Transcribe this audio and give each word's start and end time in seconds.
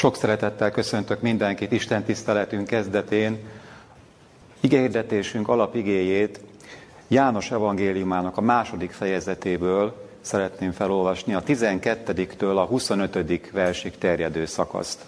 Sok 0.00 0.16
szeretettel 0.16 0.70
köszöntök 0.70 1.20
mindenkit 1.20 1.72
Isten 1.72 2.04
tiszteletünk 2.04 2.66
kezdetén. 2.66 3.38
Igehirdetésünk 4.60 5.48
alapigéjét 5.48 6.40
János 7.08 7.50
evangéliumának 7.50 8.36
a 8.36 8.40
második 8.40 8.90
fejezetéből 8.90 10.06
szeretném 10.20 10.72
felolvasni, 10.72 11.34
a 11.34 11.42
12-től 11.42 12.56
a 12.56 12.64
25. 12.64 13.50
versig 13.52 13.98
terjedő 13.98 14.46
szakaszt. 14.46 15.04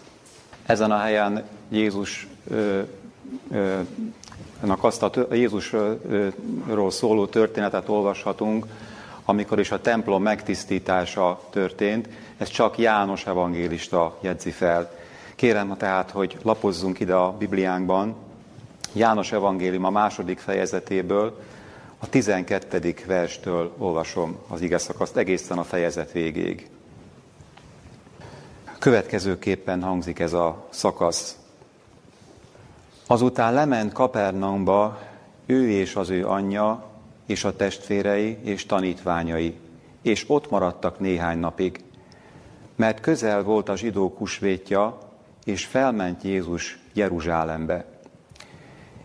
Ezen 0.66 0.90
a 0.90 0.98
helyen 0.98 1.44
Jézus 1.68 2.28
ö, 2.50 2.80
ö, 3.50 3.80
azt 4.60 5.02
a 5.02 5.26
Jézusról 5.30 6.90
szóló 6.90 7.26
történetet 7.26 7.88
olvashatunk, 7.88 8.66
amikor 9.24 9.60
is 9.60 9.70
a 9.70 9.80
templom 9.80 10.22
megtisztítása 10.22 11.40
történt, 11.50 12.08
ez 12.38 12.48
csak 12.48 12.78
János 12.78 13.26
evangélista 13.26 14.18
jegyzi 14.20 14.50
fel. 14.50 14.90
Kérem 15.34 15.76
tehát, 15.76 16.10
hogy 16.10 16.36
lapozzunk 16.42 17.00
ide 17.00 17.14
a 17.14 17.32
Bibliánkban, 17.32 18.16
János 18.92 19.32
evangélium 19.32 19.84
a 19.84 19.90
második 19.90 20.38
fejezetéből, 20.38 21.40
a 21.98 22.08
12. 22.08 22.94
verstől 23.06 23.74
olvasom 23.78 24.38
az 24.48 24.60
ige 24.60 24.78
szakaszt 24.78 25.16
egészen 25.16 25.58
a 25.58 25.64
fejezet 25.64 26.12
végéig. 26.12 26.70
Következőképpen 28.78 29.82
hangzik 29.82 30.18
ez 30.18 30.32
a 30.32 30.66
szakasz. 30.70 31.36
Azután 33.06 33.54
lement 33.54 33.92
Kapernaumba 33.92 34.98
ő 35.46 35.70
és 35.70 35.96
az 35.96 36.10
ő 36.10 36.26
anyja, 36.26 36.91
és 37.26 37.44
a 37.44 37.56
testvérei 37.56 38.38
és 38.42 38.66
tanítványai, 38.66 39.54
és 40.02 40.24
ott 40.26 40.50
maradtak 40.50 41.00
néhány 41.00 41.38
napig, 41.38 41.84
mert 42.76 43.00
közel 43.00 43.42
volt 43.42 43.68
a 43.68 43.76
zsidók 43.76 44.18
husvétja, 44.18 44.98
és 45.44 45.66
felment 45.66 46.22
Jézus 46.22 46.78
Jeruzsálembe. 46.92 47.84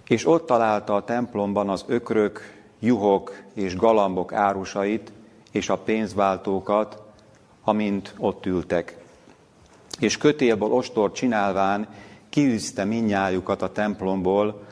És 0.07 0.27
ott 0.27 0.45
találta 0.45 0.95
a 0.95 1.03
templomban 1.03 1.69
az 1.69 1.85
ökrök, 1.87 2.53
juhok 2.79 3.41
és 3.53 3.75
galambok 3.75 4.33
árusait, 4.33 5.11
és 5.51 5.69
a 5.69 5.77
pénzváltókat, 5.77 7.01
amint 7.63 8.13
ott 8.17 8.45
ültek. 8.45 8.97
És 9.99 10.17
kötélből 10.17 10.71
ostort 10.71 11.15
csinálván 11.15 11.87
kiűzte 12.29 12.83
minnyájukat 12.83 13.61
a 13.61 13.71
templomból, 13.71 14.63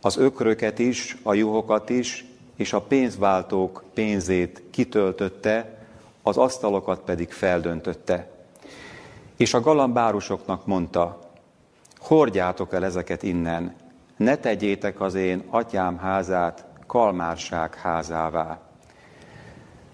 az 0.00 0.16
ökröket 0.16 0.78
is, 0.78 1.16
a 1.22 1.34
juhokat 1.34 1.90
is, 1.90 2.24
és 2.56 2.72
a 2.72 2.80
pénzváltók 2.80 3.84
pénzét 3.94 4.62
kitöltötte, 4.70 5.78
az 6.22 6.36
asztalokat 6.36 7.00
pedig 7.00 7.30
feldöntötte. 7.30 8.30
És 9.36 9.54
a 9.54 9.60
galambárusoknak 9.60 10.66
mondta, 10.66 11.18
hordjátok 11.98 12.72
el 12.72 12.84
ezeket 12.84 13.22
innen, 13.22 13.74
ne 14.16 14.36
tegyétek 14.36 15.00
az 15.00 15.14
én 15.14 15.42
atyám 15.50 15.98
házát 15.98 16.64
kalmárság 16.86 17.74
házává. 17.74 18.60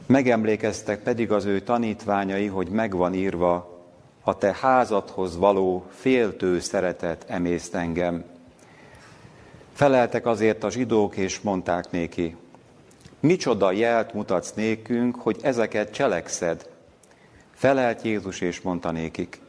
Megemlékeztek 0.06 1.02
pedig 1.02 1.32
az 1.32 1.44
ő 1.44 1.60
tanítványai, 1.60 2.46
hogy 2.46 2.68
megvan 2.68 3.14
írva, 3.14 3.78
a 4.22 4.38
te 4.38 4.56
házadhoz 4.60 5.36
való 5.36 5.84
féltő 5.90 6.60
szeretet 6.60 7.24
emészt 7.26 7.74
engem. 7.74 8.24
Feleltek 9.72 10.26
azért 10.26 10.64
a 10.64 10.70
zsidók, 10.70 11.16
és 11.16 11.40
mondták 11.40 11.90
néki, 11.90 12.36
micsoda 13.20 13.72
jelt 13.72 14.14
mutatsz 14.14 14.52
nékünk, 14.52 15.16
hogy 15.16 15.36
ezeket 15.42 15.92
cselekszed? 15.92 16.68
Felelt 17.54 18.02
Jézus, 18.02 18.40
és 18.40 18.60
mondta 18.60 18.90
nékik, 18.90 19.40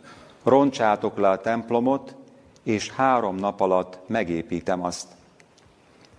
roncsátok 0.43 1.17
le 1.17 1.29
a 1.29 1.41
templomot, 1.41 2.15
és 2.63 2.89
három 2.89 3.35
nap 3.35 3.61
alatt 3.61 3.99
megépítem 4.07 4.83
azt. 4.83 5.07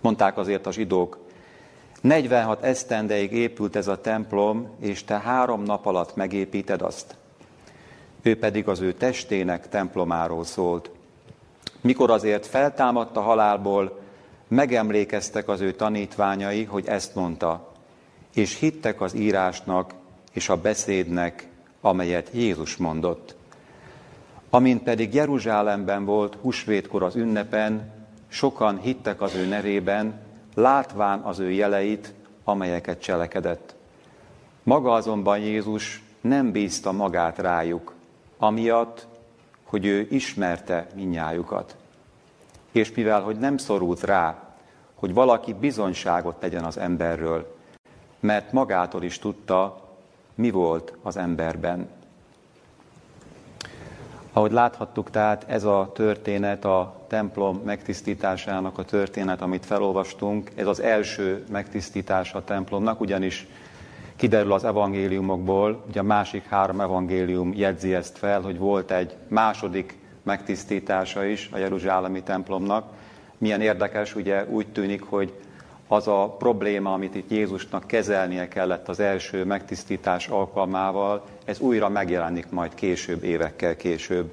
Mondták 0.01 0.37
azért 0.37 0.65
a 0.65 0.71
zsidók, 0.71 1.19
46 2.01 2.63
esztendeig 2.63 3.31
épült 3.31 3.75
ez 3.75 3.87
a 3.87 4.01
templom, 4.01 4.69
és 4.79 5.03
te 5.03 5.19
három 5.19 5.63
nap 5.63 5.85
alatt 5.85 6.15
megépíted 6.15 6.81
azt. 6.81 7.15
Ő 8.21 8.39
pedig 8.39 8.67
az 8.67 8.79
ő 8.79 8.93
testének 8.93 9.69
templomáról 9.69 10.43
szólt. 10.43 10.89
Mikor 11.81 12.11
azért 12.11 12.45
feltámadt 12.45 13.17
a 13.17 13.21
halálból, 13.21 14.00
megemlékeztek 14.51 15.47
az 15.47 15.61
ő 15.61 15.71
tanítványai, 15.71 16.63
hogy 16.63 16.87
ezt 16.87 17.15
mondta, 17.15 17.71
és 18.33 18.59
hittek 18.59 19.01
az 19.01 19.13
írásnak 19.15 19.93
és 20.31 20.49
a 20.49 20.61
beszédnek, 20.61 21.47
amelyet 21.81 22.29
Jézus 22.33 22.77
mondott. 22.77 23.35
Amint 24.49 24.83
pedig 24.83 25.13
Jeruzsálemben 25.13 26.05
volt 26.05 26.37
husvétkor 26.41 27.03
az 27.03 27.15
ünnepen, 27.15 27.91
sokan 28.27 28.79
hittek 28.79 29.21
az 29.21 29.35
ő 29.35 29.45
nevében, 29.45 30.19
látván 30.55 31.19
az 31.19 31.39
ő 31.39 31.51
jeleit, 31.51 32.13
amelyeket 32.43 33.01
cselekedett. 33.01 33.75
Maga 34.63 34.93
azonban 34.93 35.39
Jézus 35.39 36.03
nem 36.21 36.51
bízta 36.51 36.91
magát 36.91 37.37
rájuk, 37.37 37.93
amiatt, 38.37 39.07
hogy 39.63 39.85
ő 39.85 40.07
ismerte 40.09 40.87
minnyájukat. 40.95 41.75
És 42.71 42.93
mivel, 42.93 43.21
hogy 43.21 43.37
nem 43.37 43.57
szorult 43.57 44.03
rá, 44.03 44.51
hogy 44.95 45.13
valaki 45.13 45.53
bizonyságot 45.53 46.35
tegyen 46.35 46.63
az 46.63 46.77
emberről, 46.77 47.55
mert 48.19 48.51
magától 48.51 49.03
is 49.03 49.19
tudta, 49.19 49.81
mi 50.35 50.49
volt 50.49 50.93
az 51.01 51.17
emberben. 51.17 51.89
Ahogy 54.33 54.51
láthattuk, 54.51 55.09
tehát 55.09 55.45
ez 55.47 55.63
a 55.63 55.91
történet, 55.93 56.65
a 56.65 56.95
templom 57.07 57.61
megtisztításának 57.65 58.77
a 58.77 58.85
történet, 58.85 59.41
amit 59.41 59.65
felolvastunk, 59.65 60.51
ez 60.55 60.67
az 60.67 60.81
első 60.81 61.43
megtisztítása 61.49 62.37
a 62.37 62.43
templomnak, 62.43 63.01
ugyanis 63.01 63.47
kiderül 64.15 64.53
az 64.53 64.63
evangéliumokból, 64.63 65.83
ugye 65.87 65.99
a 65.99 66.03
másik 66.03 66.45
három 66.45 66.81
evangélium 66.81 67.53
jegyzi 67.55 67.93
ezt 67.93 68.17
fel, 68.17 68.41
hogy 68.41 68.57
volt 68.57 68.91
egy 68.91 69.15
második 69.27 69.97
megtisztítása 70.23 71.25
is 71.25 71.49
a 71.51 71.57
Jeruzsálemi 71.57 72.23
templomnak. 72.23 72.85
Milyen 73.37 73.61
érdekes, 73.61 74.15
ugye 74.15 74.45
úgy 74.45 74.67
tűnik, 74.67 75.01
hogy 75.01 75.33
az 75.87 76.07
a 76.07 76.35
probléma, 76.39 76.93
amit 76.93 77.15
itt 77.15 77.31
Jézusnak 77.31 77.87
kezelnie 77.87 78.47
kellett 78.47 78.89
az 78.89 78.99
első 78.99 79.45
megtisztítás 79.45 80.27
alkalmával, 80.27 81.25
ez 81.45 81.59
újra 81.59 81.89
megjelenik 81.89 82.49
majd 82.49 82.73
később, 82.73 83.23
évekkel 83.23 83.75
később. 83.75 84.31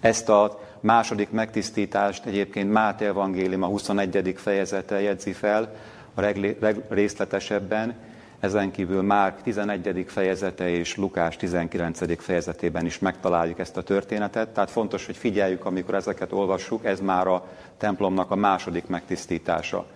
Ezt 0.00 0.28
a 0.28 0.60
második 0.80 1.30
megtisztítást 1.30 2.26
egyébként 2.26 2.72
Máté 2.72 3.04
Evangélium 3.04 3.62
a 3.62 3.66
21. 3.66 4.34
fejezete 4.36 5.00
jegyzi 5.00 5.32
fel 5.32 5.74
a 6.14 6.20
legrészletesebben, 6.60 7.94
ezen 8.40 8.70
kívül 8.70 9.02
Márk 9.02 9.42
11. 9.42 10.04
fejezete 10.08 10.68
és 10.68 10.96
Lukás 10.96 11.36
19. 11.36 12.22
fejezetében 12.22 12.86
is 12.86 12.98
megtaláljuk 12.98 13.58
ezt 13.58 13.76
a 13.76 13.82
történetet, 13.82 14.48
tehát 14.48 14.70
fontos, 14.70 15.06
hogy 15.06 15.16
figyeljük, 15.16 15.64
amikor 15.64 15.94
ezeket 15.94 16.32
olvassuk, 16.32 16.84
ez 16.84 17.00
már 17.00 17.26
a 17.26 17.44
templomnak 17.76 18.30
a 18.30 18.34
második 18.34 18.86
megtisztítása. 18.86 19.86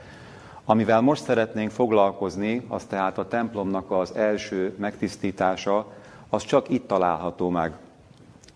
Amivel 0.64 1.00
most 1.00 1.24
szeretnénk 1.24 1.70
foglalkozni, 1.70 2.64
az 2.68 2.84
tehát 2.84 3.18
a 3.18 3.28
templomnak 3.28 3.90
az 3.90 4.14
első 4.14 4.74
megtisztítása, 4.78 5.86
az 6.28 6.44
csak 6.44 6.68
itt 6.68 6.86
található 6.86 7.48
meg 7.48 7.72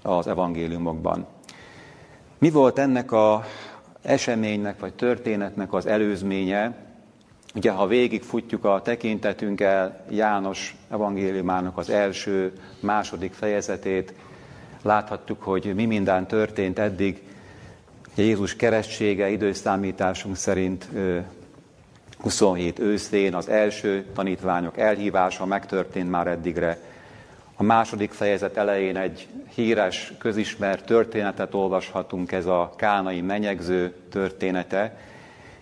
az 0.02 0.26
evangéliumokban. 0.26 1.26
Mi 2.38 2.50
volt 2.50 2.78
ennek 2.78 3.12
a 3.12 3.44
eseménynek 4.02 4.80
vagy 4.80 4.94
történetnek 4.94 5.72
az 5.72 5.86
előzménye? 5.86 6.87
Ugye, 7.54 7.70
ha 7.70 7.86
végigfutjuk 7.86 8.64
a 8.64 8.82
tekintetünkkel 8.82 10.04
János 10.10 10.76
evangéliumának 10.90 11.78
az 11.78 11.90
első, 11.90 12.52
második 12.80 13.32
fejezetét, 13.32 14.14
láthattuk, 14.82 15.42
hogy 15.42 15.74
mi 15.74 15.84
minden 15.84 16.26
történt 16.26 16.78
eddig. 16.78 17.22
Jézus 18.14 18.56
keresztsége 18.56 19.28
időszámításunk 19.28 20.36
szerint 20.36 20.88
27 22.18 22.78
őszén 22.78 23.34
az 23.34 23.48
első 23.48 24.04
tanítványok 24.14 24.78
elhívása 24.78 25.46
megtörtént 25.46 26.10
már 26.10 26.26
eddigre. 26.26 26.78
A 27.56 27.62
második 27.62 28.12
fejezet 28.12 28.56
elején 28.56 28.96
egy 28.96 29.26
híres, 29.54 30.12
közismert 30.18 30.84
történetet 30.84 31.54
olvashatunk, 31.54 32.32
ez 32.32 32.46
a 32.46 32.72
kánai 32.76 33.20
menyegző 33.20 33.94
története, 34.10 34.96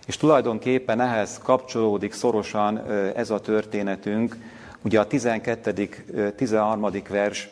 és 0.07 0.17
tulajdonképpen 0.17 1.01
ehhez 1.01 1.39
kapcsolódik 1.43 2.13
szorosan 2.13 2.91
ez 3.15 3.29
a 3.29 3.39
történetünk. 3.39 4.37
Ugye 4.81 4.99
a 4.99 5.07
12. 5.07 6.33
13. 6.35 6.91
vers 7.09 7.49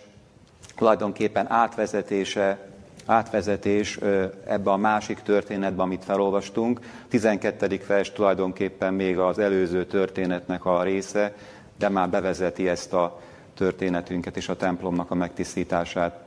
tulajdonképpen 0.76 1.52
átvezetése 1.52 2.70
átvezetés 3.06 4.00
ebbe 4.46 4.72
a 4.72 4.78
másik 4.78 5.20
történetbe, 5.20 5.82
amit 5.82 6.04
felolvastunk. 6.04 6.80
12. 7.08 7.80
vers 7.88 8.12
tulajdonképpen 8.12 8.94
még 8.94 9.18
az 9.18 9.40
előző 9.40 9.86
történetnek 9.86 10.66
a 10.66 10.84
része, 10.84 11.36
de 11.78 11.90
már 11.90 12.10
bevezeti 12.10 12.70
ezt 12.70 12.94
a 12.94 13.22
történetünket 13.54 14.38
és 14.38 14.50
a 14.50 14.56
templomnak 14.56 15.12
a 15.12 15.16
megtisztítását. 15.16 16.20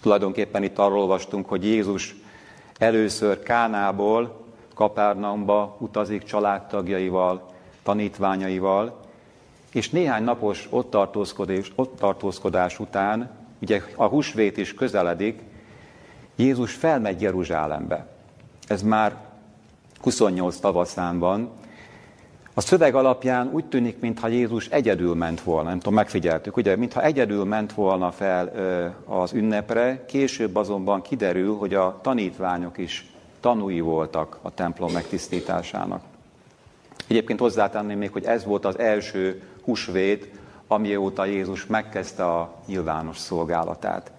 Tulajdonképpen 0.00 0.62
itt 0.62 0.78
arról 0.78 0.98
olvastunk, 0.98 1.48
hogy 1.48 1.64
Jézus 1.64 2.14
először 2.78 3.42
Kánából 3.42 4.39
Kapárnaumba 4.80 5.76
utazik 5.78 6.24
családtagjaival, 6.24 7.50
tanítványaival, 7.82 9.00
és 9.72 9.90
néhány 9.90 10.24
napos 10.24 10.66
ott 10.70 10.90
tartózkodás, 10.90 11.72
ott 11.74 11.98
tartózkodás 11.98 12.78
után, 12.78 13.30
ugye 13.62 13.82
a 13.96 14.04
húsvét 14.04 14.56
is 14.56 14.74
közeledik, 14.74 15.42
Jézus 16.36 16.74
felmegy 16.74 17.20
Jeruzsálembe. 17.20 18.06
Ez 18.66 18.82
már 18.82 19.16
28 20.00 20.56
tavaszán 20.56 21.18
van. 21.18 21.50
A 22.54 22.60
szöveg 22.60 22.94
alapján 22.94 23.50
úgy 23.52 23.64
tűnik, 23.64 24.00
mintha 24.00 24.28
Jézus 24.28 24.66
egyedül 24.66 25.14
ment 25.14 25.40
volna, 25.40 25.68
nem 25.68 25.78
tudom, 25.78 25.94
megfigyeltük, 25.94 26.56
ugye, 26.56 26.76
mintha 26.76 27.02
egyedül 27.02 27.44
ment 27.44 27.72
volna 27.72 28.10
fel 28.10 28.52
az 29.04 29.32
ünnepre, 29.32 30.04
később 30.06 30.56
azonban 30.56 31.02
kiderül, 31.02 31.56
hogy 31.56 31.74
a 31.74 31.98
tanítványok 32.02 32.78
is 32.78 33.09
tanúi 33.40 33.80
voltak 33.80 34.38
a 34.42 34.54
templom 34.54 34.92
megtisztításának. 34.92 36.02
Egyébként 37.06 37.40
hozzátenném 37.40 37.98
még, 37.98 38.12
hogy 38.12 38.24
ez 38.24 38.44
volt 38.44 38.64
az 38.64 38.78
első 38.78 39.42
húsvét, 39.62 40.38
amióta 40.66 41.24
Jézus 41.24 41.66
megkezdte 41.66 42.24
a 42.24 42.54
nyilvános 42.66 43.18
szolgálatát. 43.18 44.10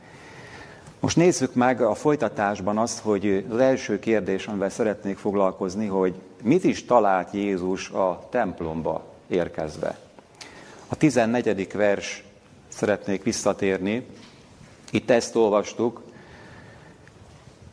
Most 1.00 1.16
nézzük 1.16 1.54
meg 1.54 1.82
a 1.82 1.94
folytatásban 1.94 2.78
azt, 2.78 3.00
hogy 3.00 3.46
az 3.50 3.58
első 3.58 4.00
kérdés, 4.00 4.48
amivel 4.48 4.70
szeretnék 4.70 5.18
foglalkozni, 5.18 5.88
hogy 5.88 6.14
mit 6.44 6.64
is 6.64 6.86
talált 6.86 7.34
Jézus 7.34 7.90
a 7.90 8.28
templomba 8.30 9.04
érkezve. 9.28 9.98
A 10.88 10.96
14. 10.96 11.72
vers 11.74 12.24
szeretnék 12.68 13.24
visszatérni. 13.24 14.06
Itt 14.92 15.10
ezt 15.10 15.36
olvastuk, 15.36 16.02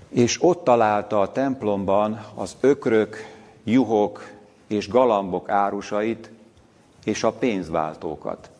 és 0.08 0.42
ott 0.42 0.64
találta 0.64 1.20
a 1.20 1.32
templomban 1.32 2.24
az 2.34 2.56
ökrök, 2.60 3.16
juhok 3.64 4.30
és 4.66 4.88
galambok 4.88 5.48
árusait, 5.48 6.30
és 7.04 7.22
a 7.22 7.32
pénzváltókat. 7.32 8.50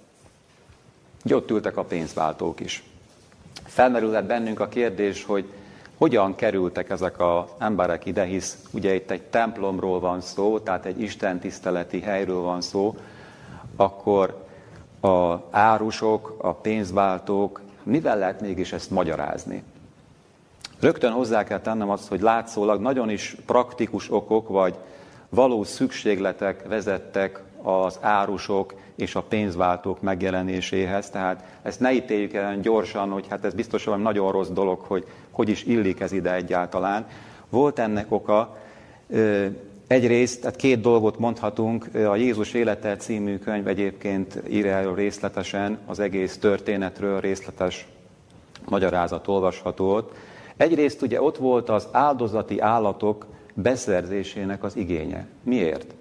Ugye 1.25 1.37
ott 1.37 1.51
ültek 1.51 1.77
a 1.77 1.85
pénzváltók 1.85 2.61
is. 2.61 2.83
Felmerülhet 3.65 4.27
bennünk 4.27 4.61
a 4.61 4.69
kérdés, 4.69 5.25
hogy 5.25 5.53
hogyan 5.97 6.35
kerültek 6.35 6.91
ezek 6.91 7.21
az 7.21 7.45
emberek 7.59 8.07
ide, 8.07 8.25
hisz 8.25 8.59
ugye 8.71 8.95
itt 8.95 9.11
egy 9.11 9.23
templomról 9.23 10.01
van 10.01 10.21
szó, 10.21 10.59
tehát 10.59 10.85
egy 10.85 11.01
Isten 11.01 11.39
tiszteleti 11.39 12.01
helyről 12.01 12.41
van 12.41 12.61
szó, 12.61 12.97
akkor 13.77 14.47
a 15.01 15.35
árusok, 15.51 16.37
a 16.39 16.53
pénzváltók, 16.53 17.61
mivel 17.83 18.19
lehet 18.19 18.41
mégis 18.41 18.73
ezt 18.73 18.91
magyarázni? 18.91 19.63
Rögtön 20.81 21.13
hozzá 21.13 21.45
kell 21.45 21.61
tennem 21.61 21.91
azt, 21.91 22.09
hogy 22.09 22.21
látszólag 22.21 22.81
nagyon 22.81 23.11
is 23.11 23.37
praktikus 23.47 24.11
okok, 24.11 24.49
vagy 24.49 24.75
valós 25.29 25.69
szükségletek 25.69 26.69
vezettek 26.69 27.43
az 27.63 27.99
árusok 28.01 28.75
és 28.95 29.15
a 29.15 29.23
pénzváltók 29.23 30.01
megjelenéséhez. 30.01 31.11
Tehát 31.11 31.45
ezt 31.63 31.81
ne 31.81 31.93
ítéljük 31.93 32.33
el 32.33 32.61
gyorsan, 32.61 33.11
hogy 33.11 33.27
hát 33.29 33.45
ez 33.45 33.55
biztos 33.55 33.85
valami 33.85 34.03
nagyon 34.03 34.33
rossz 34.33 34.49
dolog, 34.49 34.81
hogy 34.81 35.07
hogy 35.31 35.49
is 35.49 35.65
illik 35.65 36.01
ez 36.01 36.13
ide 36.13 36.35
egyáltalán. 36.35 37.07
Volt 37.49 37.79
ennek 37.79 38.13
oka, 38.13 38.57
Egyrészt, 39.87 40.41
tehát 40.41 40.57
két 40.57 40.81
dolgot 40.81 41.19
mondhatunk, 41.19 41.95
a 41.95 42.17
Jézus 42.17 42.53
élete 42.53 42.97
című 42.97 43.39
könyv 43.39 43.69
egyébként 43.69 44.43
ír 44.49 44.67
el 44.67 44.95
részletesen, 44.95 45.79
az 45.87 45.99
egész 45.99 46.39
történetről 46.39 47.21
részletes 47.21 47.87
magyarázat 48.69 49.29
olvasható 49.29 49.95
ott. 49.95 50.15
Egyrészt 50.59 51.03
ugye 51.03 51.23
ott 51.23 51.37
volt 51.37 51.69
az 51.69 51.89
áldozati 51.93 52.61
állatok 52.61 53.27
beszerzésének 53.55 54.63
az 54.63 54.77
igénye. 54.77 55.27
Miért? 55.43 55.95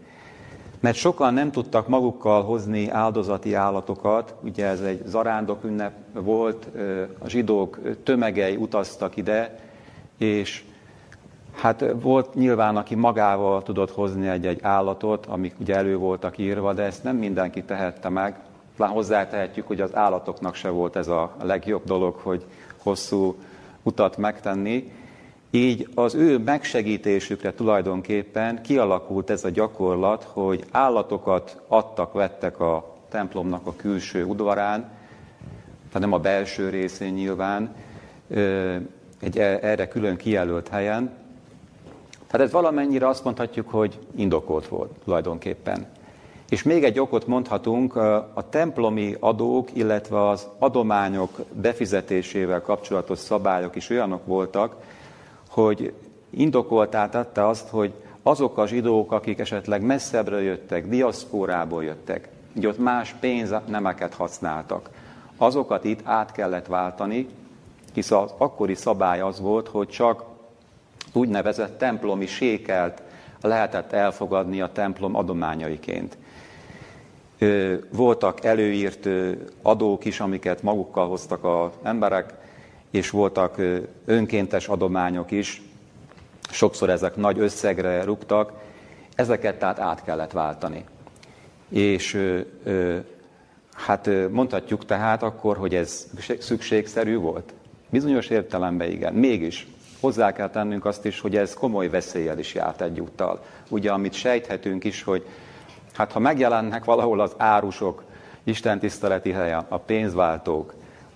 Mert 0.80 0.98
sokan 0.98 1.34
nem 1.34 1.52
tudtak 1.52 1.88
magukkal 1.88 2.44
hozni 2.44 2.90
áldozati 2.90 3.54
állatokat, 3.54 4.36
ugye 4.44 4.66
ez 4.66 4.82
egy 4.82 5.02
zarándok 5.06 5.64
ünnep 5.64 5.94
volt, 6.14 6.68
a 7.20 7.30
zsidók 7.30 7.80
tömegei 8.04 8.56
utaztak 8.56 9.18
ide, 9.18 9.60
és 10.18 10.64
hát 11.54 11.86
volt 12.02 12.34
nyilván, 12.34 12.78
aki 12.78 12.96
magával 12.96 13.64
tudott 13.64 13.92
hozni 13.92 14.28
egy-egy 14.28 14.60
állatot, 14.62 15.26
amik 15.26 15.56
ugye 15.60 15.76
elő 15.76 15.98
voltak 15.98 16.38
írva, 16.38 16.74
de 16.74 16.84
ezt 16.84 17.04
nem 17.04 17.16
mindenki 17.16 17.64
tehette 17.64 18.10
meg. 18.10 18.40
Talán 18.78 18.94
hozzátehetjük, 18.94 19.68
hogy 19.68 19.82
az 19.82 19.96
állatoknak 19.96 20.56
se 20.56 20.70
volt 20.70 20.96
ez 20.96 21.08
a 21.08 21.36
legjobb 21.42 21.84
dolog, 21.84 22.16
hogy 22.16 22.46
hosszú 22.84 23.36
utat 23.88 24.18
megtenni. 24.18 24.92
Így 25.52 25.90
az 25.96 26.16
ő 26.16 26.38
megsegítésükre 26.38 27.54
tulajdonképpen 27.54 28.62
kialakult 28.62 29.30
ez 29.30 29.44
a 29.44 29.50
gyakorlat, 29.50 30.24
hogy 30.24 30.64
állatokat 30.72 31.62
adtak, 31.68 32.14
vettek 32.14 32.60
a 32.60 32.96
templomnak 33.10 33.68
a 33.68 33.76
külső 33.76 34.24
udvarán, 34.24 34.82
tehát 35.88 36.00
nem 36.00 36.14
a 36.14 36.20
belső 36.20 36.70
részén 36.70 37.14
nyilván, 37.14 37.76
egy 39.20 39.38
e, 39.38 39.60
erre 39.62 39.88
külön 39.88 40.16
kijelölt 40.16 40.68
helyen. 40.68 41.12
Tehát 42.28 42.48
ez 42.48 42.52
valamennyire 42.52 43.08
azt 43.08 43.24
mondhatjuk, 43.24 43.70
hogy 43.70 44.00
indokolt 44.16 44.68
volt 44.68 44.92
tulajdonképpen. 45.04 45.86
És 46.50 46.64
még 46.64 46.84
egy 46.84 47.00
okot 47.00 47.28
mondhatunk, 47.28 47.96
a 48.34 48.46
templomi 48.50 49.16
adók, 49.20 49.70
illetve 49.74 50.28
az 50.28 50.48
adományok 50.60 51.40
befizetésével 51.52 52.62
kapcsolatos 52.62 53.20
szabályok 53.20 53.76
is 53.76 53.90
olyanok 53.90 54.26
voltak, 54.26 54.76
hogy 55.50 55.94
indokoltá 56.30 57.10
tette 57.10 57.48
azt, 57.48 57.70
hogy 57.70 57.94
azok 58.24 58.58
a 58.58 58.68
zsidók, 58.68 59.12
akik 59.12 59.40
esetleg 59.40 59.82
messzebbre 59.82 60.42
jöttek, 60.42 60.88
diaszpórából 60.88 61.84
jöttek, 61.84 62.30
így 62.58 62.66
ott 62.66 62.78
más 62.78 63.16
pénznemeket 63.20 64.14
használtak, 64.14 64.90
azokat 65.38 65.84
itt 65.84 66.00
át 66.04 66.32
kellett 66.32 66.66
váltani, 66.66 67.28
hisz 67.94 68.12
az 68.12 68.34
akkori 68.38 68.76
szabály 68.76 69.20
az 69.20 69.40
volt, 69.40 69.68
hogy 69.68 69.88
csak 69.88 70.24
úgynevezett 71.14 71.78
templomi 71.78 72.26
sékelt 72.26 73.02
lehetett 73.42 73.92
elfogadni 73.92 74.62
a 74.62 74.72
templom 74.72 75.16
adományaiként. 75.16 76.18
Voltak 77.92 78.44
előírt 78.44 79.10
adók 79.62 80.06
is, 80.06 80.20
amiket 80.20 80.64
magukkal 80.64 81.08
hoztak 81.08 81.44
az 81.44 81.72
emberek, 81.84 82.34
és 82.92 83.10
voltak 83.10 83.62
önkéntes 84.06 84.68
adományok 84.68 85.32
is, 85.32 85.62
sokszor 86.52 86.90
ezek 86.90 87.16
nagy 87.16 87.40
összegre 87.40 88.04
rúgtak, 88.04 88.52
ezeket 89.16 89.60
tehát 89.60 89.80
át 89.80 90.04
kellett 90.04 90.32
váltani. 90.32 90.84
És 91.70 92.36
hát 93.74 94.10
mondhatjuk 94.32 94.86
tehát 94.86 95.24
akkor, 95.24 95.58
hogy 95.58 95.76
ez 95.76 96.08
szükségszerű 96.40 97.18
volt. 97.18 97.54
Bizonyos 97.90 98.28
értelemben 98.28 98.92
igen. 98.92 99.14
Mégis 99.14 99.68
hozzá 100.00 100.34
kell 100.34 100.50
tennünk 100.50 100.86
azt 100.86 101.06
is, 101.06 101.20
hogy 101.20 101.36
ez 101.36 101.54
komoly 101.54 101.90
veszéllyel 101.90 102.40
is 102.40 102.54
járt 102.54 102.82
egyúttal. 102.82 103.44
Ugye, 103.70 103.92
amit 103.92 104.14
sejthetünk 104.14 104.84
is, 104.84 105.04
hogy 105.04 105.26
hát 105.98 106.12
ha 106.12 106.20
megjelennek 106.20 106.86
valahol 106.86 107.20
az 107.20 107.34
árusok, 107.38 108.04
Isten 108.44 108.80
tiszteleti 108.80 109.32
helyen, 109.32 109.66
a 109.68 109.78
pénzváltók, 109.78 110.74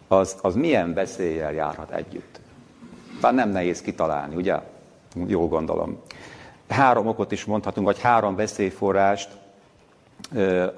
az, 0.08 0.36
az 0.42 0.56
milyen 0.56 0.94
veszéllyel 0.94 1.54
járhat 1.54 1.92
együtt. 1.92 2.40
Bár 3.22 3.34
nem 3.34 3.50
nehéz 3.50 3.82
kitalálni, 3.82 4.36
ugye? 4.36 4.60
Jó 5.28 5.48
gondolom. 5.48 6.02
Három 6.70 7.08
okot 7.08 7.32
is 7.32 7.46
mondhatunk, 7.46 7.86
vagy 7.86 8.02
három 8.02 8.36
veszélyforrást. 8.36 9.30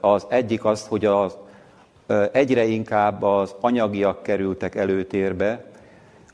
Az 0.02 0.26
egyik 0.30 0.66
az, 0.66 0.88
hogy 0.88 1.06
az, 1.06 1.38
egyre 2.32 2.66
inkább 2.66 3.24
az 3.24 3.56
anyagiak 3.60 4.24
kerültek 4.24 4.76
előtérbe, 4.76 5.66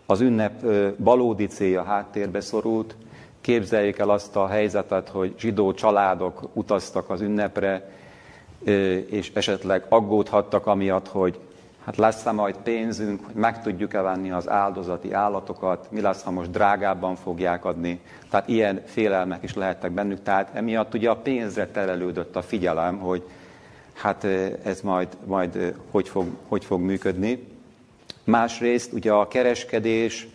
az 0.05 0.21
ünnep 0.21 0.65
valódi 0.97 1.45
célja 1.45 1.83
háttérbe 1.83 2.41
szorult. 2.41 2.95
Képzeljék 3.41 3.97
el 3.97 4.09
azt 4.09 4.35
a 4.35 4.47
helyzetet, 4.47 5.09
hogy 5.09 5.35
zsidó 5.39 5.73
családok 5.73 6.49
utaztak 6.53 7.09
az 7.09 7.21
ünnepre, 7.21 7.89
és 9.09 9.31
esetleg 9.33 9.85
aggódhattak 9.89 10.65
amiatt, 10.65 11.07
hogy 11.07 11.39
hát 11.85 11.97
lesz-e 11.97 12.31
majd 12.31 12.55
pénzünk, 12.63 13.25
hogy 13.25 13.35
meg 13.35 13.61
tudjuk-e 13.61 14.01
venni 14.01 14.31
az 14.31 14.49
áldozati 14.49 15.13
állatokat, 15.13 15.87
mi 15.91 16.01
lesz, 16.01 16.23
ha 16.23 16.31
most 16.31 16.51
drágábban 16.51 17.15
fogják 17.15 17.65
adni. 17.65 17.99
Tehát 18.29 18.47
ilyen 18.47 18.81
félelmek 18.85 19.43
is 19.43 19.53
lehettek 19.53 19.91
bennük. 19.91 20.23
Tehát 20.23 20.49
emiatt 20.53 20.93
ugye 20.93 21.09
a 21.09 21.15
pénzre 21.15 21.67
terelődött 21.67 22.35
a 22.35 22.41
figyelem, 22.41 22.97
hogy 22.97 23.23
hát 23.93 24.23
ez 24.63 24.81
majd, 24.81 25.07
majd 25.25 25.75
hogy, 25.91 26.09
fog, 26.09 26.25
hogy 26.47 26.65
fog 26.65 26.81
működni. 26.81 27.47
Másrészt 28.23 28.93
ugye 28.93 29.11
a 29.11 29.27
kereskedés, 29.27 30.27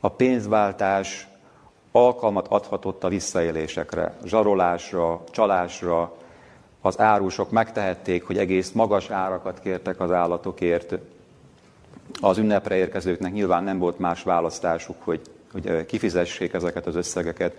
a 0.00 0.08
pénzváltás 0.08 1.28
alkalmat 1.96 2.46
adhatott 2.48 3.04
a 3.04 3.08
visszaélésekre, 3.08 4.16
zsarolásra, 4.24 5.24
csalásra, 5.30 6.14
az 6.80 7.00
árusok 7.00 7.50
megtehették, 7.50 8.24
hogy 8.24 8.38
egész 8.38 8.72
magas 8.72 9.10
árakat 9.10 9.60
kértek 9.60 10.00
az 10.00 10.10
állatokért. 10.10 10.94
az 12.20 12.38
ünnepre 12.38 12.74
érkezőknek 12.74 13.32
nyilván 13.32 13.64
nem 13.64 13.78
volt 13.78 13.98
más 13.98 14.22
választásuk, 14.22 14.96
hogy, 15.04 15.20
hogy 15.52 15.86
kifizessék 15.86 16.52
ezeket 16.52 16.86
az 16.86 16.94
összegeket. 16.94 17.56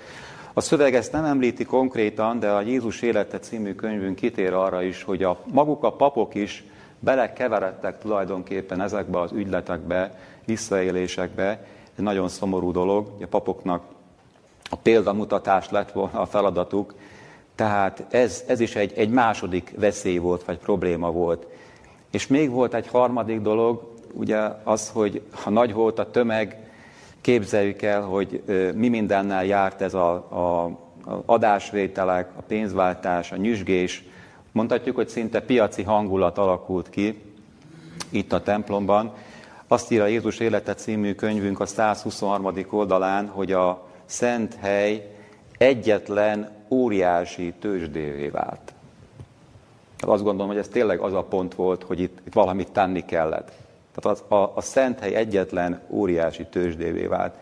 A 0.53 0.61
szöveg 0.61 0.95
ezt 0.95 1.11
nem 1.11 1.25
említi 1.25 1.65
konkrétan, 1.65 2.39
de 2.39 2.49
a 2.49 2.61
Jézus 2.61 3.01
élete 3.01 3.39
című 3.39 3.75
könyvünk 3.75 4.15
kitér 4.15 4.53
arra 4.53 4.83
is, 4.83 5.03
hogy 5.03 5.23
a, 5.23 5.39
maguk 5.51 5.83
a 5.83 5.91
papok 5.91 6.35
is 6.35 6.63
belekeveredtek 6.99 7.99
tulajdonképpen 7.99 8.81
ezekbe 8.81 9.19
az 9.19 9.31
ügyletekbe, 9.31 10.19
visszaélésekbe. 10.45 11.49
Ez 11.95 12.03
nagyon 12.03 12.27
szomorú 12.27 12.71
dolog, 12.71 13.11
a 13.21 13.27
papoknak 13.27 13.95
a 14.69 14.75
példamutatás 14.75 15.69
lett 15.69 15.91
volna 15.91 16.21
a 16.21 16.25
feladatuk, 16.25 16.93
tehát 17.55 18.05
ez, 18.09 18.43
ez 18.47 18.59
is 18.59 18.75
egy, 18.75 18.93
egy 18.95 19.09
második 19.09 19.73
veszély 19.77 20.17
volt, 20.17 20.43
vagy 20.43 20.57
probléma 20.57 21.11
volt. 21.11 21.47
És 22.11 22.27
még 22.27 22.49
volt 22.49 22.73
egy 22.73 22.87
harmadik 22.87 23.41
dolog, 23.41 23.93
ugye 24.13 24.39
az, 24.63 24.89
hogy 24.93 25.21
ha 25.31 25.49
nagy 25.49 25.73
volt 25.73 25.99
a 25.99 26.11
tömeg, 26.11 26.57
képzeljük 27.21 27.81
el, 27.81 28.01
hogy 28.01 28.43
mi 28.75 28.87
mindennel 28.87 29.45
járt 29.45 29.81
ez 29.81 29.93
a, 29.93 30.13
a, 30.29 30.63
a 31.11 31.23
adásvételek, 31.25 32.29
a 32.35 32.41
pénzváltás, 32.41 33.31
a 33.31 33.35
nyüzsgés. 33.35 34.03
Mondhatjuk, 34.51 34.95
hogy 34.95 35.07
szinte 35.07 35.41
piaci 35.41 35.83
hangulat 35.83 36.37
alakult 36.37 36.89
ki 36.89 37.21
itt 38.09 38.33
a 38.33 38.43
templomban. 38.43 39.13
Azt 39.67 39.91
írja 39.91 40.05
Jézus 40.05 40.39
élete 40.39 40.73
című 40.73 41.13
könyvünk 41.13 41.59
a 41.59 41.65
123. 41.65 42.53
oldalán, 42.69 43.27
hogy 43.27 43.51
a 43.51 43.86
szent 44.07 44.55
hely 44.55 45.15
egyetlen 45.57 46.49
óriási 46.69 47.53
tőzsdévé 47.59 48.27
vált. 48.27 48.73
Hát 49.99 50.09
azt 50.09 50.23
gondolom, 50.23 50.47
hogy 50.47 50.57
ez 50.57 50.67
tényleg 50.67 50.99
az 50.99 51.13
a 51.13 51.23
pont 51.23 51.55
volt, 51.55 51.83
hogy 51.83 51.99
itt, 51.99 52.19
itt 52.27 52.33
valamit 52.33 52.71
tenni 52.71 53.05
kellett. 53.05 53.51
Tehát 53.95 54.19
az, 54.19 54.37
a, 54.37 54.51
a 54.55 54.61
szent 54.61 54.99
hely 54.99 55.15
egyetlen 55.15 55.81
óriási 55.89 56.45
tőzsdévé 56.45 57.05
vált. 57.05 57.33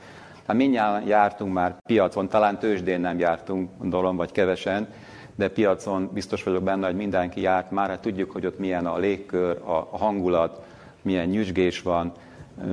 Hát 0.48 0.56
mindjárt 0.56 1.08
jártunk 1.08 1.54
már 1.54 1.76
piacon, 1.86 2.28
talán 2.28 2.60
tőzsdén 2.60 3.00
nem 3.00 3.20
jártunk, 3.20 3.70
gondolom, 3.78 4.16
vagy 4.16 4.32
kevesen, 4.32 4.88
de 5.36 5.50
piacon 5.50 6.10
biztos 6.14 6.44
vagyok 6.44 6.64
benne, 6.64 6.86
hogy 6.86 6.96
mindenki 6.96 7.42
járt 7.42 7.72
már, 7.72 7.90
hát 7.90 8.00
tudjuk, 8.00 8.32
hogy 8.32 8.46
ott 8.46 8.60
milyen 8.60 8.86
a 8.86 8.98
légkör, 8.98 9.62
a, 9.64 9.98
hangulat, 9.98 10.62
milyen 11.02 11.28
nyüzsgés 11.28 11.82
van, 11.82 12.12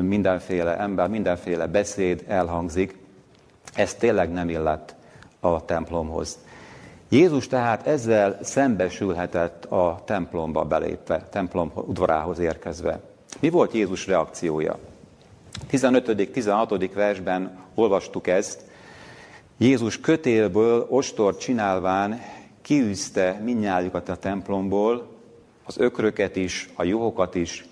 mindenféle 0.01 0.79
ember, 0.79 1.09
mindenféle 1.09 1.67
beszéd 1.67 2.25
elhangzik. 2.29 3.02
Ez 3.75 3.95
tényleg 3.95 4.33
nem 4.33 4.49
illett 4.49 4.95
a 5.41 5.65
templomhoz. 5.65 6.39
Jézus 7.09 7.47
tehát 7.47 7.87
ezzel 7.87 8.39
szembesülhetett 8.43 9.65
a 9.65 10.03
templomba 10.05 10.65
belépve, 10.65 11.29
templom 11.31 11.73
udvarához 11.75 12.39
érkezve. 12.39 13.01
Mi 13.41 13.51
volt 13.51 13.73
Jézus 13.73 14.07
reakciója? 14.07 14.79
15.-16. 15.71 16.91
versben 16.95 17.59
olvastuk 17.75 18.27
ezt. 18.27 18.61
Jézus 19.59 20.01
kötélből 20.01 20.87
ostort 20.89 21.41
csinálván 21.41 22.21
kiűzte 22.63 23.41
minnyájukat 23.45 24.09
a 24.09 24.17
templomból, 24.17 25.09
az 25.65 25.79
ökröket 25.79 26.37
is, 26.37 26.69
a 26.75 26.85
juhokat 26.85 27.35
is, 27.35 27.65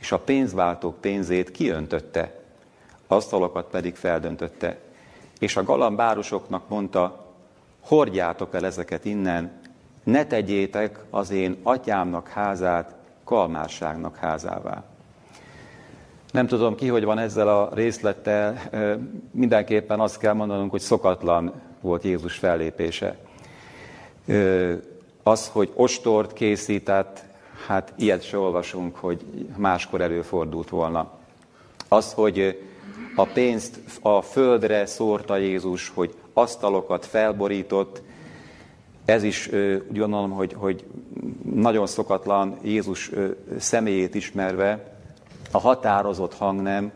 és 0.00 0.12
a 0.12 0.18
pénzváltók 0.18 1.00
pénzét 1.00 1.50
kiöntötte, 1.50 2.40
asztalokat 3.06 3.70
pedig 3.70 3.94
feldöntötte. 3.94 4.78
És 5.38 5.56
a 5.56 5.62
galambárosoknak 5.62 6.68
mondta, 6.68 7.24
hordjátok 7.80 8.54
el 8.54 8.64
ezeket 8.64 9.04
innen, 9.04 9.60
ne 10.04 10.26
tegyétek 10.26 11.04
az 11.10 11.30
én 11.30 11.56
atyámnak 11.62 12.28
házát 12.28 12.94
kalmárságnak 13.24 14.16
házává. 14.16 14.84
Nem 16.32 16.46
tudom 16.46 16.74
ki, 16.74 16.88
hogy 16.88 17.04
van 17.04 17.18
ezzel 17.18 17.48
a 17.48 17.70
részlettel, 17.74 18.60
mindenképpen 19.30 20.00
azt 20.00 20.18
kell 20.18 20.32
mondanunk, 20.32 20.70
hogy 20.70 20.80
szokatlan 20.80 21.52
volt 21.80 22.04
Jézus 22.04 22.36
fellépése. 22.36 23.16
Az, 25.22 25.48
hogy 25.48 25.72
ostort 25.74 26.32
készített, 26.32 27.24
hát 27.66 27.92
ilyet 27.96 28.22
se 28.22 28.38
olvasunk, 28.38 28.96
hogy 28.96 29.24
máskor 29.56 30.00
előfordult 30.00 30.68
volna. 30.68 31.10
Az, 31.88 32.12
hogy 32.12 32.62
a 33.14 33.24
pénzt 33.24 33.80
a 34.00 34.22
földre 34.22 34.86
szórta 34.86 35.36
Jézus, 35.36 35.92
hogy 35.94 36.14
asztalokat 36.32 37.06
felborított, 37.06 38.02
ez 39.04 39.22
is 39.22 39.48
úgy 39.90 39.98
gondolom, 39.98 40.30
hogy, 40.30 40.52
hogy 40.52 40.84
nagyon 41.54 41.86
szokatlan 41.86 42.58
Jézus 42.62 43.10
személyét 43.58 44.14
ismerve, 44.14 44.92
a 45.50 45.58
határozott 45.58 46.34
hang 46.34 46.60
nem, 46.60 46.92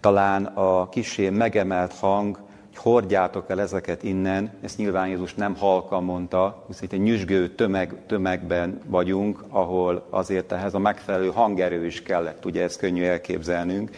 talán 0.00 0.44
a 0.44 0.88
kisé 0.88 1.30
megemelt 1.30 1.92
hang, 1.92 2.36
hogy 2.36 2.82
hordjátok 2.82 3.50
el 3.50 3.60
ezeket 3.60 4.02
innen, 4.02 4.52
ezt 4.62 4.78
nyilván 4.78 5.08
Jézus 5.08 5.34
nem 5.34 5.56
halka 5.56 6.00
mondta, 6.00 6.64
hiszen 6.66 6.88
egy 6.90 7.00
nyüzsgő 7.00 7.54
tömeg, 7.54 7.94
tömegben 8.06 8.80
vagyunk, 8.86 9.44
ahol 9.48 10.06
azért 10.10 10.52
ehhez 10.52 10.74
a 10.74 10.78
megfelelő 10.78 11.30
hangerő 11.30 11.86
is 11.86 12.02
kellett, 12.02 12.44
ugye 12.44 12.62
ezt 12.62 12.78
könnyű 12.78 13.02
elképzelnünk. 13.02 13.90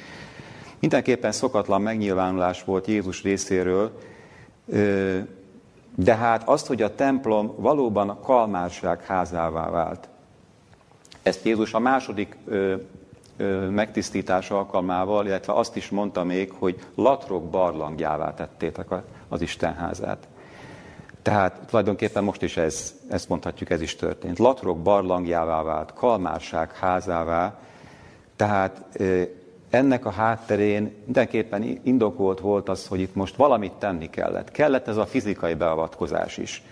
Mindenképpen 0.84 1.32
szokatlan 1.32 1.82
megnyilvánulás 1.82 2.64
volt 2.64 2.86
Jézus 2.86 3.22
részéről, 3.22 3.98
de 5.94 6.14
hát 6.14 6.48
azt, 6.48 6.66
hogy 6.66 6.82
a 6.82 6.94
templom 6.94 7.54
valóban 7.56 8.08
a 8.08 8.20
kalmárság 8.20 9.04
házává 9.04 9.70
vált, 9.70 10.08
ezt 11.22 11.44
Jézus 11.44 11.74
a 11.74 11.78
második 11.78 12.36
megtisztítás 13.70 14.50
alkalmával, 14.50 15.26
illetve 15.26 15.52
azt 15.52 15.76
is 15.76 15.88
mondta 15.88 16.24
még, 16.24 16.52
hogy 16.58 16.86
latrok 16.94 17.50
barlangjává 17.50 18.34
tettétek 18.34 18.86
az 19.28 19.40
Isten 19.40 19.74
házát. 19.74 20.28
Tehát 21.22 21.60
tulajdonképpen 21.66 22.24
most 22.24 22.42
is 22.42 22.56
ez, 22.56 22.94
ezt 23.08 23.28
mondhatjuk, 23.28 23.70
ez 23.70 23.80
is 23.80 23.96
történt. 23.96 24.38
Latrok 24.38 24.78
barlangjává 24.78 25.62
vált, 25.62 25.92
kalmárság 25.92 26.72
házává, 26.72 27.58
tehát 28.36 28.82
ennek 29.74 30.06
a 30.06 30.10
hátterén 30.10 30.92
mindenképpen 31.04 31.80
indokolt 31.82 32.40
volt 32.40 32.68
az, 32.68 32.86
hogy 32.86 33.00
itt 33.00 33.14
most 33.14 33.36
valamit 33.36 33.72
tenni 33.72 34.10
kellett. 34.10 34.50
Kellett 34.50 34.88
ez 34.88 34.96
a 34.96 35.06
fizikai 35.06 35.54
beavatkozás 35.54 36.36
is. 36.36 36.62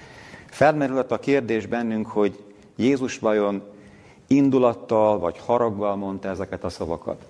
Felmerült 0.46 1.10
a 1.10 1.18
kérdés 1.18 1.66
bennünk, 1.66 2.06
hogy 2.06 2.44
Jézus 2.76 3.18
vajon 3.18 3.62
indulattal 4.26 5.18
vagy 5.18 5.38
haraggal 5.38 5.96
mondta 5.96 6.28
ezeket 6.28 6.64
a 6.64 6.68
szavakat. 6.68 7.24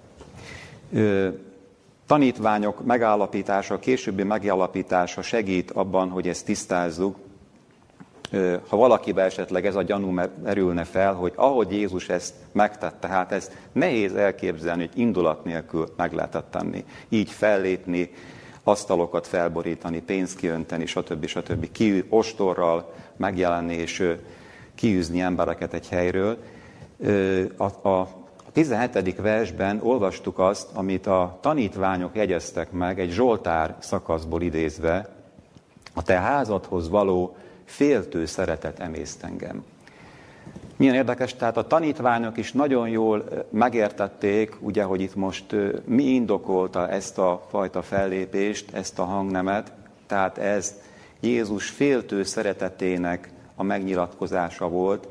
Tanítványok 2.06 2.84
megállapítása, 2.84 3.78
későbbi 3.78 4.22
megállapítása 4.22 5.22
segít 5.22 5.70
abban, 5.70 6.08
hogy 6.08 6.28
ezt 6.28 6.44
tisztázzuk. 6.44 7.16
Ha 8.68 8.76
valakibe 8.76 9.22
esetleg 9.22 9.66
ez 9.66 9.74
a 9.74 9.82
gyanú 9.82 10.20
erülne 10.44 10.84
fel, 10.84 11.14
hogy 11.14 11.32
ahogy 11.36 11.72
Jézus 11.72 12.08
ezt 12.08 12.34
megtette, 12.52 13.08
hát 13.08 13.32
ezt 13.32 13.56
nehéz 13.72 14.14
elképzelni, 14.14 14.88
hogy 14.88 15.00
indulat 15.00 15.44
nélkül 15.44 15.92
meg 15.96 16.12
lehetett 16.12 16.50
tenni. 16.50 16.84
Így 17.08 17.30
fellépni, 17.30 18.10
asztalokat 18.64 19.26
felborítani, 19.26 20.00
pénzt 20.00 20.36
kiönteni, 20.36 20.86
stb. 20.86 21.26
stb. 21.26 21.72
Ki, 21.72 22.04
ostorral 22.08 22.92
megjelenni 23.16 23.74
és 23.74 24.14
kiűzni 24.74 25.20
embereket 25.20 25.72
egy 25.72 25.88
helyről 25.88 26.38
a, 27.56 27.88
a 27.88 28.08
17. 28.52 29.20
versben 29.20 29.80
olvastuk 29.82 30.38
azt, 30.38 30.68
amit 30.72 31.06
a 31.06 31.38
tanítványok 31.40 32.16
jegyeztek 32.16 32.70
meg 32.70 33.00
egy 33.00 33.10
Zsoltár 33.10 33.76
szakaszból 33.78 34.42
idézve, 34.42 35.08
a 35.94 36.02
te 36.02 36.18
házadhoz 36.18 36.88
való 36.88 37.36
féltő 37.72 38.26
szeretet 38.26 38.80
emészt 38.80 39.22
engem. 39.22 39.64
Milyen 40.76 40.94
érdekes, 40.94 41.34
tehát 41.34 41.56
a 41.56 41.66
tanítványok 41.66 42.36
is 42.36 42.52
nagyon 42.52 42.88
jól 42.88 43.24
megértették, 43.50 44.56
ugye, 44.60 44.82
hogy 44.82 45.00
itt 45.00 45.14
most 45.14 45.54
mi 45.84 46.02
indokolta 46.02 46.88
ezt 46.88 47.18
a 47.18 47.46
fajta 47.50 47.82
fellépést, 47.82 48.74
ezt 48.74 48.98
a 48.98 49.04
hangnemet, 49.04 49.72
tehát 50.06 50.38
ez 50.38 50.74
Jézus 51.20 51.68
féltő 51.68 52.22
szeretetének 52.22 53.30
a 53.54 53.62
megnyilatkozása 53.62 54.68
volt, 54.68 55.08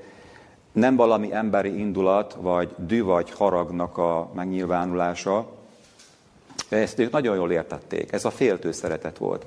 nem 0.71 0.95
valami 0.95 1.33
emberi 1.33 1.79
indulat, 1.79 2.37
vagy 2.39 2.69
dű 2.77 3.03
vagy 3.03 3.31
haragnak 3.31 3.97
a 3.97 4.31
megnyilvánulása. 4.33 5.51
Ezt 6.69 6.99
ők 6.99 7.11
nagyon 7.11 7.35
jól 7.35 7.51
értették. 7.51 8.11
Ez 8.11 8.25
a 8.25 8.31
féltő 8.31 8.71
szeretet 8.71 9.17
volt. 9.17 9.45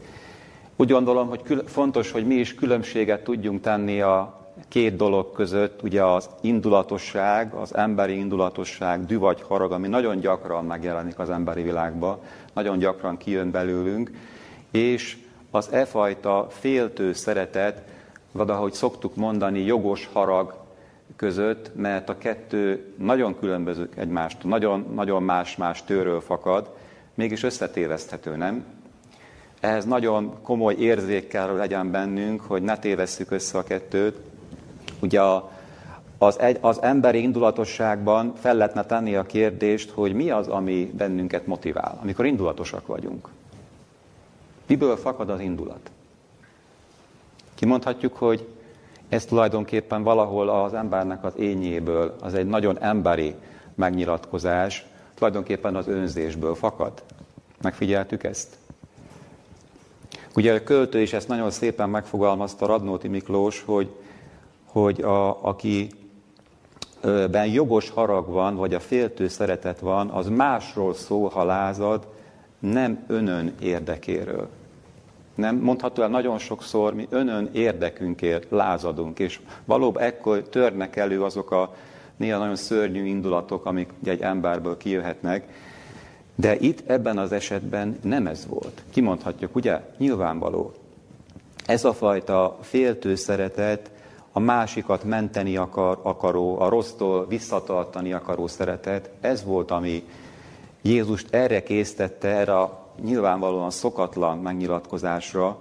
Úgy 0.76 0.90
gondolom, 0.90 1.28
hogy 1.28 1.62
fontos, 1.66 2.10
hogy 2.10 2.26
mi 2.26 2.34
is 2.34 2.54
különbséget 2.54 3.24
tudjunk 3.24 3.60
tenni 3.60 4.00
a 4.00 4.42
két 4.68 4.96
dolog 4.96 5.32
között, 5.32 5.82
ugye 5.82 6.04
az 6.04 6.28
indulatosság, 6.40 7.52
az 7.52 7.76
emberi 7.76 8.16
indulatosság, 8.18 9.06
dű 9.06 9.18
vagy 9.18 9.42
harag, 9.42 9.72
ami 9.72 9.88
nagyon 9.88 10.20
gyakran 10.20 10.64
megjelenik 10.64 11.18
az 11.18 11.30
emberi 11.30 11.62
világban, 11.62 12.18
nagyon 12.52 12.78
gyakran 12.78 13.16
kijön 13.16 13.50
belőlünk, 13.50 14.10
és 14.70 15.16
az 15.50 15.72
e 15.72 15.84
fajta 15.84 16.46
féltő 16.50 17.12
szeretet, 17.12 17.82
vagy 18.32 18.50
ahogy 18.50 18.72
szoktuk 18.72 19.16
mondani, 19.16 19.60
jogos 19.60 20.08
harag, 20.12 20.62
között, 21.16 21.70
mert 21.74 22.08
a 22.08 22.18
kettő 22.18 22.94
nagyon 22.98 23.38
különböző 23.38 23.88
egymást, 23.96 24.44
nagyon, 24.44 24.86
nagyon 24.94 25.22
más-más 25.22 25.84
tőről 25.84 26.20
fakad, 26.20 26.74
mégis 27.14 27.42
összetéveszthető, 27.42 28.36
nem? 28.36 28.64
Ehhez 29.64 29.84
nagyon 29.84 30.32
komoly 30.42 30.74
érzék 30.74 31.28
kell 31.28 31.56
legyen 31.56 31.90
bennünk, 31.90 32.40
hogy 32.40 32.62
ne 32.62 32.78
tévesszük 32.78 33.30
össze 33.30 33.58
a 33.58 33.62
kettőt. 33.62 34.16
Ugye 35.00 35.20
az, 36.18 36.38
egy, 36.38 36.58
az 36.60 36.82
emberi 36.82 37.22
indulatosságban 37.22 38.34
fel 38.34 38.54
lehetne 38.54 38.84
tenni 38.84 39.14
a 39.14 39.22
kérdést, 39.22 39.90
hogy 39.90 40.12
mi 40.14 40.30
az, 40.30 40.48
ami 40.48 40.92
bennünket 40.96 41.46
motivál, 41.46 41.98
amikor 42.02 42.26
indulatosak 42.26 42.86
vagyunk. 42.86 43.28
Miből 44.66 44.96
fakad 44.96 45.30
az 45.30 45.40
indulat? 45.40 45.90
Kimondhatjuk, 47.54 48.16
hogy 48.16 48.48
ez 49.08 49.24
tulajdonképpen 49.24 50.02
valahol 50.02 50.48
az 50.48 50.74
embernek 50.74 51.24
az 51.24 51.32
ényéből, 51.36 52.16
az 52.20 52.34
egy 52.34 52.46
nagyon 52.46 52.78
emberi 52.82 53.34
megnyilatkozás, 53.74 54.86
tulajdonképpen 55.14 55.76
az 55.76 55.88
önzésből 55.88 56.54
fakad. 56.54 57.02
Megfigyeltük 57.62 58.24
ezt? 58.24 58.62
Ugye 60.36 60.54
a 60.54 60.62
költő 60.62 61.00
is 61.00 61.12
ezt 61.12 61.28
nagyon 61.28 61.50
szépen 61.50 61.90
megfogalmazta 61.90 62.66
Radnóti 62.66 63.08
Miklós, 63.08 63.62
hogy, 63.66 63.90
hogy 64.64 65.00
a, 65.00 65.44
aki 65.44 65.88
ben 67.30 67.46
jogos 67.46 67.90
harag 67.90 68.28
van, 68.28 68.56
vagy 68.56 68.74
a 68.74 68.80
féltő 68.80 69.28
szeretet 69.28 69.78
van, 69.80 70.08
az 70.08 70.28
másról 70.28 70.94
szól, 70.94 71.28
ha 71.28 71.44
lázad, 71.44 72.06
nem 72.58 73.04
önön 73.06 73.54
érdekéről. 73.60 74.48
Nem 75.34 75.56
mondható 75.56 76.02
el 76.02 76.08
nagyon 76.08 76.38
sokszor, 76.38 76.94
mi 76.94 77.06
önön 77.10 77.48
érdekünkért 77.52 78.50
lázadunk, 78.50 79.18
és 79.18 79.40
valóban 79.64 80.02
ekkor 80.02 80.42
törnek 80.42 80.96
elő 80.96 81.22
azok 81.22 81.50
a 81.50 81.74
néha 82.16 82.38
nagyon 82.38 82.56
szörnyű 82.56 83.04
indulatok, 83.04 83.66
amik 83.66 83.88
egy 84.04 84.20
emberből 84.20 84.76
kijöhetnek, 84.76 85.48
de 86.34 86.56
itt 86.58 86.90
ebben 86.90 87.18
az 87.18 87.32
esetben 87.32 87.98
nem 88.02 88.26
ez 88.26 88.46
volt. 88.46 88.82
Kimondhatjuk, 88.90 89.56
ugye? 89.56 89.80
Nyilvánvaló. 89.98 90.72
Ez 91.66 91.84
a 91.84 91.92
fajta 91.92 92.58
féltő 92.60 93.14
szeretet, 93.14 93.90
a 94.32 94.40
másikat 94.40 95.04
menteni 95.04 95.56
akar, 95.56 95.98
akaró, 96.02 96.60
a 96.60 96.68
rossztól 96.68 97.26
visszatartani 97.26 98.12
akaró 98.12 98.46
szeretet, 98.46 99.10
ez 99.20 99.44
volt, 99.44 99.70
ami 99.70 100.04
Jézust 100.82 101.34
erre 101.34 101.62
késztette, 101.62 102.28
erre 102.28 102.58
a 102.58 102.86
nyilvánvalóan 103.02 103.70
szokatlan 103.70 104.38
megnyilatkozásra, 104.38 105.58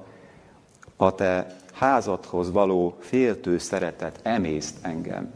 a 0.95 1.15
te 1.15 1.55
házadhoz 1.73 2.51
való 2.51 2.95
féltő 2.99 3.57
szeretet 3.57 4.19
emészt 4.23 4.77
engem. 4.81 5.33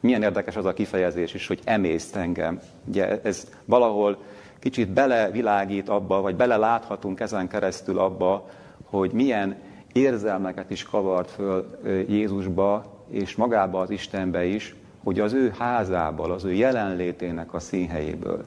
Milyen 0.00 0.22
érdekes 0.22 0.56
az 0.56 0.64
a 0.64 0.72
kifejezés 0.72 1.34
is, 1.34 1.46
hogy 1.46 1.60
emészt 1.64 2.16
engem. 2.16 2.60
Ugye 2.84 3.20
ez 3.22 3.46
valahol 3.64 4.18
kicsit 4.62 4.88
belevilágít 4.88 5.88
abba, 5.88 6.20
vagy 6.20 6.36
beleláthatunk 6.36 7.20
ezen 7.20 7.48
keresztül 7.48 7.98
abba, 7.98 8.48
hogy 8.84 9.12
milyen 9.12 9.56
érzelmeket 9.92 10.70
is 10.70 10.82
kavart 10.82 11.30
föl 11.30 11.78
Jézusba, 12.08 12.84
és 13.08 13.36
magába 13.36 13.80
az 13.80 13.90
Istenbe 13.90 14.44
is, 14.44 14.74
hogy 15.04 15.20
az 15.20 15.32
ő 15.32 15.54
házából, 15.58 16.32
az 16.32 16.44
ő 16.44 16.52
jelenlétének 16.52 17.54
a 17.54 17.58
színhelyéből 17.58 18.44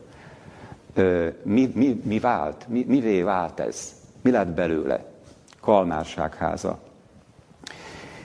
mi, 1.44 1.72
mi, 1.74 2.02
mi 2.04 2.20
vált, 2.20 2.66
mi, 2.68 2.86
mivé 2.88 3.22
vált 3.22 3.60
ez, 3.60 3.94
mi 4.22 4.32
lett 4.32 4.48
belőle? 4.48 5.06
Kalmárság 5.62 6.36
háza. 6.36 6.80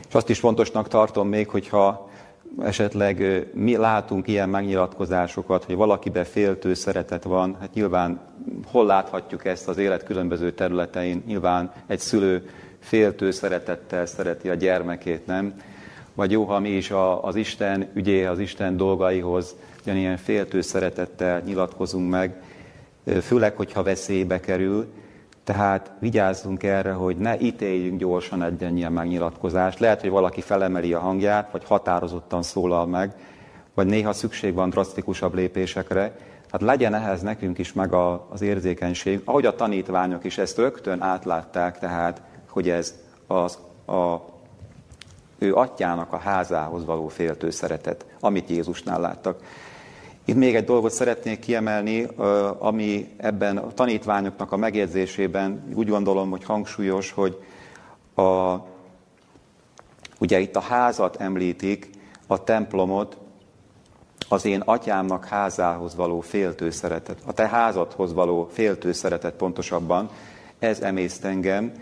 És 0.08 0.14
azt 0.14 0.28
is 0.28 0.38
fontosnak 0.38 0.88
tartom 0.88 1.28
még, 1.28 1.48
hogyha 1.48 2.09
esetleg 2.58 3.46
mi 3.54 3.76
látunk 3.76 4.28
ilyen 4.28 4.48
megnyilatkozásokat, 4.48 5.64
hogy 5.64 5.74
valakibe 5.74 6.24
féltő 6.24 6.74
szeretet 6.74 7.24
van, 7.24 7.56
hát 7.60 7.74
nyilván 7.74 8.20
hol 8.66 8.86
láthatjuk 8.86 9.44
ezt 9.44 9.68
az 9.68 9.78
élet 9.78 10.04
különböző 10.04 10.52
területein, 10.52 11.22
nyilván 11.26 11.72
egy 11.86 11.98
szülő 11.98 12.48
féltő 12.78 13.30
szeretettel 13.30 14.06
szereti 14.06 14.48
a 14.48 14.54
gyermekét, 14.54 15.26
nem? 15.26 15.54
Vagy 16.14 16.30
jó, 16.30 16.44
ha 16.44 16.58
mi 16.58 16.68
is 16.68 16.92
az 17.20 17.36
Isten 17.36 17.88
ügyé, 17.94 18.24
az 18.24 18.38
Isten 18.38 18.76
dolgaihoz 18.76 19.56
ilyen 19.84 20.16
féltő 20.16 20.60
szeretettel 20.60 21.40
nyilatkozunk 21.44 22.10
meg, 22.10 22.42
főleg, 23.20 23.56
hogyha 23.56 23.82
veszélybe 23.82 24.40
kerül, 24.40 24.86
tehát 25.44 25.92
vigyázzunk 25.98 26.62
erre, 26.62 26.92
hogy 26.92 27.16
ne 27.16 27.38
ítéljünk 27.38 27.98
gyorsan 27.98 28.42
egy 28.42 28.76
ilyen 28.76 28.92
megnyilatkozást. 28.92 29.78
Lehet, 29.78 30.00
hogy 30.00 30.10
valaki 30.10 30.40
felemeli 30.40 30.92
a 30.92 30.98
hangját, 30.98 31.52
vagy 31.52 31.64
határozottan 31.64 32.42
szólal 32.42 32.86
meg, 32.86 33.14
vagy 33.74 33.86
néha 33.86 34.12
szükség 34.12 34.54
van 34.54 34.70
drasztikusabb 34.70 35.34
lépésekre. 35.34 36.16
Hát 36.50 36.60
legyen 36.60 36.94
ehhez 36.94 37.22
nekünk 37.22 37.58
is 37.58 37.72
meg 37.72 37.92
a, 37.92 38.26
az 38.30 38.42
érzékenység, 38.42 39.20
ahogy 39.24 39.46
a 39.46 39.54
tanítványok 39.54 40.24
is 40.24 40.38
ezt 40.38 40.58
rögtön 40.58 41.02
átlátták, 41.02 41.78
tehát, 41.78 42.22
hogy 42.48 42.68
ez 42.68 42.94
az, 43.26 43.58
a, 43.86 44.16
ő 45.38 45.54
atyának 45.54 46.12
a 46.12 46.16
házához 46.16 46.84
való 46.84 47.08
féltő 47.08 47.50
szeretet, 47.50 48.06
amit 48.20 48.48
Jézusnál 48.48 49.00
láttak. 49.00 49.42
Itt 50.30 50.36
még 50.36 50.54
egy 50.54 50.64
dolgot 50.64 50.92
szeretnék 50.92 51.38
kiemelni, 51.38 52.06
ami 52.58 53.14
ebben 53.16 53.56
a 53.56 53.72
tanítványoknak 53.72 54.52
a 54.52 54.56
megjegyzésében 54.56 55.64
úgy 55.74 55.88
gondolom, 55.88 56.30
hogy 56.30 56.44
hangsúlyos, 56.44 57.10
hogy 57.10 57.38
a, 58.14 58.56
ugye 60.18 60.38
itt 60.38 60.56
a 60.56 60.60
házat 60.60 61.16
említik, 61.16 61.90
a 62.26 62.44
templomot, 62.44 63.16
az 64.28 64.44
én 64.44 64.60
atyámnak 64.60 65.24
házához 65.24 65.94
való 65.94 66.20
féltő 66.20 66.70
szeretet, 66.70 67.18
a 67.26 67.32
te 67.32 67.48
házadhoz 67.48 68.12
való 68.12 68.48
féltő 68.52 68.92
szeretet 68.92 69.34
pontosabban, 69.34 70.10
ez 70.58 70.80
emészt 70.80 71.24
engem. 71.24 71.72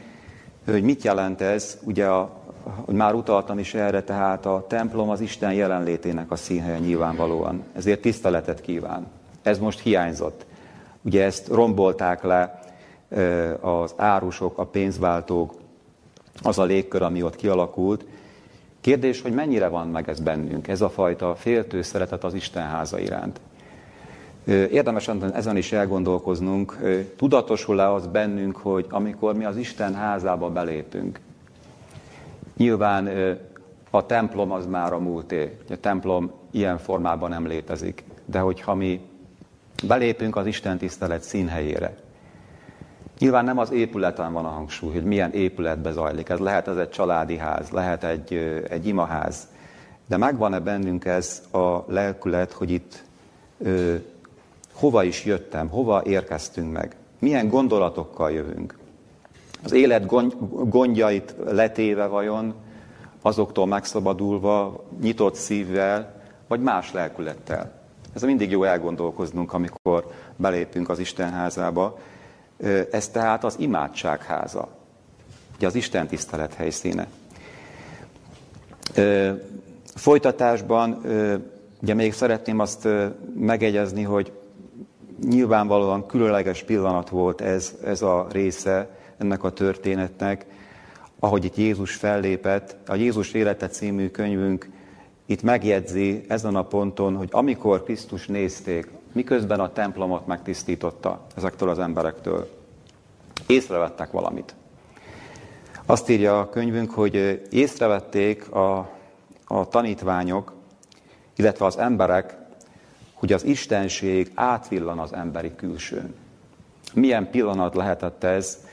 Hogy 0.64 0.82
mit 0.82 1.02
jelent 1.02 1.40
ez? 1.40 1.78
Ugye 1.82 2.06
a 2.06 2.37
már 2.86 3.14
utaltam 3.14 3.58
is 3.58 3.74
erre, 3.74 4.02
tehát 4.02 4.46
a 4.46 4.64
templom 4.68 5.08
az 5.08 5.20
Isten 5.20 5.52
jelenlétének 5.52 6.30
a 6.30 6.36
színhelye 6.36 6.78
nyilvánvalóan. 6.78 7.62
Ezért 7.72 8.00
tiszteletet 8.00 8.60
kíván. 8.60 9.06
Ez 9.42 9.58
most 9.58 9.80
hiányzott. 9.80 10.46
Ugye 11.02 11.24
ezt 11.24 11.48
rombolták 11.48 12.22
le 12.22 12.60
az 13.60 13.94
árusok, 13.96 14.58
a 14.58 14.66
pénzváltók, 14.66 15.54
az 16.42 16.58
a 16.58 16.64
légkör, 16.64 17.02
ami 17.02 17.22
ott 17.22 17.36
kialakult. 17.36 18.04
Kérdés, 18.80 19.22
hogy 19.22 19.32
mennyire 19.32 19.68
van 19.68 19.88
meg 19.88 20.08
ez 20.08 20.20
bennünk, 20.20 20.68
ez 20.68 20.80
a 20.80 20.88
fajta 20.88 21.34
féltő 21.34 21.82
szeretet 21.82 22.24
az 22.24 22.34
Isten 22.34 22.66
háza 22.66 22.98
iránt. 22.98 23.40
Érdemes 24.46 25.08
ezen 25.34 25.56
is 25.56 25.72
elgondolkoznunk, 25.72 26.78
tudatosul-e 27.16 27.92
az 27.92 28.06
bennünk, 28.06 28.56
hogy 28.56 28.86
amikor 28.90 29.34
mi 29.34 29.44
az 29.44 29.56
Isten 29.56 29.94
házába 29.94 30.50
belépünk, 30.50 31.20
Nyilván 32.58 33.08
a 33.90 34.06
templom 34.06 34.52
az 34.52 34.66
már 34.66 34.92
a 34.92 34.98
múlté. 34.98 35.58
A 35.70 35.76
templom 35.76 36.32
ilyen 36.50 36.78
formában 36.78 37.30
nem 37.30 37.46
létezik. 37.46 38.04
De 38.24 38.38
hogyha 38.38 38.74
mi 38.74 39.00
belépünk 39.86 40.36
az 40.36 40.46
Isten 40.46 40.78
tisztelet 40.78 41.22
színhelyére, 41.22 41.96
Nyilván 43.18 43.44
nem 43.44 43.58
az 43.58 43.70
épületen 43.70 44.32
van 44.32 44.44
a 44.44 44.48
hangsúly, 44.48 44.92
hogy 44.92 45.04
milyen 45.04 45.32
épületbe 45.32 45.92
zajlik. 45.92 46.28
Ez 46.28 46.38
lehet 46.38 46.68
ez 46.68 46.76
egy 46.76 46.90
családi 46.90 47.36
ház, 47.36 47.70
lehet 47.70 48.04
egy, 48.04 48.34
egy 48.68 48.86
imaház. 48.86 49.48
De 50.06 50.16
megvan-e 50.16 50.58
bennünk 50.58 51.04
ez 51.04 51.42
a 51.52 51.84
lelkület, 51.86 52.52
hogy 52.52 52.70
itt 52.70 53.04
ö, 53.58 53.94
hova 54.72 55.04
is 55.04 55.24
jöttem, 55.24 55.68
hova 55.68 56.02
érkeztünk 56.04 56.72
meg, 56.72 56.96
milyen 57.18 57.48
gondolatokkal 57.48 58.30
jövünk. 58.30 58.78
Az 59.62 59.72
élet 59.72 60.06
gondjait 60.68 61.34
letéve 61.46 62.06
vajon, 62.06 62.54
azoktól 63.22 63.66
megszabadulva, 63.66 64.84
nyitott 65.00 65.34
szívvel, 65.34 66.22
vagy 66.48 66.60
más 66.60 66.92
lelkülettel. 66.92 67.72
Ez 68.14 68.22
mindig 68.22 68.50
jó 68.50 68.64
elgondolkoznunk, 68.64 69.52
amikor 69.52 70.06
belépünk 70.36 70.88
az 70.88 70.98
Isten 70.98 71.32
házába. 71.32 71.98
Ez 72.90 73.08
tehát 73.08 73.44
az 73.44 73.54
imádság 73.58 74.22
háza, 74.22 74.68
ugye 75.56 75.66
az 75.66 75.74
Isten 75.74 76.06
tisztelet 76.06 76.54
helyszíne. 76.54 77.06
Folytatásban 79.94 81.00
ugye 81.82 81.94
még 81.94 82.12
szeretném 82.12 82.58
azt 82.58 82.88
megegyezni, 83.34 84.02
hogy 84.02 84.32
nyilvánvalóan 85.28 86.06
különleges 86.06 86.62
pillanat 86.62 87.08
volt 87.08 87.40
ez, 87.40 87.74
ez 87.84 88.02
a 88.02 88.26
része 88.30 88.97
ennek 89.18 89.44
a 89.44 89.50
történetnek, 89.50 90.46
ahogy 91.18 91.44
itt 91.44 91.56
Jézus 91.56 91.94
fellépett. 91.94 92.76
A 92.86 92.94
Jézus 92.94 93.32
élete 93.32 93.68
című 93.68 94.08
könyvünk 94.08 94.68
itt 95.26 95.42
megjegyzi 95.42 96.24
ezen 96.28 96.56
a 96.56 96.64
ponton, 96.64 97.16
hogy 97.16 97.28
amikor 97.30 97.84
Krisztus 97.84 98.26
nézték, 98.26 98.90
miközben 99.12 99.60
a 99.60 99.72
templomot 99.72 100.26
megtisztította 100.26 101.26
ezektől 101.36 101.68
az 101.68 101.78
emberektől, 101.78 102.50
észrevettek 103.46 104.10
valamit. 104.10 104.54
Azt 105.86 106.08
írja 106.08 106.40
a 106.40 106.48
könyvünk, 106.48 106.90
hogy 106.90 107.42
észrevették 107.50 108.50
a, 108.50 108.78
a 109.44 109.68
tanítványok, 109.68 110.52
illetve 111.36 111.64
az 111.64 111.78
emberek, 111.78 112.36
hogy 113.14 113.32
az 113.32 113.44
Istenség 113.44 114.30
átvillan 114.34 114.98
az 114.98 115.12
emberi 115.12 115.54
külsőn. 115.56 116.14
Milyen 116.94 117.30
pillanat 117.30 117.74
lehetett 117.74 118.24
ez? 118.24 118.67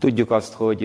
Tudjuk 0.00 0.30
azt, 0.30 0.52
hogy 0.52 0.80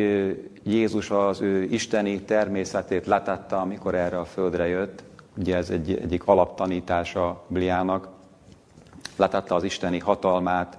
Jézus 0.64 1.10
az 1.10 1.42
ő 1.42 1.64
isteni 1.64 2.22
természetét 2.22 3.06
letette, 3.06 3.56
amikor 3.56 3.96
erre 3.96 4.20
a 4.20 4.26
földre 4.26 4.68
jött. 4.68 5.04
Ugye 5.38 5.56
ez 5.56 5.70
egy, 5.70 5.92
egyik 6.02 6.28
alaptanítása 6.28 7.44
Bliának. 7.48 8.08
Letette 9.16 9.56
az 9.56 9.64
isteni 9.64 10.00
hatalmát, 10.00 10.78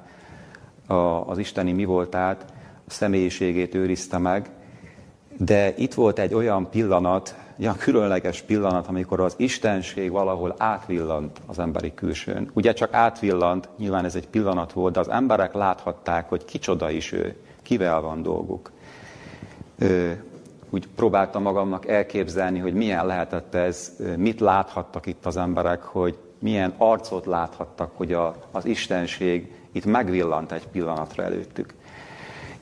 a, 0.87 0.94
az 1.31 1.38
isteni 1.38 1.72
mi 1.72 1.85
voltát, 1.85 2.44
a 2.87 2.90
személyiségét 2.90 3.75
őrizte 3.75 4.18
meg. 4.18 4.51
De 5.37 5.75
itt 5.77 5.94
volt 5.94 6.18
egy 6.18 6.35
olyan 6.35 6.70
pillanat, 6.70 7.35
olyan 7.61 7.77
különleges 7.77 8.42
pillanat, 8.42 8.87
amikor 8.87 9.20
az 9.20 9.35
Istenség 9.37 10.11
valahol 10.11 10.55
átvillant 10.59 11.40
az 11.46 11.59
emberi 11.59 11.94
külsőn. 11.94 12.51
Ugye 12.53 12.72
csak 12.72 12.94
átvillant, 12.94 13.68
nyilván 13.79 14.05
ez 14.05 14.14
egy 14.14 14.29
pillanat 14.29 14.72
volt, 14.72 14.92
de 14.92 15.01
az 15.01 15.09
emberek 15.09 15.55
láthatták, 15.55 16.29
hogy 16.29 16.44
kicsoda 16.44 16.90
is 16.90 17.12
ő, 17.12 17.37
kivel 17.66 18.00
van 18.00 18.22
dolguk. 18.22 18.70
Úgy 20.70 20.88
próbáltam 20.96 21.42
magamnak 21.42 21.88
elképzelni, 21.88 22.59
hogy 22.59 22.74
milyen 22.74 23.07
lehetett 23.07 23.55
ez, 23.55 23.96
mit 24.16 24.40
láthattak 24.40 25.07
itt 25.07 25.26
az 25.26 25.37
emberek, 25.37 25.83
hogy 25.83 26.18
milyen 26.38 26.74
arcot 26.76 27.26
láthattak, 27.26 27.90
hogy 27.94 28.12
a, 28.12 28.35
az 28.50 28.64
Istenség 28.64 29.55
itt 29.72 29.85
megvillant 29.85 30.52
egy 30.52 30.68
pillanatra 30.68 31.22
előttük. 31.22 31.74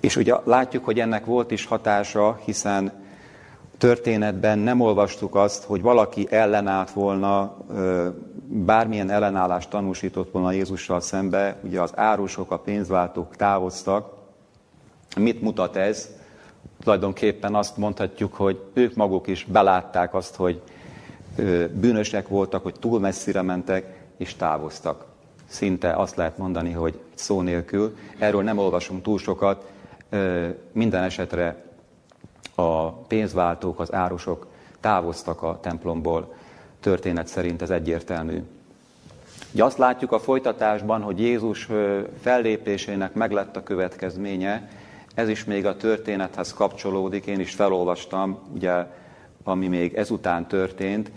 És 0.00 0.16
ugye 0.16 0.34
látjuk, 0.44 0.84
hogy 0.84 1.00
ennek 1.00 1.24
volt 1.24 1.50
is 1.50 1.66
hatása, 1.66 2.38
hiszen 2.44 2.92
történetben 3.78 4.58
nem 4.58 4.80
olvastuk 4.80 5.34
azt, 5.34 5.64
hogy 5.64 5.82
valaki 5.82 6.26
ellenállt 6.30 6.90
volna, 6.90 7.56
bármilyen 8.46 9.10
ellenállást 9.10 9.70
tanúsított 9.70 10.30
volna 10.30 10.52
Jézussal 10.52 11.00
szembe, 11.00 11.56
ugye 11.62 11.80
az 11.80 11.92
árusok, 11.94 12.50
a 12.50 12.58
pénzváltók 12.58 13.36
távoztak. 13.36 14.23
Mit 15.16 15.42
mutat 15.42 15.76
ez? 15.76 16.08
Tulajdonképpen 16.82 17.54
azt 17.54 17.76
mondhatjuk, 17.76 18.34
hogy 18.34 18.60
ők 18.72 18.94
maguk 18.94 19.26
is 19.26 19.44
belátták 19.44 20.14
azt, 20.14 20.34
hogy 20.34 20.62
bűnösek 21.72 22.28
voltak, 22.28 22.62
hogy 22.62 22.74
túl 22.80 23.00
messzire 23.00 23.42
mentek, 23.42 24.02
és 24.16 24.34
távoztak. 24.34 25.04
Szinte 25.46 25.92
azt 25.92 26.16
lehet 26.16 26.38
mondani, 26.38 26.72
hogy 26.72 27.00
szó 27.14 27.40
nélkül. 27.40 27.96
Erről 28.18 28.42
nem 28.42 28.58
olvasunk 28.58 29.02
túl 29.02 29.18
sokat. 29.18 29.70
Minden 30.72 31.02
esetre 31.02 31.64
a 32.54 32.90
pénzváltók, 32.90 33.80
az 33.80 33.92
árusok 33.92 34.46
távoztak 34.80 35.42
a 35.42 35.58
templomból. 35.60 36.34
Történet 36.80 37.26
szerint 37.26 37.62
ez 37.62 37.70
egyértelmű. 37.70 38.42
Ugye 39.52 39.64
azt 39.64 39.78
látjuk 39.78 40.12
a 40.12 40.18
folytatásban, 40.18 41.02
hogy 41.02 41.20
Jézus 41.20 41.68
fellépésének 42.20 43.14
meglett 43.14 43.56
a 43.56 43.62
következménye, 43.62 44.68
ez 45.14 45.28
is 45.28 45.44
még 45.44 45.66
a 45.66 45.76
történethez 45.76 46.52
kapcsolódik, 46.52 47.26
én 47.26 47.40
is 47.40 47.54
felolvastam, 47.54 48.38
ugye, 48.54 48.86
ami 49.44 49.68
még 49.68 49.94
ezután 49.94 50.46
történt. 50.46 51.10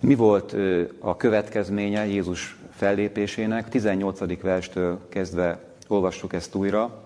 Mi 0.00 0.14
volt 0.14 0.56
a 0.98 1.16
következménye 1.16 2.06
Jézus 2.06 2.56
fellépésének? 2.70 3.68
18. 3.68 4.40
verstől 4.40 5.08
kezdve 5.08 5.58
olvassuk 5.88 6.32
ezt 6.32 6.54
újra. 6.54 7.04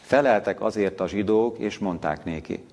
Feleltek 0.00 0.60
azért 0.60 1.00
a 1.00 1.08
zsidók, 1.08 1.58
és 1.58 1.78
mondták 1.78 2.24
néki. 2.24 2.64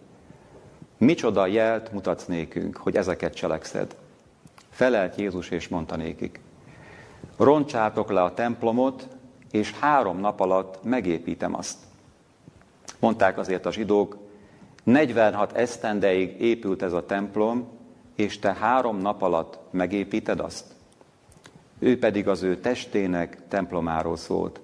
Micsoda 0.97 1.47
jelt 1.47 1.91
mutatsz 1.91 2.25
nékünk, 2.25 2.77
hogy 2.77 2.95
ezeket 2.95 3.33
cselekszed? 3.33 3.95
Felelt 4.69 5.15
Jézus, 5.15 5.49
és 5.49 5.67
mondta 5.67 5.95
nékik. 5.95 6.39
Roncsátok 7.37 8.11
le 8.11 8.21
a 8.21 8.33
templomot, 8.33 9.07
és 9.51 9.71
három 9.71 10.19
nap 10.19 10.39
alatt 10.39 10.83
megépítem 10.83 11.55
azt. 11.55 11.77
Mondták 13.01 13.37
azért 13.37 13.65
a 13.65 13.71
zsidók, 13.71 14.17
46 14.83 15.51
esztendeig 15.51 16.41
épült 16.41 16.81
ez 16.81 16.93
a 16.93 17.05
templom, 17.05 17.67
és 18.15 18.39
te 18.39 18.53
három 18.53 18.97
nap 18.97 19.21
alatt 19.21 19.59
megépíted 19.71 20.39
azt. 20.39 20.65
Ő 21.79 21.99
pedig 21.99 22.27
az 22.27 22.43
ő 22.43 22.59
testének 22.59 23.47
templomáról 23.47 24.17
szólt 24.17 24.59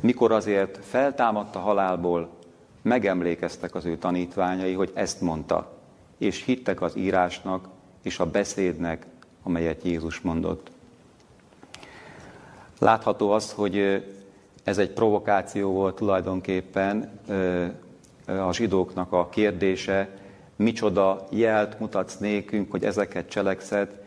mikor 0.00 0.32
azért 0.32 0.84
feltámadt 0.84 1.56
a 1.56 1.58
halálból, 1.58 2.30
megemlékeztek 2.82 3.74
az 3.74 3.84
ő 3.84 3.96
tanítványai, 3.96 4.72
hogy 4.72 4.90
ezt 4.94 5.20
mondta, 5.20 5.78
és 6.18 6.44
hittek 6.44 6.80
az 6.80 6.96
írásnak 6.96 7.68
és 8.02 8.18
a 8.18 8.30
beszédnek, 8.30 9.06
amelyet 9.42 9.82
Jézus 9.82 10.20
mondott. 10.20 10.70
Látható 12.78 13.30
az, 13.30 13.52
hogy 13.52 14.04
ez 14.66 14.78
egy 14.78 14.90
provokáció 14.90 15.70
volt 15.70 15.94
tulajdonképpen 15.94 17.10
a 18.26 18.52
zsidóknak 18.52 19.12
a 19.12 19.28
kérdése, 19.28 20.08
micsoda 20.56 21.26
jelt 21.30 21.80
mutatsz 21.80 22.18
nékünk, 22.18 22.70
hogy 22.70 22.84
ezeket 22.84 23.28
cselekszed, 23.28 24.00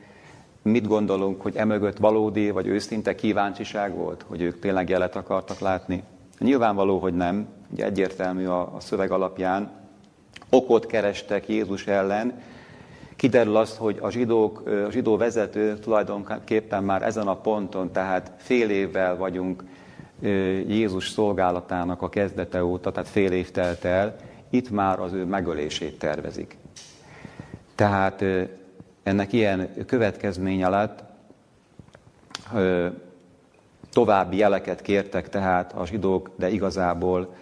mit 0.62 0.88
gondolunk, 0.88 1.42
hogy 1.42 1.56
emögött 1.56 1.98
valódi 1.98 2.50
vagy 2.50 2.68
őszinte 2.68 3.16
kíváncsiság 3.16 3.96
volt, 3.96 4.26
hogy 4.28 4.42
ők 4.42 4.60
tényleg 4.60 4.90
jelet 4.90 5.16
akartak 5.16 5.60
látni? 5.60 6.04
Nyilvánvaló, 6.40 7.00
hogy 7.00 7.14
nem, 7.14 7.48
ugye 7.72 7.86
egyértelmű 7.86 8.46
a, 8.46 8.74
szöveg 8.80 9.12
alapján. 9.12 9.72
Okot 10.50 10.86
kerestek 10.86 11.48
Jézus 11.48 11.88
ellen, 11.88 12.42
kiderül 13.16 13.56
az, 13.56 13.78
hogy 13.78 13.98
a, 14.02 14.10
zsidók, 14.10 14.68
a 14.88 14.92
zsidó 14.92 15.18
vezető 15.18 15.78
tulajdonképpen 15.78 16.84
már 16.84 17.04
ezen 17.04 17.28
a 17.28 17.36
ponton, 17.36 17.92
tehát 17.92 18.32
fél 18.38 18.70
évvel 18.70 19.18
vagyunk 19.18 19.64
Jézus 20.68 21.10
szolgálatának 21.10 22.02
a 22.02 22.10
kezdete 22.10 22.64
óta, 22.64 22.92
tehát 22.92 23.10
fél 23.10 23.32
év 23.32 23.52
telt 23.52 23.86
el, 23.86 24.16
itt 24.50 24.70
már 24.70 25.00
az 25.00 25.14
ő 25.14 25.26
megölését 25.26 26.00
tervezik. 26.00 26.58
Tehát 27.76 28.24
ennek 29.04 29.34
ilyen 29.34 29.86
következménye 29.86 30.70
lett, 30.70 31.04
további 33.92 34.38
jeleket 34.38 34.82
kértek 34.82 35.30
tehát 35.30 35.74
a 35.74 35.86
zsidók, 35.86 36.30
de 36.36 36.50
igazából 36.50 37.36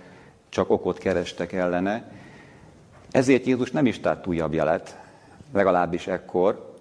csak 0.50 0.70
okot 0.70 0.98
kerestek 0.98 1.54
ellene. 1.54 2.12
Ezért 3.12 3.46
Jézus 3.46 3.72
nem 3.72 3.86
is 3.86 4.00
tett 4.00 4.28
újabb 4.28 4.54
jelet, 4.54 4.98
legalábbis 5.54 6.08
ekkor, 6.08 6.76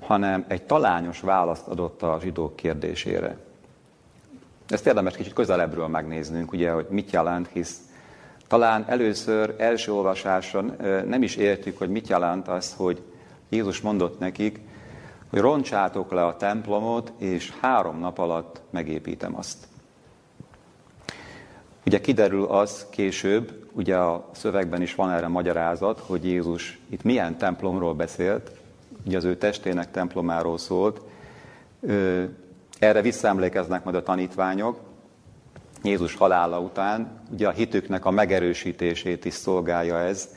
hanem 0.00 0.44
egy 0.48 0.62
talányos 0.62 1.20
választ 1.20 1.66
adott 1.66 2.02
a 2.02 2.18
zsidók 2.22 2.56
kérdésére. 2.56 3.36
Ezt 4.68 4.86
érdemes 4.86 5.16
kicsit 5.16 5.32
közelebbről 5.32 5.86
megnéznünk, 5.86 6.52
ugye, 6.52 6.70
hogy 6.70 6.86
mit 6.88 7.10
jelent, 7.10 7.48
hisz 7.52 7.80
talán 8.48 8.84
először, 8.88 9.54
első 9.58 9.92
olvasáson 9.92 10.76
nem 11.06 11.22
is 11.22 11.36
értük, 11.36 11.78
hogy 11.78 11.88
mit 11.88 12.08
jelent 12.08 12.48
az, 12.48 12.74
hogy 12.76 13.02
Jézus 13.48 13.80
mondott 13.80 14.18
nekik, 14.18 14.60
hogy 15.30 15.38
roncsátok 15.38 16.12
le 16.12 16.24
a 16.24 16.36
templomot, 16.36 17.12
és 17.18 17.52
három 17.60 17.98
nap 17.98 18.18
alatt 18.18 18.60
megépítem 18.70 19.36
azt. 19.36 19.66
Ugye 21.86 22.00
kiderül 22.00 22.44
az 22.44 22.86
később, 22.90 23.68
ugye 23.72 23.96
a 23.96 24.28
szövegben 24.32 24.82
is 24.82 24.94
van 24.94 25.10
erre 25.10 25.28
magyarázat, 25.28 25.98
hogy 26.06 26.24
Jézus 26.24 26.78
itt 26.88 27.02
milyen 27.02 27.38
templomról 27.38 27.94
beszélt, 27.94 28.50
ugye 29.06 29.16
az 29.16 29.24
ő 29.24 29.36
testének 29.36 29.90
templomáról 29.90 30.58
szólt. 30.58 31.00
Erre 32.78 33.02
visszaemlékeznek 33.02 33.84
majd 33.84 33.96
a 33.96 34.02
tanítványok, 34.02 34.80
Jézus 35.82 36.14
halála 36.14 36.60
után, 36.60 37.20
ugye 37.32 37.48
a 37.48 37.50
hitüknek 37.50 38.04
a 38.04 38.10
megerősítését 38.10 39.24
is 39.24 39.34
szolgálja 39.34 39.98
ez, 39.98 40.28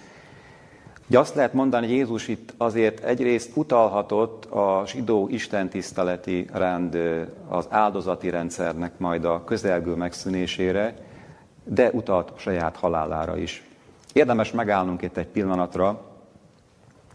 Ugye 1.09 1.19
azt 1.19 1.35
lehet 1.35 1.53
mondani, 1.53 1.87
hogy 1.87 1.95
Jézus 1.95 2.27
itt 2.27 2.53
azért 2.57 3.03
egyrészt 3.03 3.51
utalhatott 3.53 4.45
a 4.45 4.83
zsidó 4.85 5.27
istentiszteleti 5.31 6.47
rend, 6.53 6.97
az 7.47 7.67
áldozati 7.69 8.29
rendszernek 8.29 8.97
majd 8.97 9.25
a 9.25 9.43
közelgő 9.43 9.95
megszűnésére, 9.95 10.93
de 11.63 11.89
utalt 11.91 12.31
saját 12.35 12.75
halálára 12.75 13.37
is. 13.37 13.63
Érdemes 14.13 14.51
megállnunk 14.51 15.01
itt 15.01 15.17
egy 15.17 15.27
pillanatra, 15.27 16.01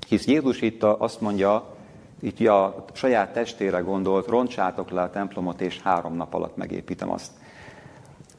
hisz 0.08 0.26
Jézus 0.26 0.60
itt 0.60 0.82
azt 0.82 1.20
mondja, 1.20 1.73
itt 2.24 2.46
a 2.48 2.84
saját 2.92 3.32
testére 3.32 3.78
gondolt, 3.78 4.26
roncsátok 4.26 4.90
le 4.90 5.02
a 5.02 5.10
templomot, 5.10 5.60
és 5.60 5.80
három 5.80 6.14
nap 6.14 6.34
alatt 6.34 6.56
megépítem 6.56 7.10
azt. 7.10 7.30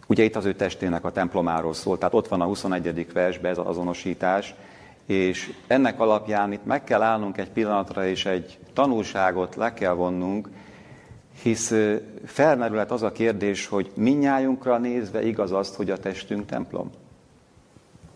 Ugye 0.07 0.23
itt 0.23 0.35
az 0.35 0.45
ő 0.45 0.53
testének 0.53 1.05
a 1.05 1.11
templomáról 1.11 1.73
szól, 1.73 1.97
tehát 1.97 2.13
ott 2.13 2.27
van 2.27 2.41
a 2.41 2.45
21. 2.45 3.13
versben 3.13 3.51
ez 3.51 3.57
az 3.57 3.67
azonosítás, 3.67 4.55
és 5.05 5.53
ennek 5.67 5.99
alapján 5.99 6.51
itt 6.51 6.65
meg 6.65 6.83
kell 6.83 7.01
állnunk 7.01 7.37
egy 7.37 7.49
pillanatra, 7.49 8.07
és 8.07 8.25
egy 8.25 8.57
tanulságot 8.73 9.55
le 9.55 9.73
kell 9.73 9.93
vonnunk, 9.93 10.49
hisz 11.41 11.73
felmerülhet 12.25 12.91
az 12.91 13.03
a 13.03 13.11
kérdés, 13.11 13.67
hogy 13.67 13.91
minnyájunkra 13.95 14.77
nézve 14.77 15.25
igaz 15.25 15.51
azt, 15.51 15.75
hogy 15.75 15.89
a 15.89 15.97
testünk 15.97 16.45
templom. 16.45 16.91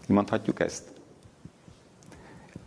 Mondhatjuk 0.08 0.60
ezt? 0.60 0.84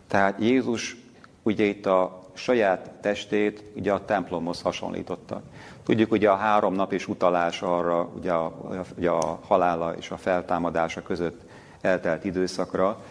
Tehát 0.07 0.39
Jézus 0.39 0.97
ugye 1.43 1.63
itt 1.63 1.85
a 1.85 2.22
saját 2.33 2.91
testét 3.01 3.63
ugye 3.75 3.91
a 3.91 4.05
templomhoz 4.05 4.61
hasonlította. 4.61 5.41
Tudjuk 5.83 6.11
ugye 6.11 6.29
a 6.29 6.35
három 6.35 6.73
nap 6.73 6.93
és 6.93 7.07
utalás 7.07 7.61
arra, 7.61 8.09
ugye 8.17 8.31
a, 8.31 8.53
ugye 8.97 9.09
a 9.09 9.39
halála 9.47 9.95
és 9.95 10.11
a 10.11 10.17
feltámadása 10.17 11.01
között 11.01 11.41
eltelt 11.81 12.25
időszakra, 12.25 13.01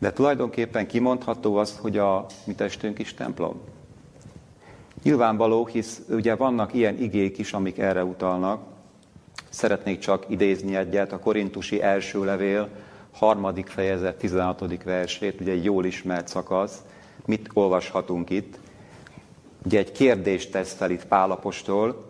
de 0.00 0.12
tulajdonképpen 0.12 0.86
kimondható 0.86 1.56
az, 1.56 1.78
hogy 1.80 1.98
a 1.98 2.26
mi 2.44 2.54
testünk 2.54 2.98
is 2.98 3.14
templom. 3.14 3.60
Nyilvánvaló, 5.02 5.66
hisz 5.66 6.00
ugye 6.08 6.34
vannak 6.34 6.74
ilyen 6.74 6.98
igék 6.98 7.38
is, 7.38 7.52
amik 7.52 7.78
erre 7.78 8.04
utalnak. 8.04 8.62
Szeretnék 9.48 9.98
csak 9.98 10.24
idézni 10.28 10.76
egyet, 10.76 11.12
a 11.12 11.18
korintusi 11.18 11.82
első 11.82 12.24
levél, 12.24 12.68
harmadik 13.12 13.66
fejezet, 13.66 14.18
16. 14.18 14.82
versét, 14.84 15.40
ugye 15.40 15.52
egy 15.52 15.64
jól 15.64 15.84
ismert 15.84 16.28
szakasz. 16.28 16.82
Mit 17.28 17.48
olvashatunk 17.52 18.30
itt? 18.30 18.58
Ugye 19.64 19.78
egy 19.78 19.92
kérdést 19.92 20.50
tesz 20.50 20.72
fel 20.72 20.90
itt 20.90 21.06
Pálapostól. 21.06 22.04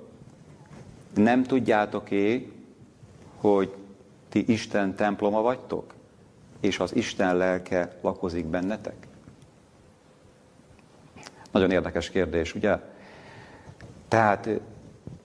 Nem 1.14 1.42
tudjátok-é, 1.42 2.52
hogy 3.36 3.74
ti 4.28 4.44
Isten 4.52 4.94
temploma 4.94 5.40
vagytok? 5.42 5.94
És 6.60 6.78
az 6.78 6.94
Isten 6.96 7.36
lelke 7.36 7.98
lakozik 8.00 8.46
bennetek? 8.46 9.06
Nagyon 11.50 11.70
érdekes 11.70 12.10
kérdés, 12.10 12.54
ugye? 12.54 12.76
Tehát 14.08 14.48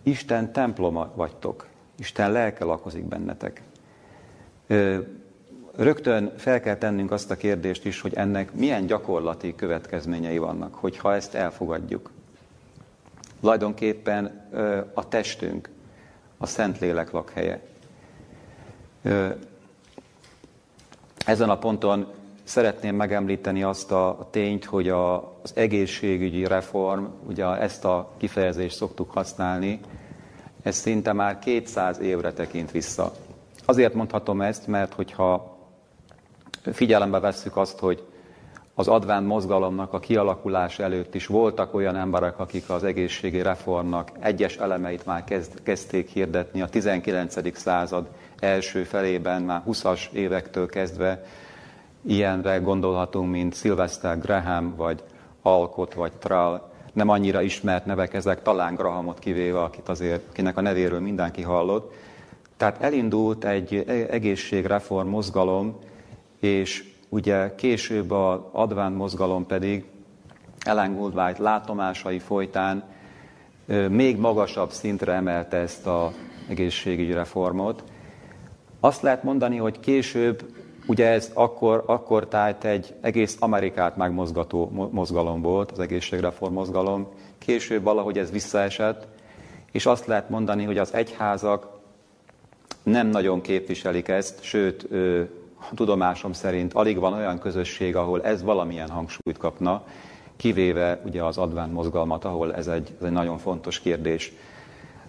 Isten 0.03 0.51
temploma 0.51 1.11
vagytok, 1.15 1.67
Isten 1.95 2.31
lelke 2.31 2.63
lakozik 2.65 3.03
bennetek. 3.03 3.61
Rögtön 5.75 6.33
fel 6.37 6.59
kell 6.59 6.75
tennünk 6.75 7.11
azt 7.11 7.31
a 7.31 7.35
kérdést 7.35 7.85
is, 7.85 8.01
hogy 8.01 8.13
ennek 8.13 8.53
milyen 8.53 8.85
gyakorlati 8.85 9.55
következményei 9.55 10.37
vannak, 10.37 10.75
hogyha 10.75 11.13
ezt 11.13 11.33
elfogadjuk. 11.33 12.11
Tulajdonképpen 13.39 14.49
a 14.93 15.07
testünk, 15.07 15.69
a 16.37 16.45
Szentlélek 16.45 17.11
lakhelye. 17.11 17.61
Ezen 21.25 21.49
a 21.49 21.57
ponton 21.57 22.07
szeretném 22.43 22.95
megemlíteni 22.95 23.63
azt 23.63 23.91
a 23.91 24.27
tényt, 24.31 24.65
hogy 24.65 24.89
a, 24.89 25.15
az 25.41 25.51
egészségügyi 25.55 26.45
reform, 26.45 27.05
ugye 27.27 27.45
ezt 27.45 27.85
a 27.85 28.11
kifejezést 28.17 28.75
szoktuk 28.75 29.11
használni, 29.11 29.79
ez 30.63 30.75
szinte 30.75 31.13
már 31.13 31.39
200 31.39 31.99
évre 31.99 32.33
tekint 32.33 32.71
vissza. 32.71 33.11
Azért 33.65 33.93
mondhatom 33.93 34.41
ezt, 34.41 34.67
mert 34.67 34.93
hogyha 34.93 35.52
figyelembe 36.71 37.19
vesszük 37.19 37.57
azt, 37.57 37.79
hogy 37.79 38.03
az 38.75 38.87
advent 38.87 39.27
mozgalomnak 39.27 39.93
a 39.93 39.99
kialakulás 39.99 40.79
előtt 40.79 41.15
is 41.15 41.27
voltak 41.27 41.73
olyan 41.73 41.95
emberek, 41.95 42.39
akik 42.39 42.69
az 42.69 42.83
egészségi 42.83 43.41
reformnak 43.41 44.11
egyes 44.19 44.57
elemeit 44.57 45.05
már 45.05 45.23
kezd, 45.23 45.63
kezdték 45.63 46.09
hirdetni 46.09 46.61
a 46.61 46.69
19. 46.69 47.57
század 47.57 48.07
első 48.39 48.83
felében, 48.83 49.41
már 49.41 49.63
20-as 49.67 50.11
évektől 50.11 50.67
kezdve 50.67 51.23
Ilyenre 52.05 52.57
gondolhatunk, 52.57 53.31
mint 53.31 53.55
Sylvester 53.55 54.19
Graham, 54.19 54.75
vagy 54.75 55.03
Alcott, 55.41 55.93
vagy 55.93 56.11
Trall. 56.11 56.61
Nem 56.93 57.09
annyira 57.09 57.41
ismert 57.41 57.85
nevek 57.85 58.13
ezek, 58.13 58.41
talán 58.41 58.75
Grahamot 58.75 59.19
kivéve, 59.19 59.61
akit 59.61 59.89
azért, 59.89 60.29
akinek 60.29 60.57
a 60.57 60.61
nevéről 60.61 60.99
mindenki 60.99 61.41
hallott. 61.41 61.93
Tehát 62.57 62.81
elindult 62.81 63.45
egy 63.45 63.75
egészségreform 64.09 65.07
mozgalom, 65.07 65.79
és 66.43 66.83
ugye 67.09 67.55
később 67.55 68.11
az 68.11 68.39
advent 68.51 68.97
mozgalom 68.97 69.45
pedig 69.45 69.85
Ellen 70.59 70.95
Goldwhite 70.95 71.41
látomásai 71.41 72.19
folytán 72.19 72.83
még 73.89 74.17
magasabb 74.17 74.71
szintre 74.71 75.13
emelte 75.13 75.57
ezt 75.57 75.87
az 75.87 76.11
egészségügyi 76.49 77.13
reformot. 77.13 77.83
Azt 78.79 79.01
lehet 79.01 79.23
mondani, 79.23 79.57
hogy 79.57 79.79
később 79.79 80.53
Ugye 80.85 81.07
ez 81.07 81.31
akkor, 81.33 81.83
akkor 81.85 82.27
tájt 82.27 82.63
egy 82.63 82.93
egész 83.01 83.37
Amerikát 83.39 83.97
megmozgató 83.97 84.89
mozgalom 84.91 85.41
volt, 85.41 85.71
az 85.71 85.79
egészségreform 85.79 86.53
mozgalom. 86.53 87.07
Később 87.37 87.83
valahogy 87.83 88.17
ez 88.17 88.31
visszaesett, 88.31 89.07
és 89.71 89.85
azt 89.85 90.05
lehet 90.05 90.29
mondani, 90.29 90.63
hogy 90.63 90.77
az 90.77 90.93
egyházak 90.93 91.67
nem 92.83 93.07
nagyon 93.07 93.41
képviselik 93.41 94.07
ezt, 94.07 94.43
sőt, 94.43 94.87
tudomásom 95.75 96.33
szerint 96.33 96.73
alig 96.73 96.99
van 96.99 97.13
olyan 97.13 97.39
közösség, 97.39 97.95
ahol 97.95 98.23
ez 98.23 98.43
valamilyen 98.43 98.89
hangsúlyt 98.89 99.37
kapna, 99.37 99.83
kivéve 100.35 101.01
ugye 101.05 101.23
az 101.23 101.37
advent 101.37 101.73
mozgalmat, 101.73 102.25
ahol 102.25 102.55
ez 102.55 102.67
egy, 102.67 102.95
ez 102.99 103.05
egy 103.05 103.11
nagyon 103.11 103.37
fontos 103.37 103.79
kérdés. 103.79 104.33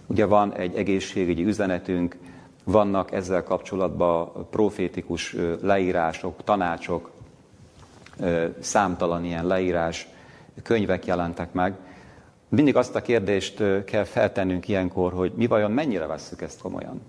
Ugye 0.07 0.25
van 0.25 0.53
egy 0.53 0.75
egészségügyi 0.75 1.45
üzenetünk, 1.45 2.17
vannak 2.63 3.11
ezzel 3.11 3.43
kapcsolatban 3.43 4.47
profétikus 4.49 5.35
leírások, 5.61 6.43
tanácsok, 6.43 7.11
számtalan 8.59 9.25
ilyen 9.25 9.47
leírás, 9.47 10.07
könyvek 10.63 11.05
jelentek 11.05 11.53
meg. 11.53 11.75
Mindig 12.49 12.75
azt 12.75 12.95
a 12.95 13.01
kérdést 13.01 13.83
kell 13.85 14.03
feltennünk 14.03 14.67
ilyenkor, 14.67 15.13
hogy 15.13 15.31
mi 15.35 15.47
vajon 15.47 15.71
mennyire 15.71 16.05
vesszük 16.05 16.41
ezt 16.41 16.61
komolyan. 16.61 17.01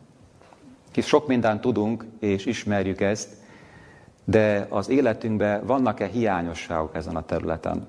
Hisz 0.97 1.07
sok 1.07 1.27
mindent 1.27 1.61
tudunk 1.61 2.05
és 2.21 2.47
ismerjük 2.47 3.01
ezt, 3.01 3.29
de 4.25 4.67
az 4.71 4.89
életünkben 4.89 5.67
vannak-e 5.67 6.07
hiányosságok 6.07 6.95
ezen 6.95 7.17
a 7.17 7.25
területen? 7.25 7.89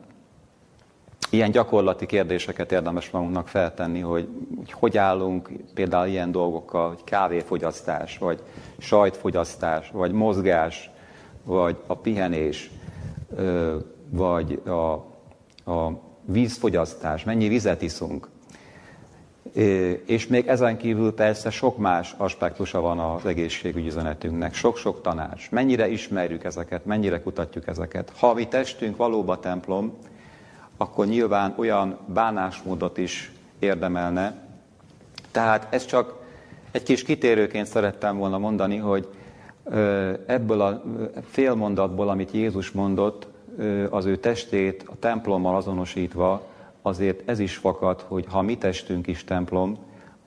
ilyen 1.29 1.51
gyakorlati 1.51 2.05
kérdéseket 2.05 2.71
érdemes 2.71 3.09
magunknak 3.09 3.47
feltenni, 3.47 3.99
hogy 3.99 4.27
hogy 4.71 4.97
állunk 4.97 5.49
például 5.73 6.07
ilyen 6.07 6.31
dolgokkal, 6.31 6.87
hogy 6.87 7.03
kávéfogyasztás, 7.03 8.17
vagy 8.17 8.41
sajtfogyasztás, 8.77 9.89
vagy 9.91 10.11
mozgás, 10.11 10.89
vagy 11.43 11.77
a 11.87 11.97
pihenés, 11.97 12.71
vagy 14.09 14.61
a, 14.65 14.91
a 15.71 16.01
vízfogyasztás, 16.25 17.23
mennyi 17.23 17.47
vizet 17.47 17.81
iszunk. 17.81 18.29
És 20.05 20.27
még 20.27 20.47
ezen 20.47 20.77
kívül 20.77 21.13
persze 21.13 21.49
sok 21.49 21.77
más 21.77 22.13
aspektusa 22.17 22.81
van 22.81 22.99
az 22.99 23.25
egészségügyi 23.25 23.87
üzenetünknek, 23.87 24.53
sok-sok 24.53 25.01
tanács. 25.01 25.51
Mennyire 25.51 25.89
ismerjük 25.89 26.43
ezeket, 26.43 26.85
mennyire 26.85 27.21
kutatjuk 27.21 27.67
ezeket. 27.67 28.11
Ha 28.19 28.33
mi 28.33 28.47
testünk 28.47 28.97
valóban 28.97 29.41
templom, 29.41 29.93
akkor 30.77 31.05
nyilván 31.05 31.53
olyan 31.57 31.97
bánásmódot 32.05 32.97
is 32.97 33.31
érdemelne. 33.59 34.35
Tehát 35.31 35.67
ez 35.69 35.85
csak 35.85 36.25
egy 36.71 36.83
kis 36.83 37.03
kitérőként 37.03 37.67
szerettem 37.67 38.17
volna 38.17 38.37
mondani, 38.37 38.77
hogy 38.77 39.07
ebből 40.25 40.61
a 40.61 40.83
félmondatból, 41.29 42.09
amit 42.09 42.31
Jézus 42.31 42.71
mondott, 42.71 43.27
az 43.89 44.05
ő 44.05 44.15
testét 44.15 44.83
a 44.87 44.99
templommal 44.99 45.55
azonosítva, 45.55 46.43
azért 46.87 47.29
ez 47.29 47.39
is 47.39 47.55
fakad, 47.55 48.01
hogy 48.01 48.25
ha 48.29 48.41
mi 48.41 48.57
testünk 48.57 49.07
is 49.07 49.23
templom, 49.23 49.77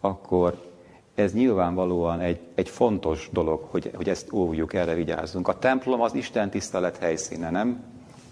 akkor 0.01 0.69
ez 1.15 1.33
nyilvánvalóan 1.33 2.21
egy, 2.21 2.41
egy 2.55 2.69
fontos 2.69 3.29
dolog, 3.33 3.67
hogy, 3.71 3.91
hogy 3.95 4.09
ezt 4.09 4.33
óvjuk, 4.33 4.75
erre 4.75 4.95
vigyázzunk. 4.95 5.49
A 5.49 5.59
templom 5.59 6.01
az 6.01 6.15
Isten 6.15 6.51
tisztelet 6.51 6.97
helyszíne, 6.99 7.51
nem? 7.51 7.83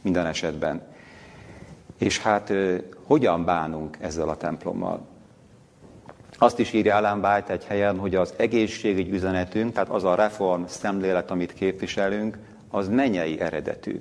Minden 0.02 0.26
esetben. 0.26 0.82
És 1.98 2.22
hát 2.22 2.52
hogyan 3.04 3.44
bánunk 3.44 3.96
ezzel 4.00 4.28
a 4.28 4.36
templommal? 4.36 5.06
Azt 6.38 6.58
is 6.58 6.72
írja 6.72 6.94
Ellen 6.94 7.24
White 7.24 7.52
egy 7.52 7.64
helyen, 7.64 7.98
hogy 7.98 8.14
az 8.14 8.34
egészségügy 8.36 9.08
üzenetünk, 9.08 9.72
tehát 9.72 9.88
az 9.88 10.04
a 10.04 10.14
reform 10.14 10.62
szemlélet, 10.66 11.30
amit 11.30 11.52
képviselünk, 11.52 12.38
az 12.70 12.88
menyei 12.88 13.40
eredetű. 13.40 14.00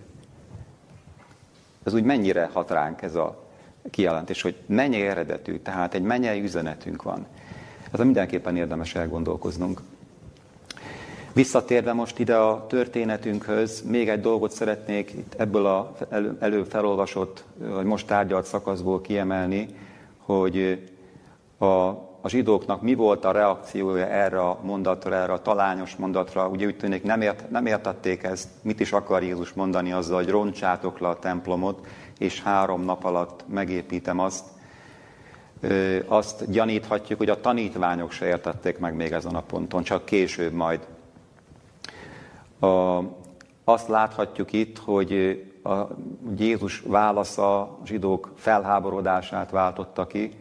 Ez 1.83 1.93
úgy 1.93 2.03
mennyire 2.03 2.49
hat 2.53 2.71
ránk 2.71 3.01
ez 3.01 3.15
a 3.15 3.46
kijelentés, 3.89 4.41
hogy 4.41 4.55
menyei 4.65 5.01
eredetű, 5.01 5.57
tehát 5.57 5.93
egy 5.93 6.01
menyei 6.01 6.41
üzenetünk 6.41 7.03
van. 7.03 7.25
Ez 7.91 7.99
mindenképpen 7.99 8.57
érdemes 8.57 8.95
elgondolkoznunk. 8.95 9.81
Visszatérve 11.33 11.93
most 11.93 12.19
ide 12.19 12.35
a 12.35 12.65
történetünkhöz, 12.67 13.81
még 13.81 14.09
egy 14.09 14.21
dolgot 14.21 14.51
szeretnék 14.51 15.11
itt 15.11 15.33
ebből 15.37 15.65
a 15.65 15.95
elő 16.39 16.63
felolvasott, 16.63 17.43
vagy 17.57 17.85
most 17.85 18.07
tárgyalt 18.07 18.45
szakaszból 18.45 19.01
kiemelni, 19.01 19.67
hogy 20.17 20.83
a, 21.57 21.65
a 22.21 22.29
zsidóknak 22.29 22.81
mi 22.81 22.93
volt 22.93 23.25
a 23.25 23.31
reakciója 23.31 24.07
erre 24.07 24.39
a 24.39 24.59
mondatra, 24.63 25.15
erre 25.15 25.33
a 25.33 25.41
talányos 25.41 25.95
mondatra. 25.95 26.47
Ugye 26.47 26.65
úgy 26.65 26.77
tűnik 26.77 27.03
nem, 27.03 27.21
ért, 27.21 27.49
nem 27.49 27.65
értették 27.65 28.23
ezt, 28.23 28.49
mit 28.61 28.79
is 28.79 28.91
akar 28.91 29.23
Jézus 29.23 29.53
mondani 29.53 29.91
azzal, 29.91 30.15
hogy 30.15 30.29
roncsátok 30.29 30.99
le 30.99 31.07
a 31.07 31.19
templomot, 31.19 31.85
és 32.19 32.41
három 32.41 32.81
nap 32.81 33.03
alatt 33.03 33.43
megépítem 33.47 34.19
azt. 34.19 34.45
Azt 36.07 36.51
gyaníthatjuk, 36.51 37.17
hogy 37.17 37.29
a 37.29 37.41
tanítványok 37.41 38.11
se 38.11 38.25
értették 38.25 38.77
meg 38.77 38.95
még 38.95 39.11
ezen 39.11 39.35
a 39.35 39.41
ponton, 39.41 39.83
csak 39.83 40.05
később 40.05 40.53
majd 40.53 40.87
a, 42.59 42.99
azt 43.63 43.87
láthatjuk 43.87 44.53
itt, 44.53 44.77
hogy 44.77 45.41
a 45.63 45.87
Jézus 46.37 46.83
válasza 46.85 47.61
a 47.61 47.77
zsidók 47.85 48.31
felháborodását 48.35 49.51
váltotta 49.51 50.07
ki, 50.07 50.31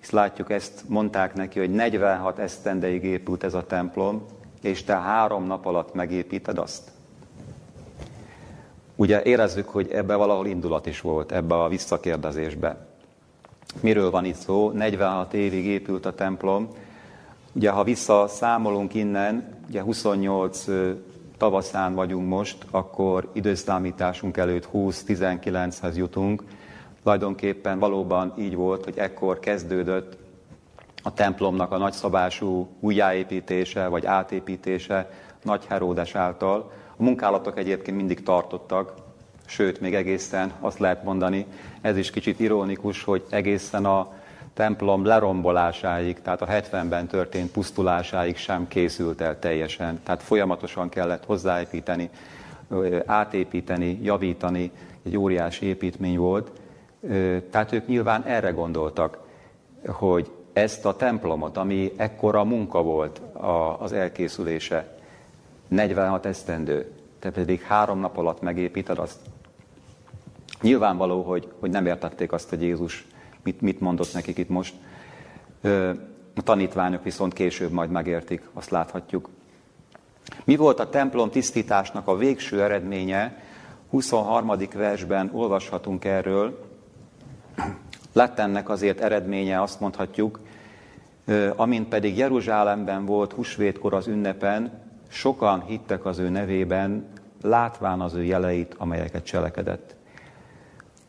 és 0.00 0.10
látjuk, 0.10 0.50
ezt 0.50 0.88
mondták 0.88 1.34
neki, 1.34 1.58
hogy 1.58 1.70
46 1.70 2.38
esztendeig 2.38 3.04
épült 3.04 3.44
ez 3.44 3.54
a 3.54 3.66
templom, 3.66 4.24
és 4.62 4.84
te 4.84 4.96
három 4.96 5.44
nap 5.44 5.66
alatt 5.66 5.94
megépíted 5.94 6.58
azt. 6.58 6.93
Ugye 8.96 9.22
érezzük, 9.22 9.68
hogy 9.68 9.90
ebbe 9.90 10.14
valahol 10.14 10.46
indulat 10.46 10.86
is 10.86 11.00
volt, 11.00 11.32
ebbe 11.32 11.54
a 11.54 11.68
visszakérdezésbe. 11.68 12.86
Miről 13.80 14.10
van 14.10 14.24
itt 14.24 14.34
szó? 14.34 14.70
46 14.70 15.34
évig 15.34 15.66
épült 15.66 16.06
a 16.06 16.14
templom. 16.14 16.68
Ugye, 17.52 17.70
ha 17.70 17.84
visszaszámolunk 17.84 18.94
innen, 18.94 19.58
ugye 19.68 19.82
28 19.82 20.64
tavaszán 21.36 21.94
vagyunk 21.94 22.28
most, 22.28 22.56
akkor 22.70 23.28
időszámításunk 23.32 24.36
előtt 24.36 24.68
20-19-hez 24.72 25.96
jutunk. 25.96 26.42
Tulajdonképpen 27.02 27.78
valóban 27.78 28.32
így 28.38 28.54
volt, 28.54 28.84
hogy 28.84 28.98
ekkor 28.98 29.38
kezdődött 29.38 30.16
a 31.06 31.12
templomnak 31.12 31.72
a 31.72 31.78
nagyszabású 31.78 32.68
újjáépítése 32.80 33.86
vagy 33.86 34.06
átépítése 34.06 35.10
Nagy 35.42 35.64
Heródes 35.68 36.14
által. 36.14 36.72
A 36.96 37.02
munkálatok 37.02 37.58
egyébként 37.58 37.96
mindig 37.96 38.22
tartottak, 38.22 38.92
sőt, 39.46 39.80
még 39.80 39.94
egészen 39.94 40.52
azt 40.60 40.78
lehet 40.78 41.04
mondani, 41.04 41.46
ez 41.80 41.96
is 41.96 42.10
kicsit 42.10 42.40
ironikus, 42.40 43.02
hogy 43.02 43.24
egészen 43.30 43.84
a 43.84 44.12
templom 44.54 45.04
lerombolásáig, 45.04 46.20
tehát 46.22 46.42
a 46.42 46.46
70-ben 46.46 47.06
történt 47.06 47.50
pusztulásáig 47.50 48.36
sem 48.36 48.68
készült 48.68 49.20
el 49.20 49.38
teljesen. 49.38 50.00
Tehát 50.02 50.22
folyamatosan 50.22 50.88
kellett 50.88 51.24
hozzáépíteni, 51.24 52.10
átépíteni, 53.06 53.98
javítani, 54.02 54.70
egy 55.04 55.16
óriási 55.16 55.66
építmény 55.66 56.18
volt. 56.18 56.50
Tehát 57.50 57.72
ők 57.72 57.86
nyilván 57.86 58.22
erre 58.22 58.50
gondoltak, 58.50 59.18
hogy 59.86 60.30
ezt 60.54 60.84
a 60.84 60.96
templomot, 60.96 61.56
ami 61.56 61.92
ekkora 61.96 62.44
munka 62.44 62.82
volt 62.82 63.20
az 63.78 63.92
elkészülése, 63.92 64.98
46 65.68 66.26
esztendő, 66.26 66.92
te 67.18 67.30
pedig 67.30 67.62
három 67.62 67.98
nap 67.98 68.16
alatt 68.16 68.40
megépíted 68.40 68.98
azt. 68.98 69.18
Nyilvánvaló, 70.60 71.22
hogy, 71.22 71.52
hogy 71.58 71.70
nem 71.70 71.86
értették 71.86 72.32
azt, 72.32 72.48
hogy 72.48 72.62
Jézus 72.62 73.06
mit, 73.42 73.60
mit 73.60 73.80
mondott 73.80 74.12
nekik 74.12 74.38
itt 74.38 74.48
most. 74.48 74.74
A 76.34 76.42
tanítványok 76.42 77.02
viszont 77.02 77.32
később 77.32 77.70
majd 77.70 77.90
megértik, 77.90 78.48
azt 78.52 78.70
láthatjuk. 78.70 79.28
Mi 80.44 80.56
volt 80.56 80.80
a 80.80 80.88
templom 80.88 81.30
tisztításnak 81.30 82.08
a 82.08 82.16
végső 82.16 82.62
eredménye? 82.62 83.42
23. 83.90 84.52
versben 84.74 85.30
olvashatunk 85.32 86.04
erről. 86.04 86.64
Lett 88.14 88.38
ennek 88.38 88.68
azért 88.68 89.00
eredménye, 89.00 89.62
azt 89.62 89.80
mondhatjuk, 89.80 90.40
amint 91.56 91.88
pedig 91.88 92.16
Jeruzsálemben 92.16 93.04
volt 93.06 93.32
husvétkor 93.32 93.94
az 93.94 94.06
ünnepen, 94.06 94.72
sokan 95.08 95.64
hittek 95.66 96.04
az 96.04 96.18
ő 96.18 96.28
nevében, 96.28 97.06
látván 97.42 98.00
az 98.00 98.14
ő 98.14 98.24
jeleit, 98.24 98.74
amelyeket 98.78 99.24
cselekedett. 99.24 99.94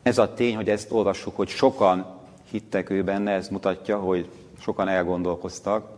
Ez 0.02 0.18
a 0.18 0.34
tény, 0.34 0.56
hogy 0.56 0.68
ezt 0.68 0.92
olvassuk, 0.92 1.36
hogy 1.36 1.48
sokan 1.48 2.06
hittek 2.50 2.90
ő 2.90 3.04
benne, 3.04 3.30
ez 3.30 3.48
mutatja, 3.48 3.98
hogy 3.98 4.30
sokan 4.58 4.88
elgondolkoztak. 4.88 5.90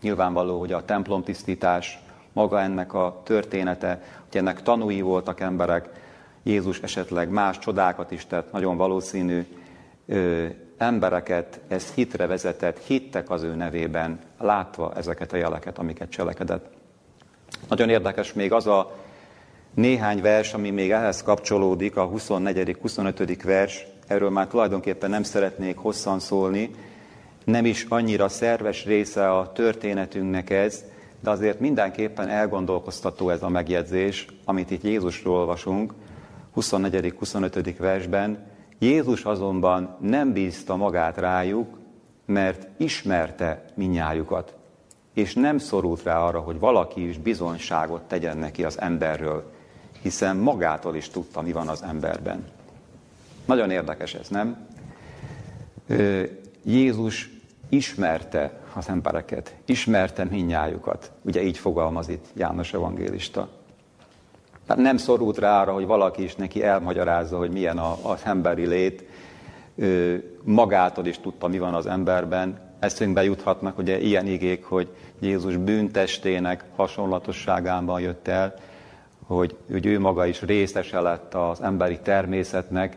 Nyilvánvaló, 0.00 0.58
hogy 0.58 0.72
a 0.72 0.84
templom 0.84 1.22
tisztítás, 1.22 2.02
maga 2.32 2.60
ennek 2.60 2.94
a 2.94 3.20
története, 3.24 4.02
hogy 4.30 4.40
ennek 4.40 4.62
tanúi 4.62 5.00
voltak 5.00 5.40
emberek, 5.40 5.88
Jézus 6.42 6.80
esetleg 6.80 7.28
más 7.28 7.58
csodákat 7.58 8.10
is 8.10 8.26
tett, 8.26 8.52
nagyon 8.52 8.76
valószínű, 8.76 9.46
ö, 10.06 10.46
embereket 10.78 11.60
ez 11.68 11.92
hitre 11.94 12.26
vezetett, 12.26 12.78
hittek 12.78 13.30
az 13.30 13.42
ő 13.42 13.54
nevében, 13.54 14.18
látva 14.38 14.92
ezeket 14.96 15.32
a 15.32 15.36
jeleket, 15.36 15.78
amiket 15.78 16.10
cselekedett. 16.10 16.66
Nagyon 17.68 17.88
érdekes 17.88 18.32
még 18.32 18.52
az 18.52 18.66
a 18.66 18.96
néhány 19.74 20.20
vers, 20.20 20.54
ami 20.54 20.70
még 20.70 20.90
ehhez 20.90 21.22
kapcsolódik, 21.22 21.96
a 21.96 22.10
24.-25. 22.10 23.40
vers, 23.44 23.86
erről 24.06 24.30
már 24.30 24.46
tulajdonképpen 24.46 25.10
nem 25.10 25.22
szeretnék 25.22 25.76
hosszan 25.76 26.18
szólni, 26.18 26.70
nem 27.44 27.64
is 27.64 27.86
annyira 27.88 28.28
szerves 28.28 28.84
része 28.84 29.30
a 29.30 29.52
történetünknek 29.52 30.50
ez, 30.50 30.84
de 31.20 31.30
azért 31.30 31.60
mindenképpen 31.60 32.28
elgondolkoztató 32.28 33.30
ez 33.30 33.42
a 33.42 33.48
megjegyzés, 33.48 34.26
amit 34.44 34.70
itt 34.70 34.82
Jézusról 34.82 35.38
olvasunk, 35.38 35.94
24.-25. 36.56 37.74
versben. 37.78 38.50
Jézus 38.82 39.24
azonban 39.24 39.96
nem 40.00 40.32
bízta 40.32 40.76
magát 40.76 41.16
rájuk, 41.16 41.78
mert 42.24 42.68
ismerte 42.76 43.64
minnyájukat, 43.74 44.54
és 45.14 45.34
nem 45.34 45.58
szorult 45.58 46.02
rá 46.02 46.18
arra, 46.18 46.40
hogy 46.40 46.58
valaki 46.58 47.08
is 47.08 47.18
bizonyságot 47.18 48.02
tegyen 48.02 48.38
neki 48.38 48.64
az 48.64 48.80
emberről, 48.80 49.52
hiszen 50.00 50.36
magától 50.36 50.96
is 50.96 51.08
tudta, 51.08 51.40
mi 51.40 51.52
van 51.52 51.68
az 51.68 51.82
emberben. 51.82 52.44
Nagyon 53.44 53.70
érdekes 53.70 54.14
ez, 54.14 54.28
nem? 54.28 54.66
Jézus 56.64 57.30
ismerte 57.68 58.60
az 58.74 58.88
embereket, 58.88 59.54
ismerte 59.64 60.24
minnyájukat. 60.24 61.12
Ugye 61.22 61.42
így 61.42 61.58
fogalmaz 61.58 62.08
itt 62.08 62.26
János 62.34 62.72
evangélista. 62.74 63.48
Tehát 64.66 64.82
nem 64.82 64.96
szorult 64.96 65.38
rá 65.38 65.60
arra, 65.60 65.72
hogy 65.72 65.86
valaki 65.86 66.22
is 66.22 66.34
neki 66.34 66.62
elmagyarázza, 66.62 67.36
hogy 67.36 67.50
milyen 67.50 67.78
az 67.78 68.20
emberi 68.24 68.66
lét. 68.66 69.04
Magától 70.42 71.06
is 71.06 71.18
tudta, 71.18 71.48
mi 71.48 71.58
van 71.58 71.74
az 71.74 71.86
emberben. 71.86 72.58
Eszünkbe 72.78 73.24
juthatnak 73.24 73.78
ugye 73.78 74.00
ilyen 74.00 74.26
igék, 74.26 74.64
hogy 74.64 74.88
Jézus 75.20 75.56
bűntestének 75.56 76.64
hasonlatosságában 76.76 78.00
jött 78.00 78.28
el, 78.28 78.54
hogy, 79.26 79.56
hogy 79.70 79.86
ő 79.86 80.00
maga 80.00 80.26
is 80.26 80.42
részese 80.42 81.00
lett 81.00 81.34
az 81.34 81.60
emberi 81.60 81.98
természetnek, 81.98 82.96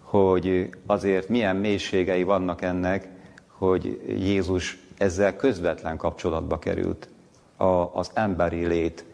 hogy 0.00 0.70
azért 0.86 1.28
milyen 1.28 1.56
mélységei 1.56 2.22
vannak 2.22 2.62
ennek, 2.62 3.08
hogy 3.48 4.00
Jézus 4.08 4.78
ezzel 4.98 5.36
közvetlen 5.36 5.96
kapcsolatba 5.96 6.58
került 6.58 7.08
a, 7.56 7.64
az 7.92 8.10
emberi 8.14 8.66
lét, 8.66 9.04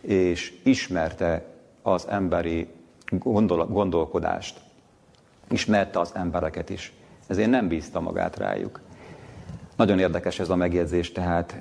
és 0.00 0.60
ismerte 0.62 1.44
az 1.82 2.06
emberi 2.08 2.68
gondol, 3.10 3.66
gondolkodást. 3.66 4.60
Ismerte 5.50 6.00
az 6.00 6.10
embereket 6.14 6.70
is. 6.70 6.92
Ezért 7.26 7.50
nem 7.50 7.68
bízta 7.68 8.00
magát 8.00 8.36
rájuk. 8.36 8.80
Nagyon 9.76 9.98
érdekes 9.98 10.38
ez 10.38 10.50
a 10.50 10.56
megjegyzés, 10.56 11.12
tehát, 11.12 11.58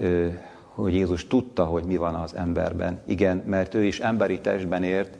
hogy 0.64 0.94
Jézus 0.94 1.28
tudta, 1.28 1.66
hogy 1.66 1.84
mi 1.84 1.98
van 1.98 2.16
az 2.16 2.36
emberben. 2.36 3.02
Igen, 3.06 3.44
mert 3.46 3.74
ő 3.74 3.84
is 3.84 4.00
emberi 4.00 4.40
testben 4.40 4.84
ért, 4.84 5.18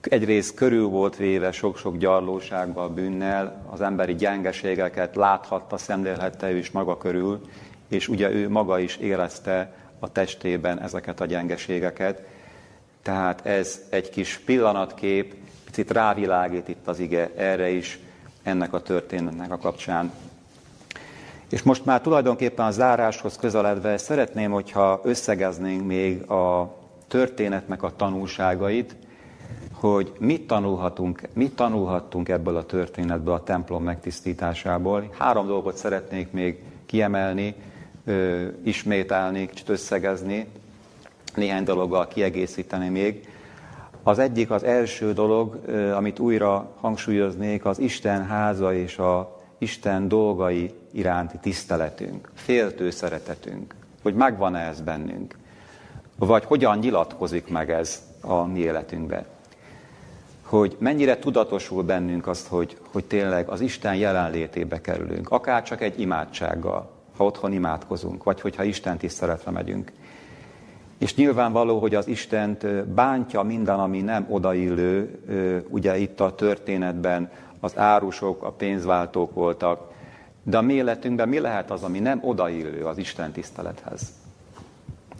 egyrészt 0.00 0.54
körül 0.54 0.86
volt 0.86 1.16
véve 1.16 1.52
sok-sok 1.52 1.96
gyarlósággal, 1.96 2.88
bűnnel, 2.88 3.64
az 3.70 3.80
emberi 3.80 4.14
gyengeségeket 4.14 5.16
láthatta, 5.16 5.76
szemlélhette 5.76 6.50
ő 6.50 6.56
is 6.56 6.70
maga 6.70 6.96
körül, 6.96 7.40
és 7.88 8.08
ugye 8.08 8.30
ő 8.30 8.48
maga 8.48 8.78
is 8.78 8.96
érezte 8.96 9.72
a 9.98 10.12
testében 10.12 10.80
ezeket 10.80 11.20
a 11.20 11.26
gyengeségeket. 11.26 12.22
Tehát 13.02 13.46
ez 13.46 13.82
egy 13.88 14.10
kis 14.10 14.38
pillanatkép, 14.38 15.34
picit 15.64 15.90
rávilágít 15.90 16.68
itt 16.68 16.88
az 16.88 16.98
ige 16.98 17.30
erre 17.36 17.70
is, 17.70 17.98
ennek 18.42 18.72
a 18.72 18.80
történetnek 18.80 19.52
a 19.52 19.58
kapcsán. 19.58 20.12
És 21.50 21.62
most 21.62 21.84
már 21.84 22.00
tulajdonképpen 22.00 22.66
a 22.66 22.70
záráshoz 22.70 23.36
közeledve 23.36 23.96
szeretném, 23.96 24.50
hogyha 24.50 25.00
összegeznénk 25.04 25.86
még 25.86 26.30
a 26.30 26.76
történetnek 27.08 27.82
a 27.82 27.96
tanulságait, 27.96 28.96
hogy 29.72 30.12
mit 30.18 30.46
tanulhatunk, 30.46 31.20
mit 31.32 31.54
tanulhattunk 31.54 32.28
ebből 32.28 32.56
a 32.56 32.66
történetből, 32.66 33.34
a 33.34 33.42
templom 33.42 33.82
megtisztításából. 33.82 35.08
Három 35.18 35.46
dolgot 35.46 35.76
szeretnék 35.76 36.30
még 36.30 36.62
kiemelni, 36.86 37.54
ö, 38.04 38.46
ismételni, 38.64 39.46
kicsit 39.46 39.68
összegezni, 39.68 40.46
néhány 41.34 41.64
dologgal 41.64 42.08
kiegészíteni 42.08 42.88
még. 42.88 43.28
Az 44.02 44.18
egyik, 44.18 44.50
az 44.50 44.62
első 44.62 45.12
dolog, 45.12 45.60
amit 45.94 46.18
újra 46.18 46.72
hangsúlyoznék, 46.80 47.64
az 47.64 47.78
Isten 47.78 48.26
háza 48.26 48.74
és 48.74 48.98
a 48.98 49.40
Isten 49.58 50.08
dolgai 50.08 50.70
iránti 50.92 51.36
tiszteletünk, 51.40 52.30
féltő 52.34 52.90
szeretetünk, 52.90 53.74
hogy 54.02 54.14
megvan-e 54.14 54.60
ez 54.60 54.80
bennünk, 54.80 55.36
vagy 56.18 56.44
hogyan 56.44 56.78
nyilatkozik 56.78 57.48
meg 57.48 57.70
ez 57.70 58.02
a 58.20 58.44
mi 58.44 58.58
életünkben 58.58 59.24
hogy 60.52 60.76
mennyire 60.78 61.18
tudatosul 61.18 61.82
bennünk 61.82 62.26
azt, 62.26 62.46
hogy, 62.46 62.76
hogy 62.92 63.04
tényleg 63.04 63.48
az 63.48 63.60
Isten 63.60 63.94
jelenlétébe 63.94 64.80
kerülünk, 64.80 65.30
akár 65.30 65.62
csak 65.62 65.80
egy 65.80 66.00
imádsággal, 66.00 66.90
ha 67.16 67.24
otthon 67.24 67.52
imádkozunk, 67.52 68.24
vagy 68.24 68.40
hogyha 68.40 68.62
Isten 68.62 68.96
tiszteletre 68.96 69.50
megyünk. 69.50 69.92
És 71.02 71.14
nyilvánvaló, 71.14 71.78
hogy 71.78 71.94
az 71.94 72.06
Istent 72.06 72.84
bántja 72.84 73.42
minden, 73.42 73.78
ami 73.78 74.00
nem 74.00 74.26
odaillő, 74.28 75.20
ugye 75.68 75.98
itt 75.98 76.20
a 76.20 76.34
történetben 76.34 77.30
az 77.60 77.78
árusok, 77.78 78.42
a 78.42 78.50
pénzváltók 78.50 79.34
voltak, 79.34 79.90
de 80.42 80.58
a 80.58 80.62
mi 80.62 80.72
életünkben 80.72 81.28
mi 81.28 81.38
lehet 81.38 81.70
az, 81.70 81.82
ami 81.82 81.98
nem 81.98 82.20
odaillő 82.24 82.84
az 82.84 82.98
Isten 82.98 83.32
tisztelethez? 83.32 84.12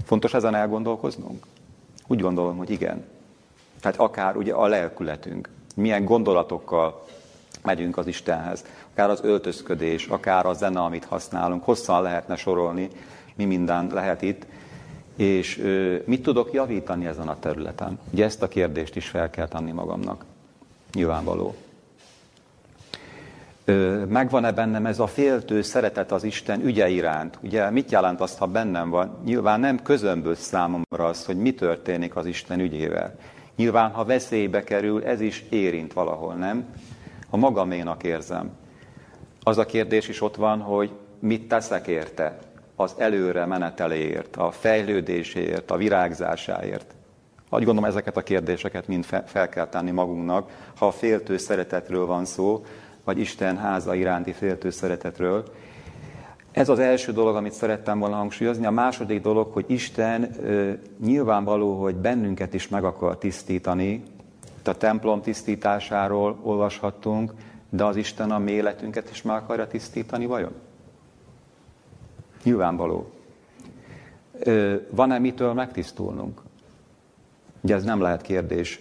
Fontos 0.05 0.35
ezen 0.35 0.55
elgondolkoznunk? 0.55 1.47
Úgy 2.07 2.21
gondolom, 2.21 2.57
hogy 2.57 2.71
igen. 2.71 3.05
Tehát 3.81 3.99
akár 3.99 4.37
ugye 4.37 4.53
a 4.53 4.67
lelkületünk, 4.67 5.49
milyen 5.75 6.05
gondolatokkal 6.05 7.05
megyünk 7.63 7.97
az 7.97 8.07
Istenhez, 8.07 8.65
akár 8.93 9.11
az 9.11 9.21
öltözködés, 9.23 10.07
akár 10.07 10.47
a 10.47 10.53
zene, 10.53 10.81
amit 10.81 11.05
használunk, 11.05 11.65
hosszan 11.65 12.03
lehetne 12.03 12.37
sorolni, 12.37 12.89
mi 13.35 13.45
minden 13.45 13.91
lehet 13.93 14.23
itt, 14.23 14.47
és 15.17 15.63
mit 16.05 16.23
tudok 16.23 16.53
javítani 16.53 17.07
ezen 17.07 17.29
a 17.29 17.39
területen? 17.39 17.99
Ugye 18.11 18.25
ezt 18.25 18.43
a 18.43 18.49
kérdést 18.49 18.97
is 18.97 19.09
fel 19.09 19.31
kell 19.31 19.49
tenni 19.49 19.73
magamnak. 19.73 20.25
Nyilvánvaló. 20.93 21.55
Ö, 23.65 24.05
megvan-e 24.05 24.53
bennem 24.53 24.87
ez 24.87 24.99
a 24.99 25.07
féltő 25.07 25.63
szeretet 25.63 26.13
az 26.13 26.25
Isten 26.25 26.61
ügye 26.61 26.89
iránt? 26.89 27.39
Ugye 27.43 27.71
mit 27.71 27.91
jelent 27.91 28.21
azt, 28.21 28.39
ha 28.39 28.47
bennem 28.47 28.91
van? 28.91 29.17
Nyilván 29.25 29.61
nem 29.61 29.83
közömbös 29.83 30.39
számomra 30.39 31.05
az, 31.05 31.25
hogy 31.25 31.37
mi 31.37 31.55
történik 31.55 32.17
az 32.17 32.27
Isten 32.27 32.61
ügyével. 32.61 33.15
Nyilván, 33.57 33.91
ha 33.91 34.05
veszélybe 34.05 34.65
kerül, 34.65 35.05
ez 35.05 35.21
is 35.21 35.45
érint 35.49 35.93
valahol, 35.93 36.35
nem? 36.35 36.65
A 37.31 37.37
magaménak 37.37 38.03
érzem. 38.03 38.51
Az 39.43 39.59
a 39.59 39.67
kérdés 39.67 40.09
is 40.09 40.21
ott 40.21 40.37
van, 40.37 40.61
hogy 40.61 40.91
mit 41.19 41.49
teszek 41.49 41.87
érte? 41.87 42.39
Az 42.83 42.95
előre 42.99 43.47
meneteléért, 43.47 44.37
a 44.37 44.51
fejlődéséért, 44.51 45.71
a 45.71 45.77
virágzásáért. 45.77 46.95
Úgy 47.51 47.65
gondolom, 47.65 47.85
ezeket 47.85 48.17
a 48.17 48.23
kérdéseket 48.23 48.87
mind 48.87 49.05
fel 49.25 49.49
kell 49.49 49.69
tenni 49.69 49.91
magunknak, 49.91 50.51
ha 50.77 50.87
a 50.87 50.91
féltő 50.91 51.37
szeretetről 51.37 52.07
van 52.07 52.25
szó, 52.25 52.65
vagy 53.05 53.19
Isten 53.19 53.57
háza 53.57 53.95
iránti 53.95 54.33
féltő 54.33 54.71
szeretetről. 54.71 55.45
Ez 56.53 56.69
az 56.69 56.79
első 56.79 57.13
dolog, 57.13 57.37
amit 57.37 57.53
szerettem 57.53 57.99
volna 57.99 58.17
hangsúlyozni. 58.17 58.67
A 58.67 58.71
második 58.71 59.23
dolog, 59.23 59.53
hogy 59.53 59.65
Isten 59.69 60.31
nyilvánvaló, 61.05 61.81
hogy 61.83 61.95
bennünket 61.95 62.55
is 62.55 62.69
meg 62.69 62.85
akar 62.85 63.19
tisztítani. 63.19 64.03
Itt 64.59 64.69
a 64.69 64.77
templom 64.77 65.21
tisztításáról 65.21 66.39
olvashattunk, 66.43 67.33
de 67.71 67.85
az 67.85 67.97
Isten 67.97 68.31
a 68.31 68.39
mi 68.39 68.63
is 69.11 69.23
meg 69.23 69.37
akarja 69.37 69.67
tisztítani, 69.67 70.27
vajon? 70.27 70.53
Nyilvánvaló. 72.43 73.11
Van-e 74.91 75.19
mitől 75.19 75.53
megtisztulnunk? 75.53 76.41
Ugye 77.61 77.75
ez 77.75 77.85
nem 77.85 78.01
lehet 78.01 78.23
kérdés. 78.23 78.81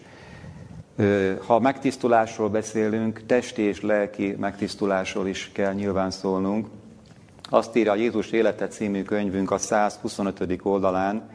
Ha 1.45 1.59
megtisztulásról 1.59 2.49
beszélünk, 2.49 3.25
testi 3.25 3.61
és 3.61 3.81
lelki 3.81 4.35
megtisztulásról 4.39 5.27
is 5.27 5.51
kell 5.51 5.73
nyilván 5.73 6.11
szólnunk. 6.11 6.67
Azt 7.49 7.75
írja 7.75 7.91
a 7.91 7.95
Jézus 7.95 8.31
élete 8.31 8.67
című 8.67 9.03
könyvünk 9.03 9.51
a 9.51 9.57
125. 9.57 10.59
oldalán, 10.63 11.29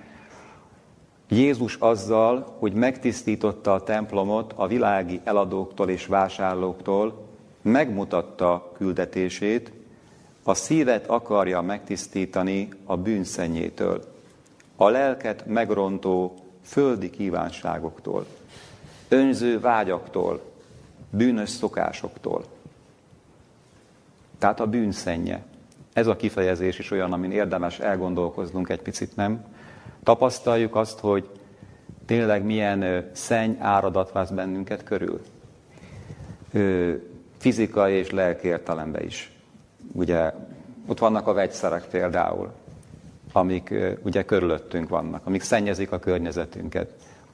Jézus 1.29 1.75
azzal, 1.75 2.57
hogy 2.59 2.73
megtisztította 2.73 3.73
a 3.73 3.83
templomot 3.83 4.53
a 4.57 4.67
világi 4.67 5.21
eladóktól 5.25 5.89
és 5.89 6.07
vásárlóktól, 6.07 7.27
megmutatta 7.63 8.73
küldetését, 8.75 9.73
a 10.49 10.55
szívet 10.55 11.07
akarja 11.07 11.61
megtisztítani 11.61 12.69
a 12.85 12.97
bűnszennyétől, 12.97 14.05
a 14.77 14.89
lelket 14.89 15.47
megrontó 15.47 16.35
földi 16.63 17.11
kívánságoktól, 17.11 18.27
önző 19.09 19.61
vágyaktól, 19.61 20.41
bűnös 21.11 21.49
szokásoktól. 21.49 22.45
Tehát 24.39 24.61
a 24.61 24.67
bűnszenye. 24.67 25.43
Ez 25.93 26.07
a 26.07 26.17
kifejezés 26.17 26.79
is 26.79 26.91
olyan, 26.91 27.13
amin 27.13 27.31
érdemes 27.31 27.79
elgondolkoznunk 27.79 28.69
egy 28.69 28.83
picit, 28.83 29.17
nem? 29.17 29.45
Tapasztaljuk 30.03 30.75
azt, 30.75 30.99
hogy 30.99 31.29
tényleg 32.07 32.45
milyen 32.45 33.11
szenny 33.13 33.53
áradat 33.59 34.13
vász 34.13 34.31
bennünket 34.31 34.85
körül. 34.85 35.21
Fizikai 37.39 37.93
és 37.93 38.11
lelki 38.11 38.47
értelemben 38.47 39.03
is. 39.03 39.36
Ugye 39.97 40.33
ott 40.87 40.99
vannak 40.99 41.27
a 41.27 41.33
vegyszerek 41.33 41.85
például, 41.85 42.53
amik 43.33 43.75
ugye 44.03 44.25
körülöttünk 44.25 44.89
vannak, 44.89 45.27
amik 45.27 45.43
szennyezik 45.43 45.93
a 45.93 45.99
környezetünket. 45.99 46.91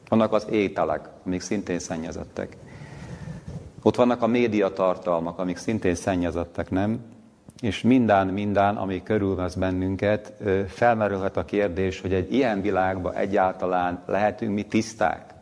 Vannak 0.09 0.33
az 0.33 0.47
ételek, 0.51 1.09
amik 1.27 1.41
szintén 1.41 1.79
szennyezettek. 1.79 2.57
Ott 3.83 3.97
vannak 3.97 4.23
a 4.23 4.27
médiatartalmak, 4.27 5.39
amik 5.39 5.57
szintén 5.57 5.95
szennyezettek, 5.95 6.71
nem? 6.71 7.01
És 7.61 7.83
minden, 7.83 8.27
minden, 8.27 8.77
ami 8.77 9.03
körülvesz 9.03 9.55
bennünket, 9.55 10.33
felmerülhet 10.69 11.37
a 11.37 11.45
kérdés, 11.45 12.01
hogy 12.01 12.13
egy 12.13 12.33
ilyen 12.33 12.61
világban 12.61 13.15
egyáltalán 13.15 14.03
lehetünk 14.07 14.55
mi 14.55 14.63
tiszták? 14.63 15.35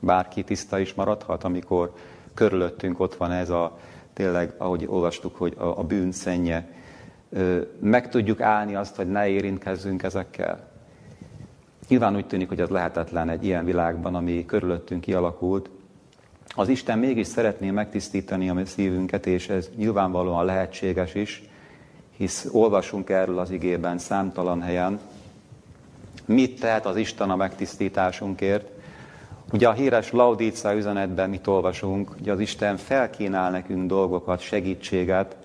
Bárki 0.00 0.44
tiszta 0.44 0.78
is 0.78 0.94
maradhat, 0.94 1.44
amikor 1.44 1.92
körülöttünk 2.34 3.00
ott 3.00 3.14
van 3.14 3.32
ez 3.32 3.50
a, 3.50 3.78
tényleg, 4.18 4.52
ahogy 4.56 4.84
olvastuk, 4.88 5.36
hogy 5.36 5.54
a, 5.56 5.78
a 5.78 5.82
bűn 5.82 6.12
szennye. 6.12 6.66
Meg 7.80 8.08
tudjuk 8.08 8.40
állni 8.40 8.74
azt, 8.74 8.96
hogy 8.96 9.10
ne 9.10 9.28
érintkezzünk 9.28 10.02
ezekkel? 10.02 10.68
Nyilván 11.88 12.16
úgy 12.16 12.26
tűnik, 12.26 12.48
hogy 12.48 12.60
ez 12.60 12.68
lehetetlen 12.68 13.28
egy 13.28 13.44
ilyen 13.44 13.64
világban, 13.64 14.14
ami 14.14 14.44
körülöttünk 14.46 15.00
kialakult. 15.00 15.70
Az 16.48 16.68
Isten 16.68 16.98
mégis 16.98 17.26
szeretné 17.26 17.70
megtisztítani 17.70 18.48
a 18.48 18.54
mi 18.54 18.64
szívünket, 18.64 19.26
és 19.26 19.48
ez 19.48 19.68
nyilvánvalóan 19.76 20.44
lehetséges 20.44 21.14
is, 21.14 21.42
hisz 22.16 22.48
olvasunk 22.52 23.10
erről 23.10 23.38
az 23.38 23.50
igében 23.50 23.98
számtalan 23.98 24.62
helyen. 24.62 25.00
Mit 26.24 26.60
tehet 26.60 26.86
az 26.86 26.96
Isten 26.96 27.30
a 27.30 27.36
megtisztításunkért? 27.36 28.70
Ugye 29.52 29.68
a 29.68 29.72
híres 29.72 30.12
Laudícia 30.12 30.74
üzenetben 30.74 31.30
mit 31.30 31.46
olvasunk, 31.46 32.08
hogy 32.08 32.28
az 32.28 32.40
Isten 32.40 32.76
felkínál 32.76 33.50
nekünk 33.50 33.88
dolgokat, 33.88 34.40
segítséget, 34.40 35.36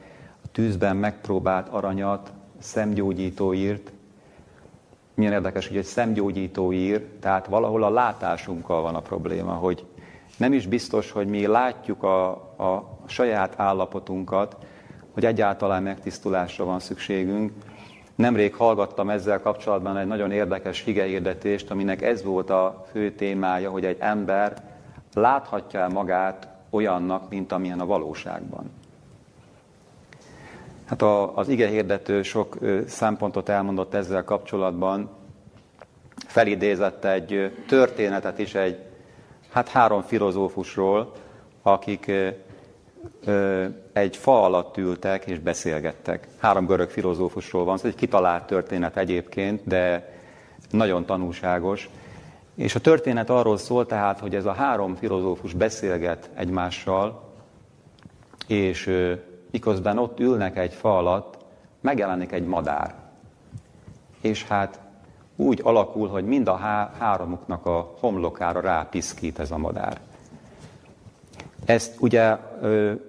a 0.43 0.47
tűzben 0.51 0.95
megpróbált 0.95 1.68
aranyat, 1.68 2.32
szemgyógyító 2.60 3.54
írt, 3.54 3.91
milyen 5.14 5.32
érdekes, 5.34 5.68
hogy 5.68 5.78
egy 5.78 5.84
szemgyógyító 5.84 6.74
ír, 6.74 7.06
tehát 7.20 7.47
valahol 7.47 7.84
a 7.84 7.89
látásunkkal 7.89 8.82
van 8.82 8.95
a 8.95 8.99
probléma, 8.99 9.54
hogy 9.54 9.86
nem 10.38 10.54
is 10.54 10.68
biztos, 10.68 11.12
hogy 11.12 11.28
mi 11.28 11.45
látjuk 11.45 12.04
a, 12.04 12.30
a 12.58 12.97
saját 13.06 13.54
állapotunkat, 13.58 14.58
hogy 15.14 15.26
egyáltalán 15.26 15.84
megtisztulásra 15.84 16.66
van 16.66 16.80
szükségünk. 16.80 17.51
Nemrég 18.16 18.55
hallgattam 18.55 19.09
ezzel 19.09 19.41
kapcsolatban 19.41 19.97
egy 19.97 20.07
nagyon 20.07 20.32
érdekes 20.32 20.84
higehirdetést, 20.84 21.72
aminek 21.72 22.01
ez 22.01 22.24
volt 22.24 22.49
a 22.49 22.86
fő 22.91 23.11
témája, 23.11 23.70
hogy 23.70 23.86
egy 23.86 23.97
ember 23.99 24.64
láthatja 25.14 25.80
el 25.80 25.89
magát 25.89 26.47
olyannak, 26.70 27.30
mint 27.30 27.51
amilyen 27.51 27.80
a 27.80 27.86
valóságban. 27.86 28.72
Hát 30.86 31.01
a, 31.01 31.38
az 31.38 31.47
ige 31.47 31.68
hirdető 31.68 32.22
sok 32.22 32.57
szempontot 32.88 33.49
elmondott 33.49 33.93
ezzel 33.93 34.24
kapcsolatban. 34.24 35.09
Felidézett 36.28 37.05
egy 37.05 37.51
történetet 37.68 38.39
is 38.39 38.55
egy, 38.55 38.78
hát 39.51 39.70
három 39.70 40.01
filozófusról, 40.01 41.11
akik 41.61 42.11
egy 43.93 44.18
fa 44.18 44.43
alatt 44.43 44.78
ültek 44.78 45.26
és 45.26 45.39
beszélgettek. 45.39 46.28
Három 46.38 46.66
görög 46.66 46.89
filozófusról 46.89 47.64
van, 47.64 47.76
ez 47.76 47.84
egy 47.84 47.95
kitalált 47.95 48.45
történet 48.45 48.97
egyébként, 48.97 49.68
de 49.68 50.14
nagyon 50.72 51.06
tanulságos. 51.06 51.89
És 52.56 52.76
a 52.76 52.80
történet 52.80 53.30
arról 53.30 53.58
szól 53.58 53.86
tehát, 53.86 54.20
hogy 54.20 54.36
ez 54.36 54.45
a 54.45 54.54
három 54.54 54.95
filozófus 54.95 55.54
beszélget 55.54 56.30
egymással, 56.34 57.24
és 58.47 59.12
miközben 59.51 59.97
ott 59.97 60.20
ülnek 60.20 60.58
egy 60.58 60.74
fa 60.74 60.97
alatt, 60.97 61.38
megjelenik 61.82 62.32
egy 62.32 62.45
madár. 62.45 62.95
És 64.22 64.43
hát 64.43 64.80
úgy 65.36 65.60
alakul, 65.64 66.08
hogy 66.08 66.26
mind 66.26 66.47
a 66.47 66.56
há- 66.56 66.95
háromuknak 66.97 67.66
a 67.66 67.93
homlokára 67.99 68.62
rápiszkít 68.62 69.39
ez 69.39 69.51
a 69.51 69.58
madár. 69.58 69.99
Ezt 71.66 71.95
ugye 71.99 72.38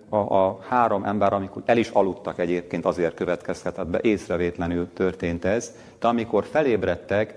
a, 0.09 0.17
a 0.17 0.59
három 0.69 1.05
ember, 1.05 1.33
amikor 1.33 1.63
el 1.67 1.77
is 1.77 1.89
aludtak 1.89 2.39
egyébként, 2.39 2.85
azért 2.85 3.15
következhetett 3.15 3.87
be, 3.87 3.99
észrevétlenül 4.03 4.89
történt 4.93 5.45
ez, 5.45 5.75
de 6.01 6.07
amikor 6.07 6.45
felébredtek, 6.45 7.35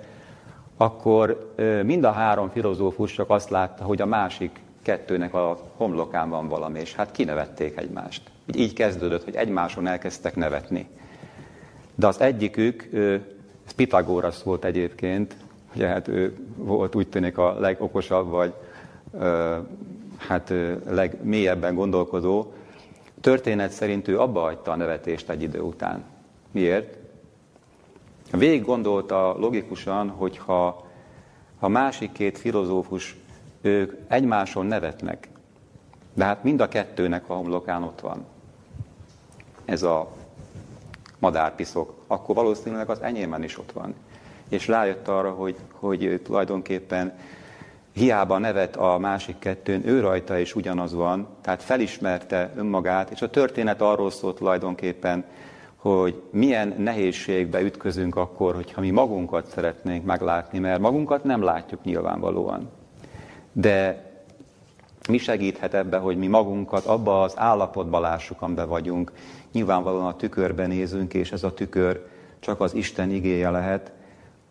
akkor 0.78 1.54
mind 1.84 2.04
a 2.04 2.12
három 2.12 2.50
filozófus 2.50 3.14
csak 3.14 3.30
azt 3.30 3.50
látta, 3.50 3.84
hogy 3.84 4.02
a 4.02 4.06
másik 4.06 4.60
kettőnek 4.82 5.34
a 5.34 5.58
homlokán 5.78 6.30
van 6.30 6.48
valami, 6.48 6.80
és 6.80 6.96
hát 6.96 7.12
kinevették 7.12 7.78
egymást. 7.78 8.22
Így 8.56 8.74
kezdődött, 8.74 9.24
hogy 9.24 9.36
egymáson 9.36 9.88
elkezdtek 9.88 10.36
nevetni. 10.36 10.88
De 11.96 12.08
az 12.08 12.22
egyikük, 12.22 12.90
ez 13.66 13.72
Pitagórasz 13.76 14.42
volt 14.42 14.66
egyébként, 14.66 15.36
ugye 15.76 15.88
hát 15.88 16.08
ő 16.08 16.38
volt 16.56 16.96
úgy 16.96 17.08
tűnik 17.08 17.38
a 17.38 17.60
legokosabb, 17.60 18.30
vagy 18.30 18.54
hát 20.18 20.54
legmélyebben 20.90 21.76
gondolkodó, 21.76 22.54
történet 23.22 23.72
szerint 23.72 24.08
ő 24.08 24.20
abba 24.20 24.42
hagyta 24.42 24.72
a 24.72 24.76
nevetést 24.76 25.30
egy 25.30 25.42
idő 25.42 25.60
után. 25.60 26.04
Miért? 26.52 26.98
Végig 28.32 28.66
gondolta 28.66 29.36
logikusan, 29.38 30.10
hogy 30.10 30.38
ha 30.38 30.86
a 31.60 31.68
másik 31.68 32.12
két 32.12 32.38
filozófus, 32.38 33.16
ők 33.62 33.94
egymáson 34.08 34.66
nevetnek, 34.66 35.28
de 36.14 36.24
hát 36.24 36.44
mind 36.44 36.62
a 36.62 36.68
kettőnek 36.68 37.30
a 37.30 37.34
homlokán 37.34 37.84
ott 37.84 38.00
van. 38.00 38.26
Ez 39.66 39.84
a 39.84 40.12
madárpiszok. 41.20 41.94
Akkor 42.08 42.36
valószínűleg 42.36 42.90
az 42.90 43.02
enyémen 43.02 43.44
is 43.44 43.58
ott 43.58 43.72
van. 43.72 43.94
És 44.50 44.68
rájött 44.68 45.08
arra, 45.08 45.32
hogy, 45.32 45.56
hogy 45.72 46.22
tulajdonképpen 46.24 47.20
hiába 47.98 48.38
nevet 48.38 48.76
a 48.76 48.98
másik 48.98 49.40
kettőn, 49.40 49.88
ő 49.88 50.00
rajta 50.00 50.38
is 50.38 50.56
ugyanaz 50.56 50.94
van, 50.94 51.28
tehát 51.42 51.64
felismerte 51.64 52.52
önmagát, 52.56 53.10
és 53.10 53.22
a 53.22 53.30
történet 53.30 53.82
arról 53.82 54.12
szólt 54.12 54.36
tulajdonképpen, 54.36 55.26
hogy 55.76 56.22
milyen 56.32 56.76
nehézségbe 56.78 57.62
ütközünk 57.62 58.16
akkor, 58.16 58.56
hogyha 58.56 58.82
mi 58.82 58.90
magunkat 58.90 59.48
szeretnénk 59.48 60.06
meglátni, 60.06 60.60
mert 60.60 60.80
magunkat 60.80 61.24
nem 61.24 61.44
látjuk 61.44 61.84
nyilvánvalóan. 61.84 62.70
De 63.52 64.06
mi 65.10 65.18
segíthet 65.18 65.74
ebbe, 65.74 65.98
hogy 65.98 66.18
mi 66.18 66.28
magunkat 66.28 66.86
abba 66.86 67.22
az 67.22 67.34
állapotba 67.36 68.00
lássuk, 68.00 68.42
amiben 68.42 68.68
vagyunk. 68.68 69.12
Nyilvánvalóan 69.52 70.06
a 70.06 70.16
tükörben 70.16 70.68
nézünk, 70.68 71.14
és 71.14 71.32
ez 71.32 71.44
a 71.44 71.54
tükör 71.54 72.08
csak 72.40 72.62
az 72.62 72.74
Isten 72.74 73.12
igéje 73.12 73.50
lehet, 73.50 73.92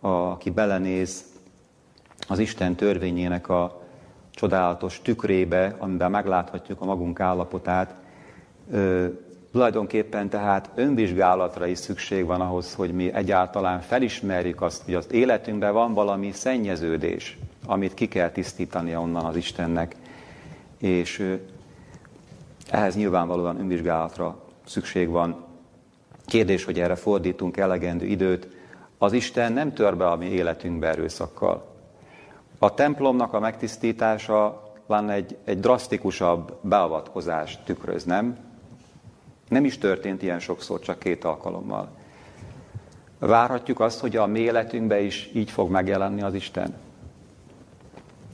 aki 0.00 0.50
belenéz 0.50 1.24
az 2.28 2.38
Isten 2.38 2.74
törvényének 2.74 3.48
a 3.48 3.82
csodálatos 4.30 5.00
tükrébe, 5.02 5.74
amiben 5.78 6.10
megláthatjuk 6.10 6.80
a 6.80 6.84
magunk 6.84 7.20
állapotát. 7.20 7.94
Ö, 8.70 9.06
tulajdonképpen 9.52 10.28
tehát 10.28 10.70
önvizsgálatra 10.74 11.66
is 11.66 11.78
szükség 11.78 12.24
van 12.24 12.40
ahhoz, 12.40 12.74
hogy 12.74 12.92
mi 12.92 13.12
egyáltalán 13.12 13.80
felismerjük 13.80 14.62
azt, 14.62 14.82
hogy 14.84 14.94
az 14.94 15.06
életünkben 15.10 15.72
van 15.72 15.94
valami 15.94 16.32
szennyeződés, 16.32 17.38
amit 17.66 17.94
ki 17.94 18.08
kell 18.08 18.30
tisztítani 18.30 18.96
onnan 18.96 19.24
az 19.24 19.36
Istennek. 19.36 19.96
És 20.78 21.18
ö, 21.18 21.34
ehhez 22.70 22.96
nyilvánvalóan 22.96 23.60
önvizsgálatra 23.60 24.38
szükség 24.66 25.08
van. 25.08 25.44
Kérdés, 26.24 26.64
hogy 26.64 26.80
erre 26.80 26.94
fordítunk 26.94 27.56
elegendő 27.56 28.06
időt. 28.06 28.48
Az 28.98 29.12
Isten 29.12 29.52
nem 29.52 29.72
tör 29.72 29.96
be 29.96 30.06
a 30.06 30.16
mi 30.16 30.26
életünkbe 30.26 30.88
erőszakkal. 30.88 31.75
A 32.58 32.74
templomnak 32.74 33.32
a 33.32 33.40
megtisztítása 33.40 34.62
van 34.86 35.10
egy, 35.10 35.36
egy 35.44 35.60
drasztikusabb 35.60 36.58
beavatkozást 36.60 37.64
tükröz, 37.64 38.04
nem? 38.04 38.38
Nem 39.48 39.64
is 39.64 39.78
történt 39.78 40.22
ilyen 40.22 40.40
sokszor, 40.40 40.80
csak 40.80 40.98
két 40.98 41.24
alkalommal. 41.24 41.88
Várhatjuk 43.18 43.80
azt, 43.80 44.00
hogy 44.00 44.16
a 44.16 44.26
mi 44.26 44.38
életünkben 44.38 45.00
is 45.00 45.30
így 45.34 45.50
fog 45.50 45.70
megjelenni 45.70 46.22
az 46.22 46.34
Isten? 46.34 46.74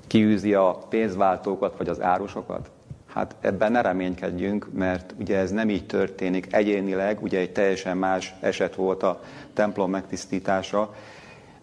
Kiűzi 0.07 0.55
a 0.55 0.79
pénzváltókat, 0.89 1.77
vagy 1.77 1.89
az 1.89 2.01
árusokat? 2.01 2.71
Hát 3.07 3.35
ebben 3.41 3.73
ne 3.73 3.81
reménykedjünk, 3.81 4.69
mert 4.73 5.15
ugye 5.19 5.39
ez 5.39 5.51
nem 5.51 5.71
így 5.71 5.87
történik 5.87 6.55
egyénileg, 6.55 7.23
ugye 7.23 7.39
egy 7.39 7.53
teljesen 7.53 7.97
más 7.97 8.35
eset 8.41 8.75
volt 8.75 9.03
a 9.03 9.23
templom 9.53 9.91
megtisztítása, 9.91 10.95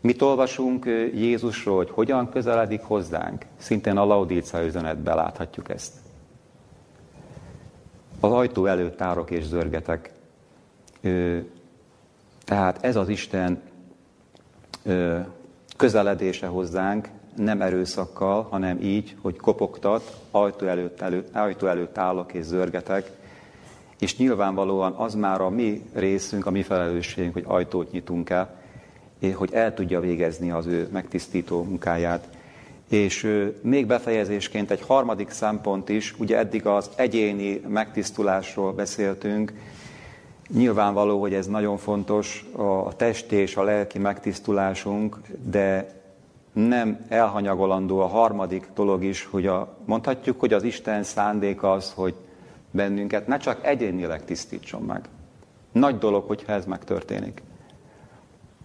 Mit 0.01 0.21
olvasunk 0.21 0.85
Jézusról, 1.13 1.77
hogy 1.77 1.89
hogyan 1.89 2.29
közeledik 2.29 2.81
hozzánk? 2.81 3.45
Szintén 3.57 3.97
a 3.97 4.05
Laudícia 4.05 4.65
üzenetben 4.65 5.15
láthatjuk 5.15 5.69
ezt. 5.69 5.93
Az 8.19 8.31
ajtó 8.31 8.65
előtt 8.65 9.01
árok 9.01 9.31
és 9.31 9.43
zörgetek. 9.43 10.11
Tehát 12.45 12.83
ez 12.83 12.95
az 12.95 13.09
Isten 13.09 13.61
közeledése 15.77 16.47
hozzánk, 16.47 17.09
nem 17.35 17.61
erőszakkal, 17.61 18.47
hanem 18.49 18.81
így, 18.81 19.15
hogy 19.21 19.37
kopogtat, 19.37 20.17
ajtó 20.31 20.65
előtt, 20.65 21.01
előtt, 21.01 21.35
ajtó 21.35 21.67
előtt 21.67 21.97
állok 21.97 22.33
és 22.33 22.43
zörgetek, 22.43 23.11
és 23.99 24.17
nyilvánvalóan 24.17 24.93
az 24.93 25.15
már 25.15 25.41
a 25.41 25.49
mi 25.49 25.89
részünk, 25.93 26.45
a 26.45 26.51
mi 26.51 26.63
felelősségünk, 26.63 27.33
hogy 27.33 27.43
ajtót 27.47 27.91
nyitunk 27.91 28.29
el, 28.29 28.58
hogy 29.33 29.53
el 29.53 29.73
tudja 29.73 29.99
végezni 29.99 30.51
az 30.51 30.65
ő 30.65 30.87
megtisztító 30.91 31.63
munkáját. 31.63 32.27
És 32.89 33.45
még 33.61 33.85
befejezésként 33.85 34.71
egy 34.71 34.81
harmadik 34.81 35.29
szempont 35.29 35.89
is, 35.89 36.15
ugye 36.17 36.37
eddig 36.37 36.65
az 36.65 36.89
egyéni 36.95 37.61
megtisztulásról 37.67 38.73
beszéltünk, 38.73 39.53
Nyilvánvaló, 40.53 41.19
hogy 41.19 41.33
ez 41.33 41.47
nagyon 41.47 41.77
fontos, 41.77 42.45
a 42.85 42.95
testi 42.95 43.35
és 43.35 43.55
a 43.55 43.63
lelki 43.63 43.99
megtisztulásunk, 43.99 45.19
de 45.49 45.93
nem 46.53 47.05
elhanyagolandó 47.07 47.99
a 47.99 48.07
harmadik 48.07 48.67
dolog 48.75 49.03
is, 49.03 49.25
hogy 49.25 49.47
a, 49.47 49.77
mondhatjuk, 49.85 50.39
hogy 50.39 50.53
az 50.53 50.63
Isten 50.63 51.03
szándék 51.03 51.63
az, 51.63 51.93
hogy 51.95 52.13
bennünket 52.71 53.27
ne 53.27 53.37
csak 53.37 53.65
egyénileg 53.65 54.25
tisztítson 54.25 54.81
meg. 54.81 55.01
Nagy 55.71 55.97
dolog, 55.97 56.27
hogyha 56.27 56.51
ez 56.51 56.65
megtörténik 56.65 57.41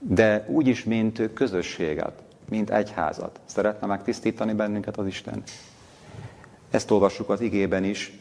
de 0.09 0.45
úgyis, 0.49 0.85
mint 0.85 1.33
közösséget, 1.35 2.23
mint 2.49 2.71
egyházat. 2.71 3.41
Szeretne 3.45 3.87
megtisztítani 3.87 4.53
bennünket 4.53 4.97
az 4.97 5.07
Isten. 5.07 5.43
Ezt 6.71 6.91
olvassuk 6.91 7.29
az 7.29 7.41
igében 7.41 7.85
is, 7.85 8.13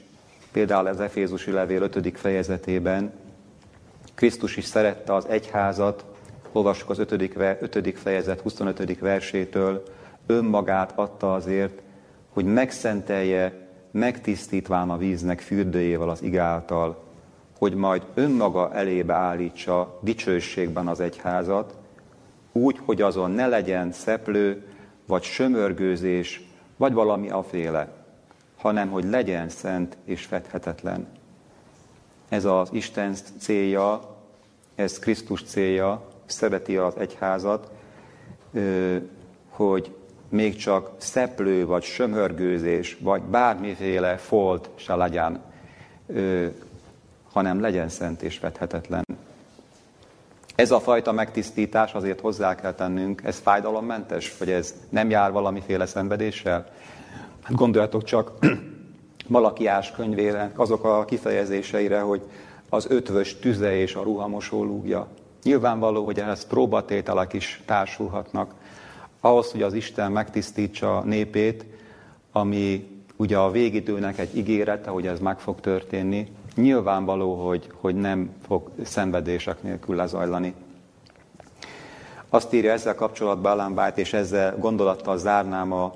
például 0.51 0.87
az 0.87 0.99
Efézusi 0.99 1.51
levél 1.51 1.81
5. 1.81 2.17
fejezetében. 2.17 3.11
Krisztus 4.13 4.57
is 4.57 4.65
szerette 4.65 5.13
az 5.13 5.25
egyházat, 5.27 6.05
olvassuk 6.51 6.89
az 6.89 6.99
5. 6.99 7.11
5. 7.59 7.99
fejezet 7.99 8.41
25. 8.41 8.99
versétől, 8.99 9.83
önmagát 10.25 10.91
adta 10.95 11.33
azért, 11.33 11.81
hogy 12.29 12.45
megszentelje, 12.45 13.67
megtisztítván 13.91 14.89
a 14.89 14.97
víznek 14.97 15.39
fürdőjével 15.39 16.09
az 16.09 16.21
igáltal, 16.21 17.02
hogy 17.63 17.73
majd 17.73 18.03
önmaga 18.13 18.73
elébe 18.73 19.13
állítsa 19.13 19.99
dicsőségben 20.01 20.87
az 20.87 20.99
egyházat, 20.99 21.75
úgy, 22.51 22.79
hogy 22.85 23.01
azon 23.01 23.31
ne 23.31 23.47
legyen 23.47 23.91
szeplő, 23.91 24.65
vagy 25.07 25.23
sömörgőzés, 25.23 26.47
vagy 26.77 26.93
valami 26.93 27.29
aféle, 27.29 27.93
hanem 28.57 28.89
hogy 28.89 29.03
legyen 29.03 29.49
szent 29.49 29.97
és 30.05 30.25
fedhetetlen. 30.25 31.07
Ez 32.29 32.45
az 32.45 32.69
Isten 32.71 33.13
célja, 33.39 34.17
ez 34.75 34.99
Krisztus 34.99 35.43
célja, 35.43 36.07
szereti 36.25 36.77
az 36.77 36.93
egyházat, 36.97 37.71
hogy 39.49 39.95
még 40.29 40.55
csak 40.55 40.91
szeplő, 40.97 41.65
vagy 41.65 41.83
sömörgőzés, 41.83 42.97
vagy 43.01 43.21
bármiféle 43.21 44.17
folt 44.17 44.69
se 44.75 44.95
legyen 44.95 45.41
hanem 47.33 47.61
legyen 47.61 47.89
szent 47.89 48.21
és 48.21 48.39
vethetetlen. 48.39 49.03
Ez 50.55 50.71
a 50.71 50.79
fajta 50.79 51.11
megtisztítás 51.11 51.93
azért 51.93 52.19
hozzá 52.19 52.55
kell 52.55 52.73
tennünk, 52.73 53.21
ez 53.23 53.39
fájdalommentes, 53.39 54.37
vagy 54.37 54.51
ez 54.51 54.73
nem 54.89 55.09
jár 55.09 55.31
valamiféle 55.31 55.85
szenvedéssel? 55.85 56.67
Hát 57.43 57.55
gondoljatok 57.55 58.03
csak 58.03 58.31
Malakiás 59.27 59.91
könyvére, 59.91 60.51
azok 60.55 60.83
a 60.83 61.05
kifejezéseire, 61.05 61.99
hogy 61.99 62.21
az 62.69 62.85
ötvös 62.89 63.39
tüze 63.39 63.75
és 63.75 63.95
a 63.95 64.03
ruhamosó 64.03 64.63
lúgja. 64.63 65.07
Nyilvánvaló, 65.43 66.05
hogy 66.05 66.19
ehhez 66.19 66.47
próbatételek 66.47 67.33
is 67.33 67.61
társulhatnak. 67.65 68.53
Ahhoz, 69.19 69.51
hogy 69.51 69.61
az 69.61 69.73
Isten 69.73 70.11
megtisztítsa 70.11 70.97
a 70.97 71.03
népét, 71.03 71.65
ami 72.31 72.87
ugye 73.15 73.37
a 73.37 73.51
végidőnek 73.51 74.19
egy 74.19 74.37
ígérete, 74.37 74.89
hogy 74.89 75.07
ez 75.07 75.19
meg 75.19 75.39
fog 75.39 75.59
történni, 75.59 76.31
nyilvánvaló, 76.55 77.47
hogy, 77.47 77.69
hogy 77.81 77.95
nem 77.95 78.29
fog 78.47 78.69
szenvedések 78.83 79.63
nélkül 79.63 79.95
lezajlani. 79.95 80.53
Azt 82.29 82.53
írja 82.53 82.71
ezzel 82.71 82.95
kapcsolatban 82.95 83.71
White, 83.79 84.01
és 84.01 84.13
ezzel 84.13 84.57
gondolattal 84.57 85.17
zárnám 85.17 85.71
a 85.71 85.93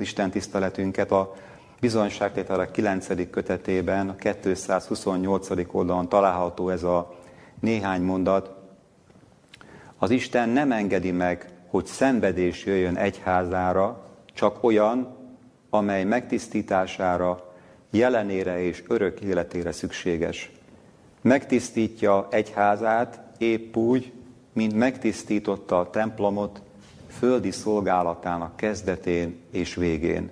Isten 0.00 0.30
tiszteletünket 0.30 1.10
a 1.10 1.34
bizonyságtételek 1.80 2.70
9. 2.70 3.30
kötetében, 3.30 4.08
a 4.08 4.14
228. 4.14 5.48
oldalon 5.72 6.08
található 6.08 6.68
ez 6.68 6.82
a 6.82 7.14
néhány 7.60 8.02
mondat. 8.02 8.50
Az 9.98 10.10
Isten 10.10 10.48
nem 10.48 10.72
engedi 10.72 11.10
meg, 11.10 11.50
hogy 11.70 11.86
szenvedés 11.86 12.64
jöjjön 12.64 12.96
egyházára, 12.96 14.04
csak 14.34 14.64
olyan, 14.64 15.16
amely 15.70 16.04
megtisztítására 16.04 17.47
jelenére 17.90 18.62
és 18.62 18.82
örök 18.88 19.20
életére 19.20 19.72
szükséges. 19.72 20.50
Megtisztítja 21.20 22.26
egyházát 22.30 23.20
épp 23.38 23.76
úgy, 23.76 24.12
mint 24.52 24.74
megtisztította 24.74 25.78
a 25.78 25.90
templomot, 25.90 26.62
földi 27.18 27.50
szolgálatának 27.50 28.56
kezdetén 28.56 29.40
és 29.50 29.74
végén. 29.74 30.30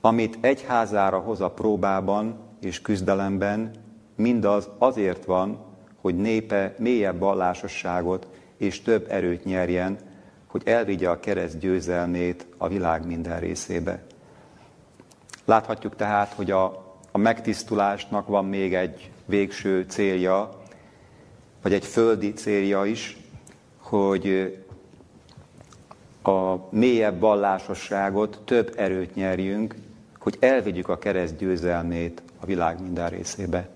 Amit 0.00 0.38
egyházára 0.40 1.18
hoz 1.18 1.40
a 1.40 1.50
próbában 1.50 2.38
és 2.60 2.80
küzdelemben, 2.80 3.70
mindaz 4.14 4.68
azért 4.78 5.24
van, 5.24 5.64
hogy 6.00 6.16
népe 6.16 6.74
mélyebb 6.78 7.18
vallásosságot 7.18 8.26
és 8.56 8.82
több 8.82 9.06
erőt 9.10 9.44
nyerjen, 9.44 9.98
hogy 10.46 10.62
elvigye 10.64 11.08
a 11.08 11.20
kereszt 11.20 11.58
győzelmét 11.58 12.46
a 12.56 12.68
világ 12.68 13.06
minden 13.06 13.40
részébe. 13.40 14.02
Láthatjuk 15.46 15.96
tehát, 15.96 16.32
hogy 16.32 16.50
a, 16.50 16.64
a 17.12 17.18
megtisztulásnak 17.18 18.26
van 18.26 18.44
még 18.44 18.74
egy 18.74 19.10
végső 19.24 19.84
célja, 19.88 20.50
vagy 21.62 21.72
egy 21.72 21.84
földi 21.84 22.32
célja 22.32 22.84
is, 22.84 23.16
hogy 23.78 24.56
a 26.22 26.56
mélyebb 26.70 27.20
vallásosságot, 27.20 28.40
több 28.44 28.72
erőt 28.76 29.14
nyerjünk, 29.14 29.74
hogy 30.18 30.36
elvigyük 30.40 30.88
a 30.88 30.98
kereszt 30.98 31.36
győzelmét 31.36 32.22
a 32.40 32.46
világ 32.46 32.82
minden 32.82 33.08
részébe. 33.08 33.68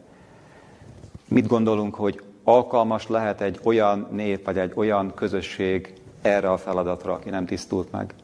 Mit 1.29 1.47
gondolunk, 1.47 1.95
hogy 1.95 2.23
alkalmas 2.45 3.09
lehet 3.09 3.41
egy 3.41 3.61
olyan 3.63 4.09
nép, 4.11 4.45
vagy 4.45 4.59
egy 4.59 4.73
olyan 4.75 5.15
közösség 5.15 5.95
erre 6.23 6.51
a 6.51 6.57
feladatra, 6.57 7.13
aki 7.13 7.31
nem 7.31 7.47
tisztult 7.47 7.91
meg? 7.93 8.15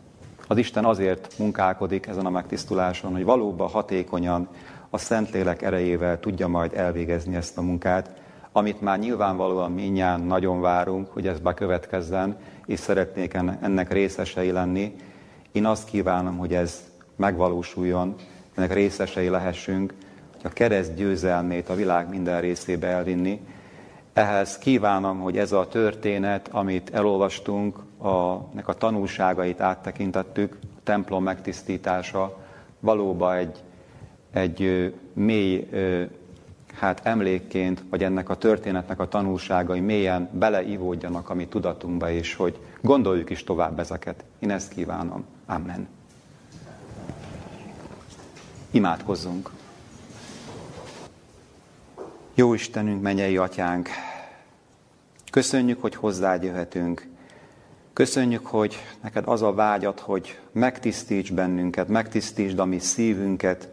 Az 0.49 0.57
Isten 0.57 0.85
azért 0.85 1.39
munkálkodik 1.39 2.07
ezen 2.07 2.27
a 2.27 2.31
megtisztuláson, 2.31 3.13
hogy 3.13 3.25
valóban 3.25 3.69
hatékonyan 3.69 4.49
a 4.91 4.99
Szentlélek 4.99 5.63
erejével 5.63 6.21
tudja 6.21 6.49
majd 6.49 6.73
elvégezni 6.75 7.37
ezt 7.37 7.59
a 7.59 7.63
munkát, 7.63 8.23
amit 8.53 8.81
már 8.81 8.99
nyilvánvalóan 8.99 9.73
minnyáján 9.73 10.21
nagyon 10.21 10.61
várunk, 10.61 11.09
hogy 11.13 11.27
ez 11.27 11.39
bekövetkezzen, 11.39 12.37
és 12.67 12.79
szeretnék 12.79 13.35
ennek 13.61 13.93
részesei 13.93 14.51
lenni. 14.51 14.97
Én 15.53 15.67
azt 15.67 15.89
kívánom, 15.89 16.39
hogy 16.39 16.55
ez 16.55 16.85
megvalósuljon, 17.17 18.15
ennek 18.55 18.73
részesei 18.73 19.29
lehessünk, 19.29 19.95
hogy 20.33 20.45
a 20.45 20.49
kereszt 20.49 20.95
győzelmét 20.95 21.69
a 21.69 21.75
világ 21.75 22.09
minden 22.09 22.41
részébe 22.41 22.87
elvinni. 22.87 23.41
Ehhez 24.13 24.59
kívánom, 24.59 25.21
hogy 25.21 25.39
ez 25.39 25.53
a 25.53 25.69
történet, 25.69 26.49
amit 26.49 26.91
elolvastunk, 26.95 27.79
a, 27.99 28.35
nek 28.55 28.69
a 28.69 28.75
tanulságait 28.75 29.61
áttekintettük, 29.61 30.59
a 30.63 30.81
templom 30.83 31.23
megtisztítása 31.23 32.37
valóban 32.81 33.37
egy, 33.37 33.63
egy 34.33 34.95
mély 35.13 35.69
hát 36.79 37.01
emlékként, 37.05 37.83
vagy 37.91 38.03
ennek 38.03 38.29
a 38.29 38.37
történetnek 38.37 39.01
a 39.01 39.09
tanulságai 39.09 39.81
mélyen 39.81 40.29
beleivódjanak 40.33 41.31
a 41.31 41.35
mi 41.35 41.47
tudatunkba, 41.47 42.11
és 42.11 42.35
hogy 42.35 42.59
gondoljuk 42.81 43.31
is 43.31 43.45
tovább 43.45 43.79
ezeket. 43.79 44.25
Én 44.39 44.51
ezt 44.51 44.73
kívánom. 44.73 45.25
Amen. 45.47 45.89
Imádkozzunk. 48.71 49.51
Jó 52.35 52.55
Istenünk, 52.55 53.03
mennyei 53.03 53.37
atyánk, 53.37 53.89
köszönjük, 55.31 55.81
hogy 55.81 55.95
hozzád 55.95 56.43
jöhetünk. 56.43 57.09
Köszönjük, 57.97 58.47
hogy 58.47 58.77
neked 59.03 59.25
az 59.27 59.43
a 59.43 59.53
vágyat, 59.53 60.01
hogy 60.01 60.39
megtisztíts 60.53 61.33
bennünket, 61.33 61.89
megtisztítsd 61.89 62.59
a 62.59 62.65
mi 62.65 62.79
szívünket, 62.79 63.69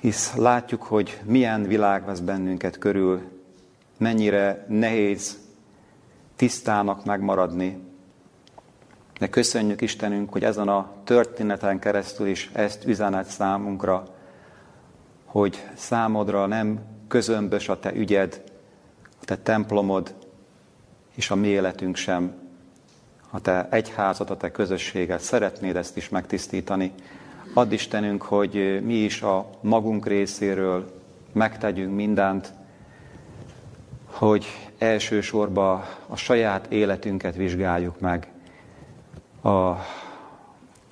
hisz 0.00 0.34
látjuk, 0.34 0.82
hogy 0.82 1.20
milyen 1.24 1.62
világ 1.62 2.04
vesz 2.04 2.18
bennünket 2.18 2.78
körül, 2.78 3.22
mennyire 3.98 4.66
nehéz 4.68 5.38
tisztának 6.36 7.04
megmaradni. 7.04 7.78
De 9.18 9.28
köszönjük 9.28 9.80
Istenünk, 9.80 10.32
hogy 10.32 10.44
ezen 10.44 10.68
a 10.68 10.92
történeten 11.04 11.78
keresztül 11.78 12.26
is 12.26 12.50
ezt 12.52 12.86
üzenet 12.86 13.26
számunkra, 13.26 14.14
hogy 15.24 15.68
számodra 15.74 16.46
nem 16.46 16.80
közömbös 17.08 17.68
a 17.68 17.78
te 17.78 17.94
ügyed, 17.94 18.42
a 19.20 19.24
te 19.24 19.36
templomod, 19.36 20.14
és 21.14 21.30
a 21.30 21.34
mi 21.34 21.48
életünk 21.48 21.96
sem, 21.96 22.48
a 23.30 23.40
te 23.40 23.68
egyházat, 23.70 24.30
a 24.30 24.36
te 24.36 24.50
közösséget. 24.50 25.20
Szeretnéd 25.20 25.76
ezt 25.76 25.96
is 25.96 26.08
megtisztítani. 26.08 26.92
Add 27.54 27.72
Istenünk, 27.72 28.22
hogy 28.22 28.80
mi 28.84 28.94
is 28.94 29.22
a 29.22 29.50
magunk 29.60 30.06
részéről 30.06 31.00
megtegyünk 31.32 31.94
mindent, 31.94 32.52
hogy 34.06 34.46
elsősorban 34.78 35.84
a 36.08 36.16
saját 36.16 36.66
életünket 36.72 37.36
vizsgáljuk 37.36 38.00
meg. 38.00 38.28
A, 39.42 39.48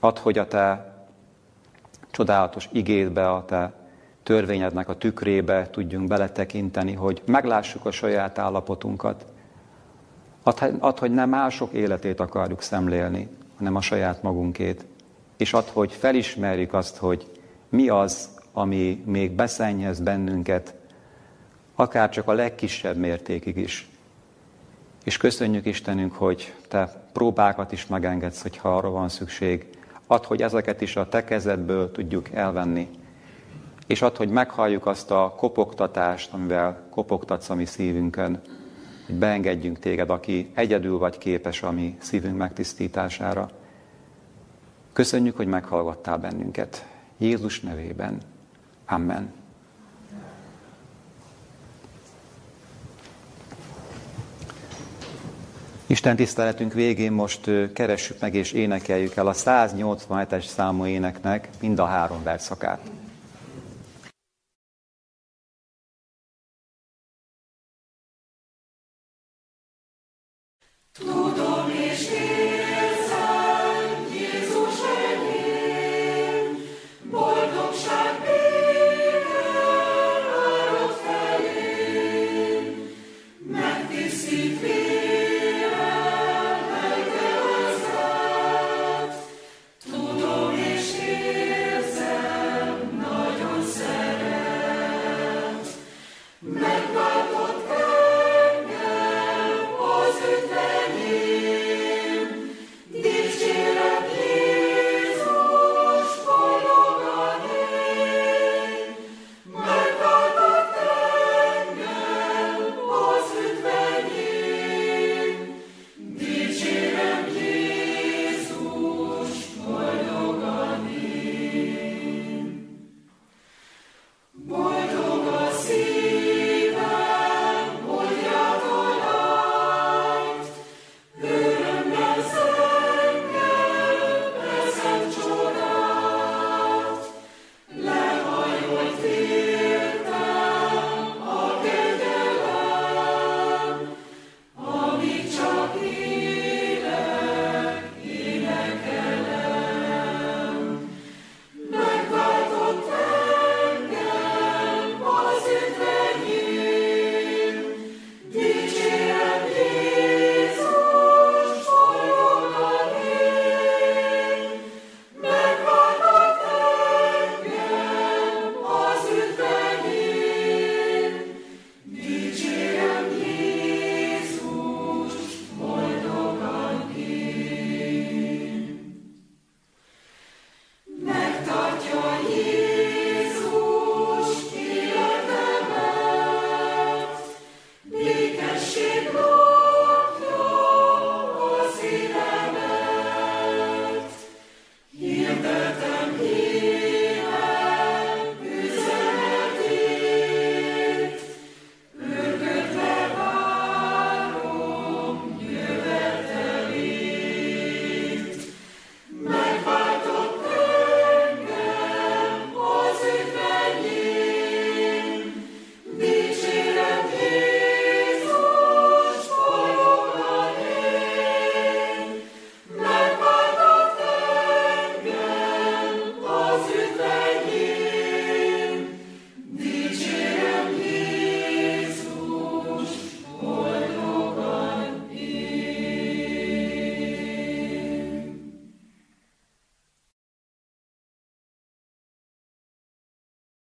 add, 0.01 0.19
hogy 0.23 0.39
a 0.39 0.47
te 0.47 0.95
csodálatos 2.11 2.69
igédbe, 2.73 3.31
a 3.31 3.45
te 3.45 3.73
törvényednek 4.23 4.89
a 4.89 4.97
tükrébe 4.97 5.71
tudjunk 5.71 6.09
beletekinteni, 6.09 6.93
hogy 6.93 7.23
meglássuk 7.25 7.87
a 7.87 7.91
saját 7.91 8.39
állapotunkat. 8.39 9.27
Add, 10.49 10.75
add, 10.79 10.99
hogy 10.99 11.11
nem 11.11 11.29
mások 11.29 11.73
életét 11.73 12.21
akarjuk 12.21 12.63
szemlélni, 12.63 13.29
hanem 13.57 13.77
a 13.77 13.81
saját 13.81 14.23
magunkét 14.23 14.85
és 15.37 15.53
ad, 15.53 15.69
hogy 15.69 15.93
felismerjük 15.93 16.75
azt, 16.75 16.97
hogy 16.97 17.31
mi 17.69 17.89
az, 17.89 18.29
ami 18.53 19.03
még 19.07 19.31
beszennyez 19.31 20.01
bennünket, 20.01 20.75
akár 21.75 22.11
csak 22.11 22.29
a 22.29 22.33
legkisebb 22.33 22.97
mértékig 22.97 23.57
is. 23.57 23.91
És 25.05 25.17
köszönjük 25.17 25.67
Istenünk, 25.67 26.13
hogy 26.13 26.55
Te 26.69 27.09
próbákat 27.13 27.73
is 27.73 27.87
megengedsz, 27.87 28.43
hogyha 28.43 28.77
arra 28.77 28.91
van 28.91 29.09
szükség. 29.09 29.67
Ad, 30.07 30.25
hogy 30.25 30.43
ezeket 30.43 30.81
is 30.81 30.97
a 30.97 31.09
Te 31.09 31.25
kezedből 31.25 31.91
tudjuk 31.91 32.31
elvenni. 32.31 32.89
És 33.87 34.03
ad, 34.03 34.17
hogy 34.17 34.29
meghalljuk 34.29 34.87
azt 34.87 35.11
a 35.11 35.35
kopogtatást, 35.37 36.33
amivel 36.33 36.87
kopogtatsz 36.91 37.51
a 37.51 37.55
mi 37.55 37.65
szívünkön, 37.65 38.41
hogy 39.09 39.17
beengedjünk 39.17 39.79
Téged, 39.79 40.11
aki 40.11 40.51
egyedül 40.55 40.99
vagy 40.99 41.19
képes 41.19 41.63
a 41.63 41.71
mi 41.71 41.97
szívünk 42.01 42.37
megtisztítására. 42.37 43.51
Köszönjük, 44.93 45.37
hogy 45.37 45.47
meghallgattál 45.47 46.19
bennünket. 46.19 46.87
Jézus 47.19 47.61
nevében. 47.61 48.19
Amen. 48.87 49.33
Isten 55.87 56.17
tiszteletünk 56.17 56.73
végén 56.73 57.13
most 57.13 57.51
keressük 57.73 58.21
meg 58.21 58.35
és 58.35 58.53
énekeljük 58.53 59.17
el 59.17 59.27
a 59.27 59.33
187-es 59.33 60.45
számú 60.45 60.87
éneknek 60.87 61.49
mind 61.61 61.79
a 61.79 61.85
három 61.85 62.23
verszakát. 62.23 62.81